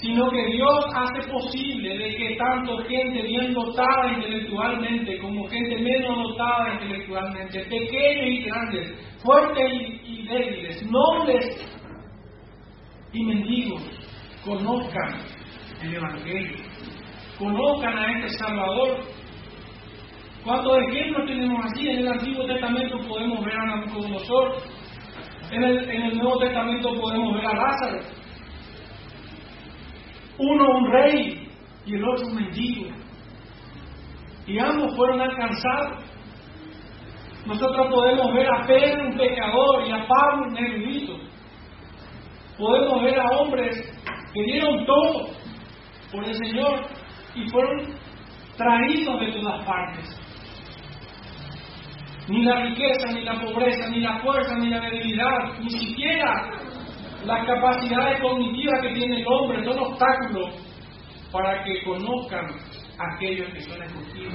sino 0.00 0.30
que 0.30 0.46
Dios 0.52 0.84
hace 0.94 1.30
posible 1.30 1.96
de 1.96 2.16
que 2.16 2.36
tanto 2.36 2.78
gente 2.84 3.22
bien 3.22 3.54
dotada 3.54 4.12
intelectualmente 4.14 5.18
como 5.18 5.48
gente 5.48 5.78
menos 5.78 6.16
dotada 6.22 6.74
intelectualmente, 6.74 7.60
pequeños 7.60 8.26
y 8.26 8.42
grandes, 8.42 9.18
fuertes 9.22 9.72
y, 10.04 10.26
débiles, 10.26 10.90
nobles 10.90 11.78
y 13.12 13.24
mendigos, 13.24 13.82
conozcan 14.44 15.20
el 15.82 15.94
Evangelio, 15.94 16.56
conozcan 17.38 17.98
a 17.98 18.18
este 18.18 18.38
Salvador, 18.38 18.98
¿Cuántos 20.44 20.78
ejemplos 20.78 21.26
tenemos 21.26 21.58
así? 21.64 21.88
En 21.88 21.98
el 21.98 22.08
Antiguo 22.08 22.46
Testamento 22.46 22.98
podemos 23.08 23.44
ver 23.44 23.52
a 23.52 23.66
Nabucodonosor, 23.66 24.58
en 25.50 25.60
el, 25.60 25.90
en 25.90 26.02
el 26.02 26.18
Nuevo 26.18 26.38
Testamento 26.38 26.94
podemos 27.00 27.34
ver 27.34 27.46
a 27.46 27.52
Lázaro. 27.52 28.15
Uno 30.38 30.70
un 30.78 30.92
rey 30.92 31.48
y 31.86 31.94
el 31.94 32.08
otro 32.08 32.26
un 32.26 32.34
mendigo. 32.34 32.90
Y 34.46 34.58
ambos 34.58 34.94
fueron 34.96 35.20
alcanzados. 35.20 36.04
Nosotros 37.46 37.86
podemos 37.90 38.34
ver 38.34 38.46
a 38.48 38.66
Pedro 38.66 39.08
un 39.08 39.16
pecador 39.16 39.86
y 39.86 39.92
a 39.92 40.06
Pablo 40.06 40.46
un 40.48 40.56
erudito. 40.56 41.16
Podemos 42.58 43.02
ver 43.02 43.20
a 43.20 43.36
hombres 43.36 43.76
que 44.32 44.42
dieron 44.42 44.84
todo 44.84 45.28
por 46.12 46.24
el 46.24 46.34
Señor 46.34 46.80
y 47.34 47.48
fueron 47.48 47.94
traídos 48.56 49.20
de 49.20 49.32
todas 49.32 49.64
partes. 49.64 50.20
Ni 52.28 52.42
la 52.44 52.62
riqueza, 52.64 53.12
ni 53.12 53.22
la 53.22 53.40
pobreza, 53.40 53.88
ni 53.90 54.00
la 54.00 54.18
fuerza, 54.18 54.56
ni 54.58 54.70
la 54.70 54.80
debilidad, 54.80 55.58
ni 55.60 55.70
siquiera 55.70 56.50
las 57.26 57.44
capacidades 57.44 58.20
cognitivas 58.20 58.80
que 58.82 58.94
tiene 58.94 59.20
el 59.20 59.26
hombre 59.26 59.64
son 59.64 59.78
obstáculos 59.80 60.54
para 61.32 61.64
que 61.64 61.82
conozcan 61.82 62.46
a 62.98 63.14
aquellos 63.16 63.52
que 63.52 63.60
son 63.62 63.82
escogidos, 63.82 64.34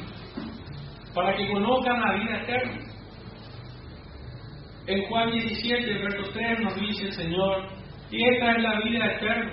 para 1.15 1.33
que 1.35 1.49
conozcan 1.51 2.01
la 2.01 2.13
vida 2.15 2.41
eterna. 2.41 2.77
En 4.87 5.05
Juan 5.05 5.31
17, 5.31 5.93
verso 5.99 6.31
3 6.33 6.59
nos 6.59 6.75
dice 6.75 7.05
el 7.05 7.13
Señor, 7.13 7.67
y 8.11 8.25
esta 8.27 8.51
es 8.57 8.63
la 8.63 8.79
vida 8.81 9.05
eterna, 9.05 9.51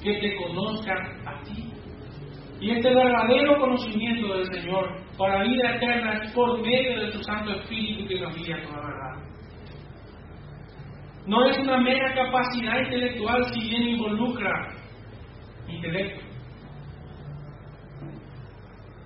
que 0.00 0.14
te 0.14 0.36
conozcan 0.36 0.98
a 1.26 1.42
ti. 1.42 1.72
Y 2.60 2.70
este 2.70 2.94
verdadero 2.94 3.58
conocimiento 3.58 4.34
del 4.34 4.54
Señor 4.54 4.88
para 5.18 5.42
vida 5.42 5.74
eterna 5.74 6.22
por 6.32 6.60
medio 6.62 7.06
de 7.06 7.10
tu 7.10 7.22
Santo 7.24 7.52
Espíritu 7.54 8.06
que 8.06 8.20
nos 8.20 8.36
guía 8.36 8.62
toda 8.62 8.86
verdad. 8.86 9.09
No 11.30 11.44
es 11.44 11.56
una 11.58 11.78
mera 11.78 12.12
capacidad 12.12 12.80
intelectual 12.80 13.44
si 13.54 13.60
bien 13.60 13.82
involucra 13.90 14.50
intelecto. 15.68 16.24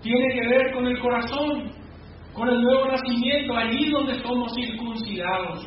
Tiene 0.00 0.34
que 0.34 0.48
ver 0.48 0.72
con 0.72 0.86
el 0.86 0.98
corazón, 1.00 1.70
con 2.32 2.48
el 2.48 2.62
nuevo 2.62 2.86
nacimiento, 2.86 3.54
allí 3.54 3.90
donde 3.90 4.22
somos 4.22 4.54
circuncidados, 4.54 5.66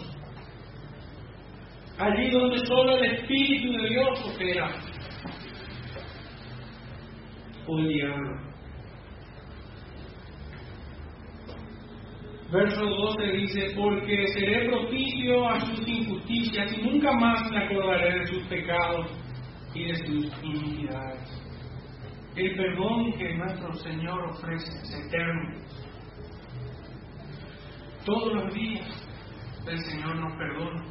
allí 1.99 2.31
donde 2.31 2.57
solo 2.65 2.97
el 2.97 3.05
Espíritu 3.05 3.73
de 3.73 3.89
Dios 3.89 4.25
opera. 4.25 4.71
O 7.67 7.77
el 7.77 7.87
diablo. 7.87 8.47
Verso 12.51 12.81
12 12.81 13.27
dice, 13.33 13.73
porque 13.75 14.25
seré 14.33 14.69
propicio 14.69 15.49
a 15.49 15.59
sus 15.59 15.85
y 16.29 16.81
nunca 16.83 17.11
más 17.13 17.49
me 17.51 17.57
acordaré 17.65 18.19
de 18.19 18.27
sus 18.27 18.43
pecados 18.43 19.07
y 19.73 19.85
de 19.85 19.95
sus 19.95 20.43
iniquidades. 20.43 21.43
El 22.35 22.55
perdón 22.55 23.13
que 23.13 23.35
nuestro 23.35 23.73
Señor 23.73 24.29
ofrece 24.29 24.69
es 24.83 25.05
eterno. 25.05 25.59
Todos 28.05 28.33
los 28.33 28.53
días 28.53 29.07
el 29.67 29.77
Señor 29.79 30.15
nos 30.17 30.33
perdona. 30.37 30.83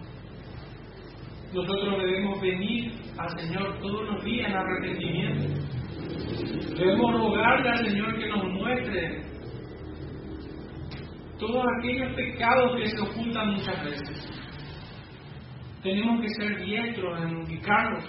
Nosotros 1.53 1.99
debemos 1.99 2.41
venir 2.41 2.93
al 3.16 3.39
Señor 3.39 3.78
todos 3.80 4.09
los 4.09 4.24
días 4.24 4.51
en 4.51 4.57
arrepentimiento. 4.57 5.76
Debemos 6.76 7.12
rogarle 7.12 7.68
al 7.70 7.87
Señor 7.87 8.18
que 8.18 8.28
nos 8.28 8.45
muestre 8.53 9.22
todos 11.39 11.64
aquellos 11.78 12.14
pecados 12.14 12.76
que 12.76 12.89
se 12.89 13.01
ocultan 13.01 13.55
muchas 13.55 13.84
veces. 13.84 14.45
Tenemos 15.87 16.20
que 16.20 16.28
ser 16.30 16.64
diestros 16.64 17.22
en 17.22 17.37
ubicarlos. 17.37 18.05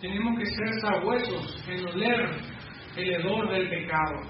Tenemos 0.00 0.38
que 0.38 0.46
ser 0.46 0.80
sabuesos 0.80 1.64
en 1.68 1.88
oler 1.88 2.30
el 2.96 3.14
hedor 3.14 3.50
del 3.50 3.68
pecado. 3.68 4.20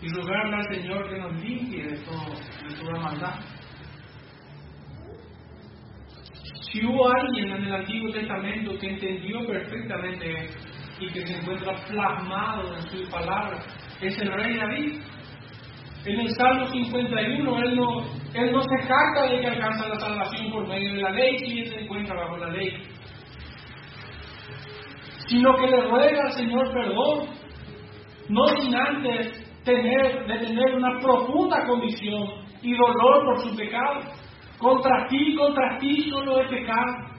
Y 0.00 0.08
rogarle 0.08 0.56
al 0.56 0.74
Señor 0.74 1.06
que 1.06 1.18
nos 1.18 1.34
limpie 1.42 1.84
de, 1.84 1.96
todo, 1.98 2.30
de 2.30 2.74
toda 2.80 2.98
maldad. 2.98 3.40
Si 6.72 6.86
hubo 6.86 7.12
alguien 7.12 7.50
en 7.50 7.64
el 7.64 7.74
Antiguo 7.74 8.10
Testamento 8.10 8.78
que 8.78 8.88
entendió 8.88 9.46
perfectamente 9.46 10.44
esto 10.44 10.68
y 10.98 11.12
que 11.12 11.26
se 11.26 11.36
encuentra 11.36 11.74
plasmado 11.74 12.74
en 12.74 12.82
su 12.84 13.10
palabra, 13.10 13.58
es 14.00 14.18
el 14.18 14.32
rey 14.32 14.56
David. 14.56 15.00
En 16.04 16.18
el 16.18 16.30
Salmo 16.34 16.66
51, 16.66 17.58
él 17.58 17.76
no, 17.76 18.00
él 18.34 18.52
no 18.52 18.62
se 18.62 18.86
jacta 18.86 19.26
de 19.26 19.40
que 19.40 19.46
alcanza 19.46 19.88
la 19.88 20.00
salvación 20.00 20.50
por 20.50 20.66
medio 20.66 20.94
de 20.94 21.02
la 21.02 21.10
ley, 21.10 21.38
si 21.38 21.60
él 21.60 21.68
se 21.68 21.80
encuentra 21.80 22.14
bajo 22.14 22.38
la 22.38 22.48
ley, 22.48 22.82
sino 25.28 25.54
que 25.56 25.66
le 25.66 25.80
ruega 25.82 26.22
al 26.22 26.32
Señor 26.32 26.72
perdón, 26.72 27.28
no 28.30 28.48
sin 28.48 28.74
antes 28.74 29.62
tener, 29.64 30.26
de 30.26 30.38
tener 30.38 30.74
una 30.74 30.98
profunda 31.00 31.66
convicción 31.66 32.24
y 32.62 32.74
dolor 32.76 33.24
por 33.24 33.40
su 33.40 33.56
pecado. 33.56 34.00
Contra 34.58 35.06
ti, 35.08 35.34
contra 35.36 35.78
ti 35.78 36.10
solo 36.10 36.40
he 36.40 36.48
pecado. 36.48 37.10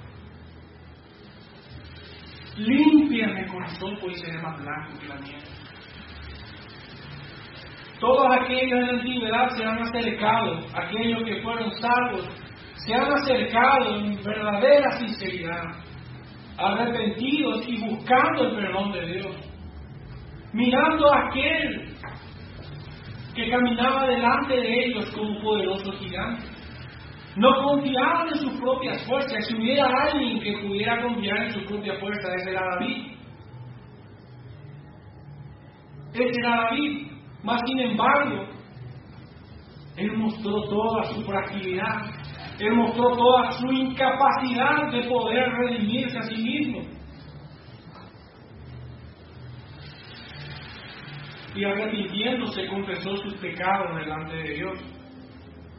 Límpiame 2.58 3.48
sopo 3.80 4.10
y 4.10 4.16
seré 4.16 4.40
más 4.42 4.62
blanco 4.62 5.00
que 5.00 5.08
la 5.08 5.16
nieve. 5.20 5.61
Todos 8.02 8.28
aquellos 8.42 8.80
en 8.80 8.88
la 8.88 8.94
antigüedad 8.94 9.50
se 9.56 9.64
han 9.64 9.78
acercado, 9.78 10.60
aquellos 10.74 11.24
que 11.24 11.40
fueron 11.44 11.72
salvos, 11.74 12.28
se 12.84 12.96
han 12.96 13.14
acercado 13.14 13.96
en 13.96 14.16
verdadera 14.24 14.92
sinceridad, 14.98 15.64
arrepentidos 16.58 17.64
y 17.68 17.80
buscando 17.80 18.48
el 18.48 18.56
perdón 18.56 18.92
de 18.92 19.06
Dios, 19.06 19.36
mirando 20.52 21.14
a 21.14 21.28
aquel 21.28 21.96
que 23.36 23.52
caminaba 23.52 24.08
delante 24.08 24.56
de 24.56 24.86
ellos 24.86 25.12
como 25.12 25.40
poderoso 25.40 25.92
gigante. 25.94 26.48
No 27.36 27.50
confiaban 27.64 28.30
en 28.30 28.36
sus 28.36 28.60
propias 28.60 29.06
fuerzas. 29.06 29.46
Si 29.48 29.56
hubiera 29.56 29.88
alguien 29.88 30.42
que 30.42 30.68
pudiera 30.68 31.02
confiar 31.04 31.44
en 31.44 31.52
su 31.52 31.66
propia 31.66 31.98
fuerza, 32.00 32.34
ese 32.36 32.50
era 32.50 32.62
David. 32.72 33.06
Ese 36.14 36.40
era 36.42 36.56
David. 36.64 37.11
Mas, 37.44 37.62
sin 37.66 37.80
embargo, 37.80 38.46
él 39.98 40.18
mostró 40.18 40.64
toda 40.70 41.04
su 41.06 41.24
fragilidad. 41.24 42.06
Él 42.60 42.74
mostró 42.74 43.16
toda 43.16 43.52
su 43.52 43.72
incapacidad 43.72 44.92
de 44.92 45.04
poder 45.10 45.50
redimirse 45.52 46.18
a 46.18 46.24
sí 46.24 46.36
mismo. 46.36 46.82
Y 51.56 51.64
arrepintiéndose 51.66 52.68
confesó 52.68 53.16
sus 53.18 53.34
pecados 53.36 53.96
delante 53.96 54.36
de 54.36 54.54
Dios 54.54 54.80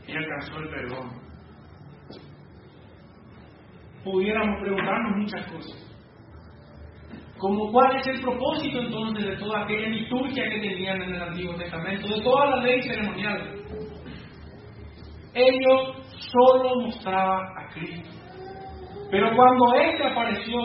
y 0.06 0.12
alcanzó 0.16 0.58
el 0.58 0.68
perdón 0.68 1.22
pudiéramos 4.04 4.60
preguntarnos 4.60 5.16
muchas 5.16 5.46
cosas. 5.52 5.81
Como 7.42 7.72
cuál 7.72 7.96
es 7.96 8.06
el 8.06 8.20
propósito 8.20 8.78
entonces 8.78 9.26
de 9.26 9.36
toda 9.36 9.64
aquella 9.64 9.88
liturgia 9.88 10.48
que 10.48 10.60
tenían 10.60 11.02
en 11.02 11.12
el 11.16 11.22
Antiguo 11.22 11.56
Testamento, 11.56 12.06
de 12.06 12.22
toda 12.22 12.50
la 12.50 12.56
ley 12.62 12.80
ceremonial. 12.82 13.54
Ellos 15.34 16.06
solo 16.30 16.82
mostraban 16.82 17.42
a 17.58 17.68
Cristo. 17.74 18.10
Pero 19.10 19.34
cuando 19.34 19.74
Éste 19.74 20.04
apareció 20.04 20.56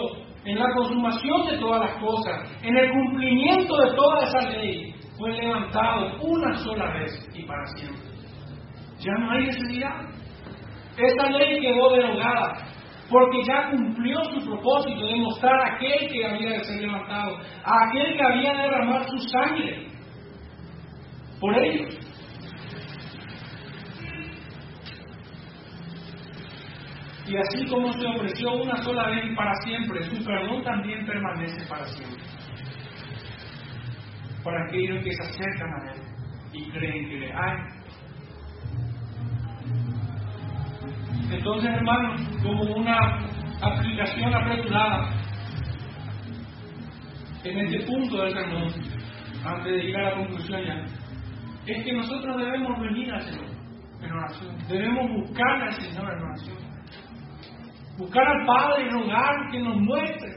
en 0.45 0.59
la 0.59 0.71
consumación 0.75 1.47
de 1.47 1.57
todas 1.57 1.81
las 1.81 1.99
cosas, 1.99 2.47
en 2.61 2.77
el 2.77 2.91
cumplimiento 2.91 3.75
de 3.75 3.95
toda 3.95 4.27
esa 4.27 4.49
ley, 4.51 4.93
fue 5.17 5.33
levantado 5.33 6.21
una 6.21 6.59
sola 6.59 6.93
vez 6.93 7.27
y 7.33 7.41
para 7.41 7.65
siempre. 7.75 8.05
Ya 8.99 9.13
no 9.13 9.31
hay 9.31 9.47
necesidad. 9.47 9.95
Esa 10.95 11.29
ley 11.31 11.59
quedó 11.59 11.95
derogada 11.95 12.53
porque 13.09 13.43
ya 13.45 13.69
cumplió 13.71 14.23
su 14.25 14.45
propósito 14.45 15.05
de 15.05 15.15
mostrar 15.15 15.59
a 15.59 15.75
aquel 15.75 16.09
que 16.09 16.25
había 16.25 16.49
de 16.51 16.63
ser 16.63 16.81
levantado, 16.81 17.37
a 17.37 17.89
aquel 17.89 18.17
que 18.17 18.23
había 18.23 18.53
de 18.53 18.61
derramar 18.63 19.07
su 19.09 19.17
sangre 19.29 19.87
por 21.39 21.57
ellos. 21.57 21.97
Y 27.27 27.35
así 27.35 27.67
como 27.67 27.91
se 27.91 28.05
ofreció 28.05 28.53
una 28.53 28.77
sola 28.83 29.09
vez 29.09 29.25
y 29.29 29.35
para 29.35 29.53
siempre, 29.65 30.01
su 30.03 30.23
perdón 30.23 30.63
también 30.63 31.05
permanece 31.05 31.65
para 31.67 31.85
siempre. 31.85 32.23
Para 34.43 34.63
aquellos 34.65 35.03
que 35.03 35.11
se 35.11 35.23
acercan 35.23 35.73
a 35.73 35.91
Él 35.91 36.01
y 36.53 36.71
creen 36.71 37.09
que 37.09 37.17
le 37.17 37.33
hay 37.33 37.76
Entonces, 41.31 41.69
hermanos, 41.69 42.21
como 42.41 42.63
una 42.63 42.97
aplicación 43.61 44.33
apresurada 44.33 45.09
en 47.43 47.57
este 47.59 47.85
punto 47.85 48.17
del 48.17 48.33
sermón, 48.33 48.67
antes 49.45 49.65
de 49.65 49.83
llegar 49.83 50.05
a 50.05 50.09
la 50.09 50.15
conclusión 50.17 50.61
ya, 50.65 50.85
es 51.65 51.83
que 51.83 51.93
nosotros 51.93 52.37
debemos 52.37 52.79
venir 52.79 53.11
al 53.11 53.21
Señor 53.21 53.45
en 54.01 54.11
oración. 54.11 54.57
Debemos 54.69 55.11
buscar 55.11 55.61
al 55.61 55.73
Señor 55.73 56.13
en 56.13 56.23
oración. 56.23 56.57
Buscar 57.97 58.27
al 58.27 58.45
Padre 58.45 58.85
y 58.85 58.89
rogar 58.89 59.51
que 59.51 59.59
nos 59.59 59.75
muestre. 59.75 60.35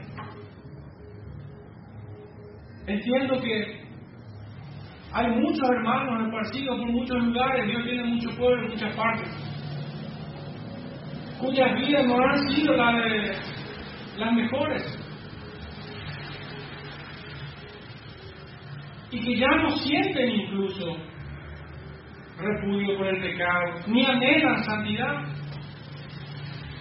Entiendo 2.87 3.39
que 3.41 3.81
hay 5.13 5.27
muchos 5.27 5.69
hermanos 5.69 6.25
esparcidos 6.25 6.79
por 6.79 6.91
muchos 6.91 7.17
lugares, 7.17 7.67
Dios 7.67 7.83
tiene 7.83 8.03
mucho 8.05 8.29
pueblo 8.37 8.63
en 8.63 8.71
muchas 8.71 8.95
partes, 8.95 9.50
cuyas 11.41 11.75
vidas 11.75 12.05
no 12.05 12.15
han 12.23 12.49
sido 12.49 12.75
las, 12.75 14.33
mejores. 14.33 14.83
Y 19.11 19.19
que 19.19 19.37
ya 19.37 19.47
no 19.47 19.71
sienten 19.71 20.29
incluso 20.29 20.95
repudio 22.37 22.97
por 22.97 23.07
el 23.07 23.21
pecado, 23.21 23.73
ni 23.87 24.05
anhelan 24.05 24.63
santidad. 24.63 25.23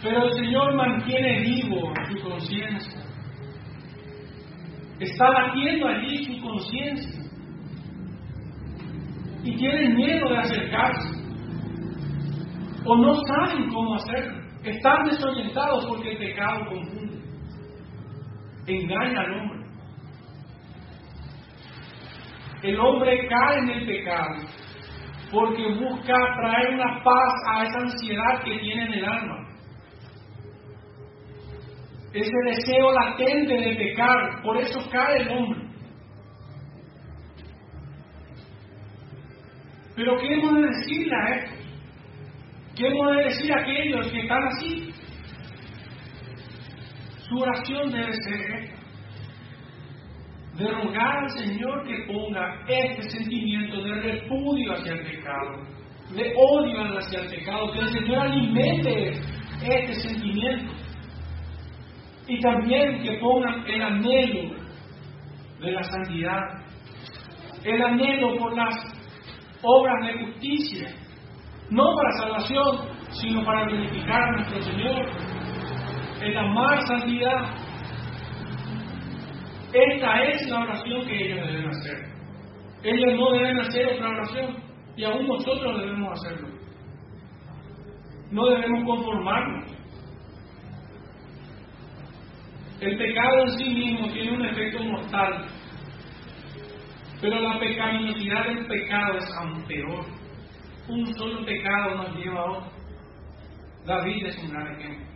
Pero 0.02 0.24
el 0.24 0.32
Señor 0.32 0.74
mantiene 0.76 1.40
vivo 1.40 1.92
su 2.08 2.22
conciencia. 2.22 3.00
Está 5.00 5.30
latiendo 5.30 5.88
allí 5.88 6.24
su 6.24 6.40
conciencia. 6.42 7.20
Y 9.42 9.56
tienen 9.56 9.96
miedo 9.96 10.28
de 10.28 10.38
acercarse. 10.38 11.20
O 12.84 12.96
no 12.96 13.14
saben 13.26 13.68
cómo 13.70 13.94
hacerlo. 13.94 14.39
Están 14.64 15.08
desorientados 15.08 15.86
porque 15.86 16.12
el 16.12 16.18
pecado 16.18 16.66
confunde. 16.66 17.20
Engaña 18.66 19.20
al 19.20 19.32
hombre. 19.32 19.60
El 22.62 22.78
hombre 22.78 23.26
cae 23.28 23.58
en 23.58 23.70
el 23.70 23.86
pecado 23.86 24.34
porque 25.32 25.62
busca 25.74 26.14
traer 26.36 26.74
una 26.74 27.02
paz 27.02 27.32
a 27.48 27.62
esa 27.64 27.78
ansiedad 27.78 28.42
que 28.44 28.58
tiene 28.58 28.84
en 28.84 28.92
el 28.94 29.04
alma. 29.04 29.46
Ese 32.12 32.36
deseo 32.44 32.92
latente 32.92 33.54
de 33.54 33.76
pecar, 33.76 34.42
por 34.42 34.56
eso 34.56 34.80
cae 34.90 35.22
el 35.22 35.28
hombre. 35.30 35.60
Pero 39.94 40.18
¿qué 40.18 40.34
hemos 40.34 40.54
de 40.54 40.66
decirle 40.66 41.14
a 41.14 41.36
esto? 41.36 41.59
¿Qué 42.80 42.86
hemos 42.86 43.14
de 43.14 43.24
decir 43.24 43.52
a 43.52 43.60
aquellos 43.60 44.10
que 44.10 44.20
están 44.20 44.42
así? 44.42 44.90
Su 47.28 47.38
oración 47.38 47.92
debe 47.92 48.10
ser 48.10 48.40
esta. 48.40 48.80
De 50.56 50.66
rogar 50.66 51.18
al 51.18 51.28
Señor 51.28 51.86
que 51.86 52.10
ponga 52.10 52.64
este 52.66 53.02
sentimiento 53.02 53.82
de 53.82 53.94
repudio 54.00 54.72
hacia 54.72 54.92
el 54.94 55.02
pecado, 55.02 55.62
de 56.14 56.32
odio 56.34 56.98
hacia 56.98 57.20
el 57.20 57.28
pecado, 57.28 57.70
que 57.70 57.80
el 57.80 57.88
Señor 57.88 58.18
alimente 58.18 59.10
este 59.62 59.94
sentimiento. 60.08 60.72
Y 62.28 62.40
también 62.40 63.02
que 63.02 63.18
pongan 63.18 63.62
el 63.66 63.82
anhelo 63.82 64.54
de 65.60 65.70
la 65.70 65.82
santidad, 65.82 66.40
el 67.62 67.82
anhelo 67.82 68.38
por 68.38 68.56
las 68.56 68.74
obras 69.60 70.06
de 70.06 70.24
justicia, 70.24 70.99
no 71.70 71.94
para 71.94 72.10
salvación, 72.18 72.88
sino 73.12 73.44
para 73.44 73.64
glorificar 73.66 74.22
a 74.22 74.32
nuestro 74.32 74.62
Señor, 74.62 75.06
el 76.20 76.36
amar 76.36 76.82
santidad. 76.86 77.54
Esta 79.72 80.22
es 80.24 80.48
la 80.48 80.60
oración 80.60 81.06
que 81.06 81.26
ellos 81.26 81.46
deben 81.46 81.68
hacer. 81.68 82.10
Ellos 82.82 83.18
no 83.18 83.32
deben 83.32 83.60
hacer 83.60 83.86
otra 83.94 84.08
oración 84.08 84.56
y 84.96 85.04
aún 85.04 85.28
nosotros 85.28 85.78
debemos 85.78 86.12
hacerlo. 86.12 86.48
No 88.32 88.46
debemos 88.46 88.84
conformarnos. 88.84 89.70
El 92.80 92.96
pecado 92.96 93.42
en 93.42 93.58
sí 93.58 93.64
mismo 93.64 94.08
tiene 94.08 94.32
un 94.32 94.46
efecto 94.46 94.82
mortal, 94.82 95.46
pero 97.20 97.40
la 97.40 97.60
pecaminosidad 97.60 98.46
del 98.46 98.66
pecado 98.66 99.18
es 99.18 99.24
aún 99.38 99.62
peor. 99.66 100.19
Un 100.90 101.14
solo 101.14 101.44
pecado 101.44 101.94
nos 101.94 102.16
lleva 102.16 102.40
a 102.40 102.50
otro. 102.50 102.70
David 103.86 104.26
es 104.26 104.38
un 104.42 104.50
gran 104.50 104.66
ejemplo. 104.74 105.06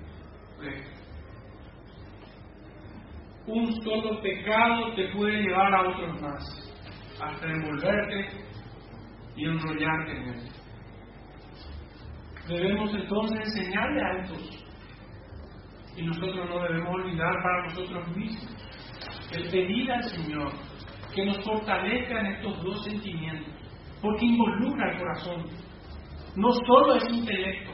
Un 3.46 3.82
solo 3.82 4.22
pecado 4.22 4.94
te 4.94 5.08
puede 5.08 5.42
llevar 5.42 5.74
a 5.74 5.88
otros 5.88 6.22
más, 6.22 6.74
hasta 7.20 7.46
envolverte 7.46 8.28
y 9.36 9.44
enrollarte 9.46 10.12
en 10.12 10.28
él. 10.28 10.48
Debemos 12.46 12.94
entonces 12.94 13.40
enseñarle 13.40 14.02
a 14.02 14.22
estos 14.22 14.64
y 15.96 16.02
nosotros 16.02 16.48
no 16.48 16.62
debemos 16.62 16.94
olvidar 16.94 17.34
para 17.42 17.62
nosotros 17.64 18.16
mismos 18.16 18.56
el 19.32 19.50
pedir 19.50 19.90
al 19.90 20.04
Señor 20.04 20.52
que 21.14 21.26
nos 21.26 21.44
fortalezca 21.44 22.20
en 22.20 22.26
estos 22.26 22.62
dos 22.62 22.84
sentimientos, 22.84 23.52
porque 24.00 24.24
involucra 24.24 24.92
el 24.92 24.98
corazón. 24.98 25.63
No 26.36 26.50
solo 26.66 26.96
es 26.96 27.04
intelecto, 27.10 27.72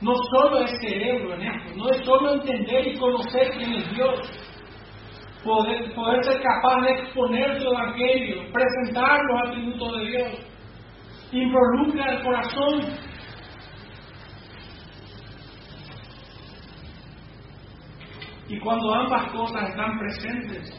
no 0.00 0.14
solo 0.30 0.60
es 0.60 0.70
cerebro 0.80 1.34
en 1.34 1.42
esto, 1.42 1.76
no 1.76 1.88
es 1.90 2.04
solo 2.04 2.34
entender 2.34 2.88
y 2.88 2.98
conocer 2.98 3.50
quién 3.56 3.72
es 3.74 3.94
Dios, 3.94 4.20
poder, 5.44 6.24
ser 6.24 6.42
capaz 6.42 6.80
de 6.82 6.92
exponer 6.92 7.60
su 7.60 7.68
evangelio, 7.68 8.42
presentar 8.52 9.20
los 9.24 9.48
atributos 9.48 9.98
de 9.98 10.06
Dios, 10.06 10.28
involucra 11.32 12.12
el 12.14 12.22
corazón 12.24 13.12
Y 18.52 18.58
cuando 18.58 18.94
ambas 18.94 19.32
cosas 19.32 19.70
están 19.70 19.98
presentes, 19.98 20.70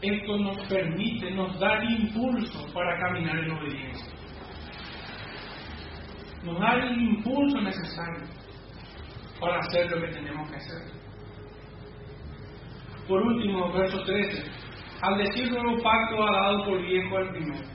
esto 0.00 0.38
nos 0.38 0.56
permite, 0.66 1.30
nos 1.32 1.60
da 1.60 1.84
impulso 1.84 2.72
para 2.72 2.98
caminar 3.00 3.38
en 3.38 3.50
obediencia. 3.50 4.12
Nos 6.44 6.58
da 6.60 6.74
el 6.74 7.00
impulso 7.00 7.60
necesario 7.60 8.26
para 9.40 9.58
hacer 9.60 9.90
lo 9.90 10.00
que 10.00 10.12
tenemos 10.12 10.50
que 10.50 10.56
hacer. 10.56 10.82
Por 13.08 13.22
último, 13.22 13.72
verso 13.72 14.02
13. 14.04 14.44
Al 15.02 15.18
decir 15.18 15.50
nuevo 15.50 15.82
pacto 15.82 16.22
ha 16.22 16.32
dado 16.32 16.64
por 16.64 16.80
viejo 16.82 17.16
al 17.16 17.30
primero. 17.30 17.66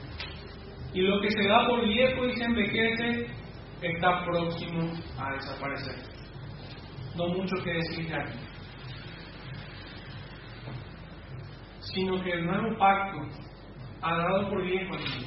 Y 0.92 1.02
lo 1.02 1.20
que 1.20 1.30
se 1.30 1.46
da 1.46 1.66
por 1.66 1.86
viejo 1.86 2.24
y 2.26 2.36
se 2.36 2.44
envejece 2.44 3.26
está 3.82 4.24
próximo 4.24 4.92
a 5.18 5.32
desaparecer. 5.34 5.96
No 7.16 7.28
mucho 7.28 7.56
que 7.62 7.72
decir 7.72 8.14
aquí. 8.14 8.50
sino 11.94 12.22
que 12.22 12.32
el 12.32 12.46
nuevo 12.46 12.78
pacto 12.78 13.18
ha 14.02 14.16
dado 14.16 14.48
por 14.48 14.62
viejo 14.62 14.94
aquí. 14.94 15.26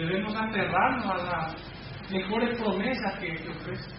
Debemos 0.00 0.34
aferrarnos 0.34 1.04
a 1.04 1.16
las 1.18 2.10
mejores 2.10 2.58
promesas 2.58 3.18
que 3.18 3.32
Él 3.32 3.50
ofrece. 3.50 3.90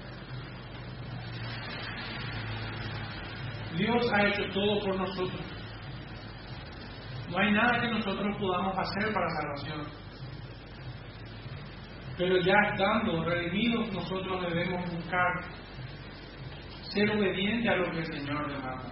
Dios 3.78 4.12
ha 4.12 4.28
hecho 4.28 4.44
todo 4.52 4.80
por 4.80 4.98
nosotros. 4.98 5.42
No 7.30 7.38
hay 7.38 7.52
nada 7.52 7.82
que 7.82 7.88
nosotros 7.90 8.36
podamos 8.40 8.76
hacer 8.80 9.14
para 9.14 9.30
salvación. 9.30 9.82
Pero 12.18 12.38
ya 12.38 12.56
estando 12.72 13.24
redimidos, 13.24 13.94
nosotros 13.94 14.42
debemos 14.42 14.92
buscar 14.92 15.42
ser 16.94 17.12
obedientes 17.12 17.72
a 17.72 17.76
lo 17.76 17.92
que 17.92 18.00
el 18.00 18.06
Señor 18.08 18.48
demanda. 18.48 18.92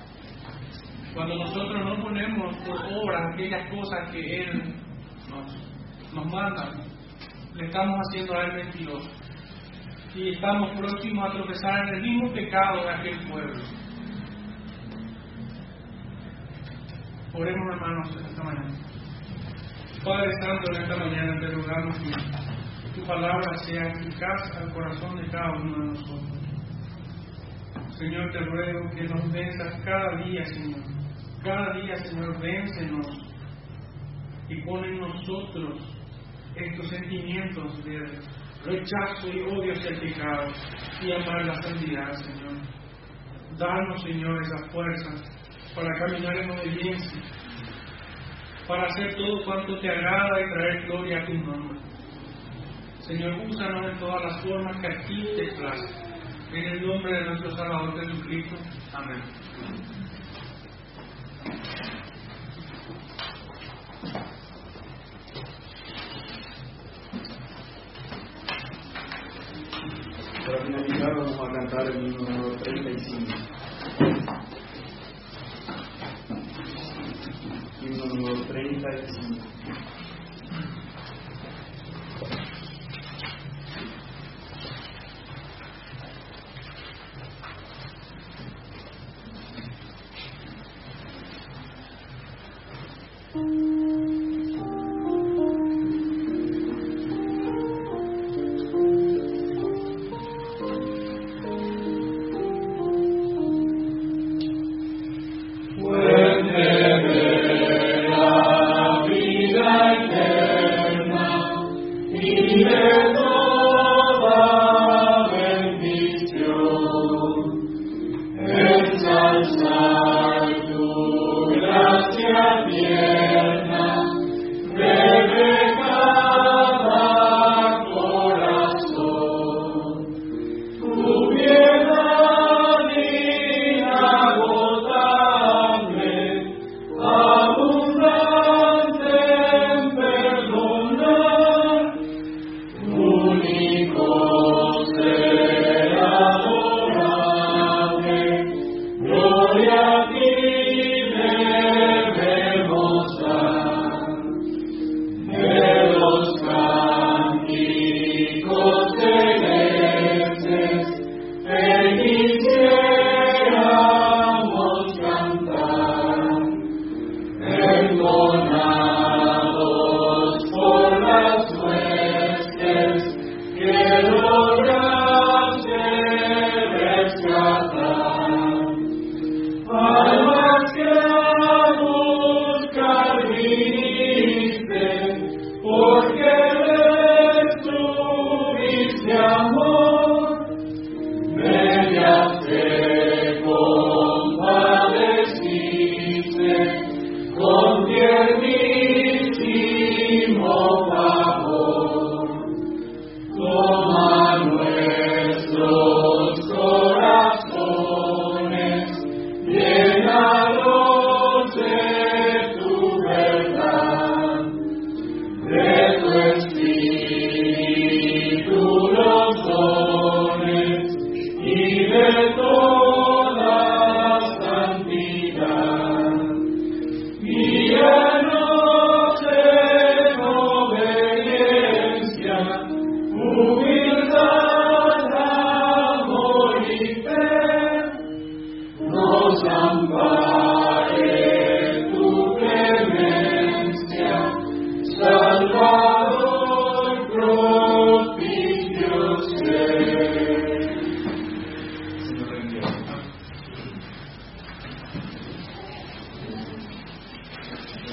Cuando 1.16 1.36
nosotros 1.38 1.86
no 1.86 2.04
ponemos 2.04 2.56
por 2.58 2.78
obra 2.78 3.34
aquellas 3.34 3.68
cosas 3.72 4.12
que 4.12 4.44
Él 4.44 4.76
nos, 5.28 6.14
nos 6.14 6.26
manda, 6.28 6.72
estamos 7.66 8.00
haciendo 8.08 8.38
a 8.38 8.46
Él 8.46 8.54
mentiroso. 8.54 9.10
Y 10.16 10.30
estamos 10.30 10.78
próximos 10.78 11.30
a 11.30 11.34
tropezar 11.34 11.88
en 11.88 11.96
el 11.96 12.02
mismo 12.02 12.34
pecado 12.34 12.84
de 12.84 12.90
aquel 12.90 13.20
pueblo. 13.30 13.64
Oremos, 17.34 17.76
hermanos, 17.76 18.16
esta 18.16 18.44
mañana. 18.44 18.76
Padre 20.04 20.32
Santo, 20.42 20.72
en 20.72 20.82
esta 20.82 20.96
mañana 20.96 21.40
te 21.40 21.48
rogamos 21.48 22.00
que 22.00 23.00
tu 23.00 23.06
palabra 23.06 23.58
sea 23.66 23.84
eficaz 23.84 24.58
al 24.58 24.74
corazón 24.74 25.16
de 25.18 25.28
cada 25.28 25.52
uno 25.52 25.78
de 25.78 25.86
nosotros. 25.88 26.40
Señor, 27.98 28.32
te 28.32 28.40
ruego 28.40 28.90
que 28.92 29.04
nos 29.04 29.32
benzas 29.32 29.82
cada 29.84 30.24
día, 30.24 30.46
Señor. 30.46 30.82
Cada 31.44 31.74
día, 31.74 31.96
Señor, 31.98 32.40
véncenos 32.42 33.08
y 34.48 34.62
pon 34.64 34.84
en 34.86 35.00
nosotros 35.00 35.99
estos 36.56 36.90
sentimientos 36.90 37.84
de 37.84 38.00
rechazo 38.66 39.28
y 39.28 39.42
odio 39.42 39.74
hacia 39.74 39.90
el 39.92 40.00
pecado 40.02 40.52
y 41.02 41.12
amar 41.12 41.46
la 41.46 41.62
santidad, 41.62 42.12
Señor. 42.14 42.58
Danos, 43.58 44.02
Señor, 44.04 44.42
esas 44.44 44.72
fuerzas 44.72 45.40
para 45.76 46.00
caminar 46.00 46.38
en 46.38 46.52
obediencia 46.52 47.22
para 48.70 48.86
hacer 48.86 49.16
todo 49.16 49.44
cuanto 49.46 49.80
te 49.80 49.90
agrada 49.90 50.42
y 50.42 50.54
traer 50.54 50.86
gloria 50.86 51.24
a 51.24 51.26
tu 51.26 51.34
nombre. 51.34 51.80
Señor, 53.00 53.34
úsanos 53.48 53.92
en 53.92 53.98
todas 53.98 54.24
las 54.24 54.44
formas 54.44 54.78
que 54.78 54.88
a 54.88 55.02
ti 55.08 55.28
te 55.36 55.56
place. 55.56 56.10
En 56.54 56.64
el 56.66 56.86
nombre 56.86 57.12
de 57.12 57.26
nuestro 57.26 57.52
Salvador 57.52 58.00
Jesucristo. 58.00 58.56
Amén. 58.94 59.24
Para 70.46 70.66
finalizar 70.66 71.14
cantar 71.80 71.96
el 71.96 72.14
número 72.14 72.58
35. 72.60 73.34
Himno 77.82 78.06
número 78.08 78.48
35. 78.48 79.59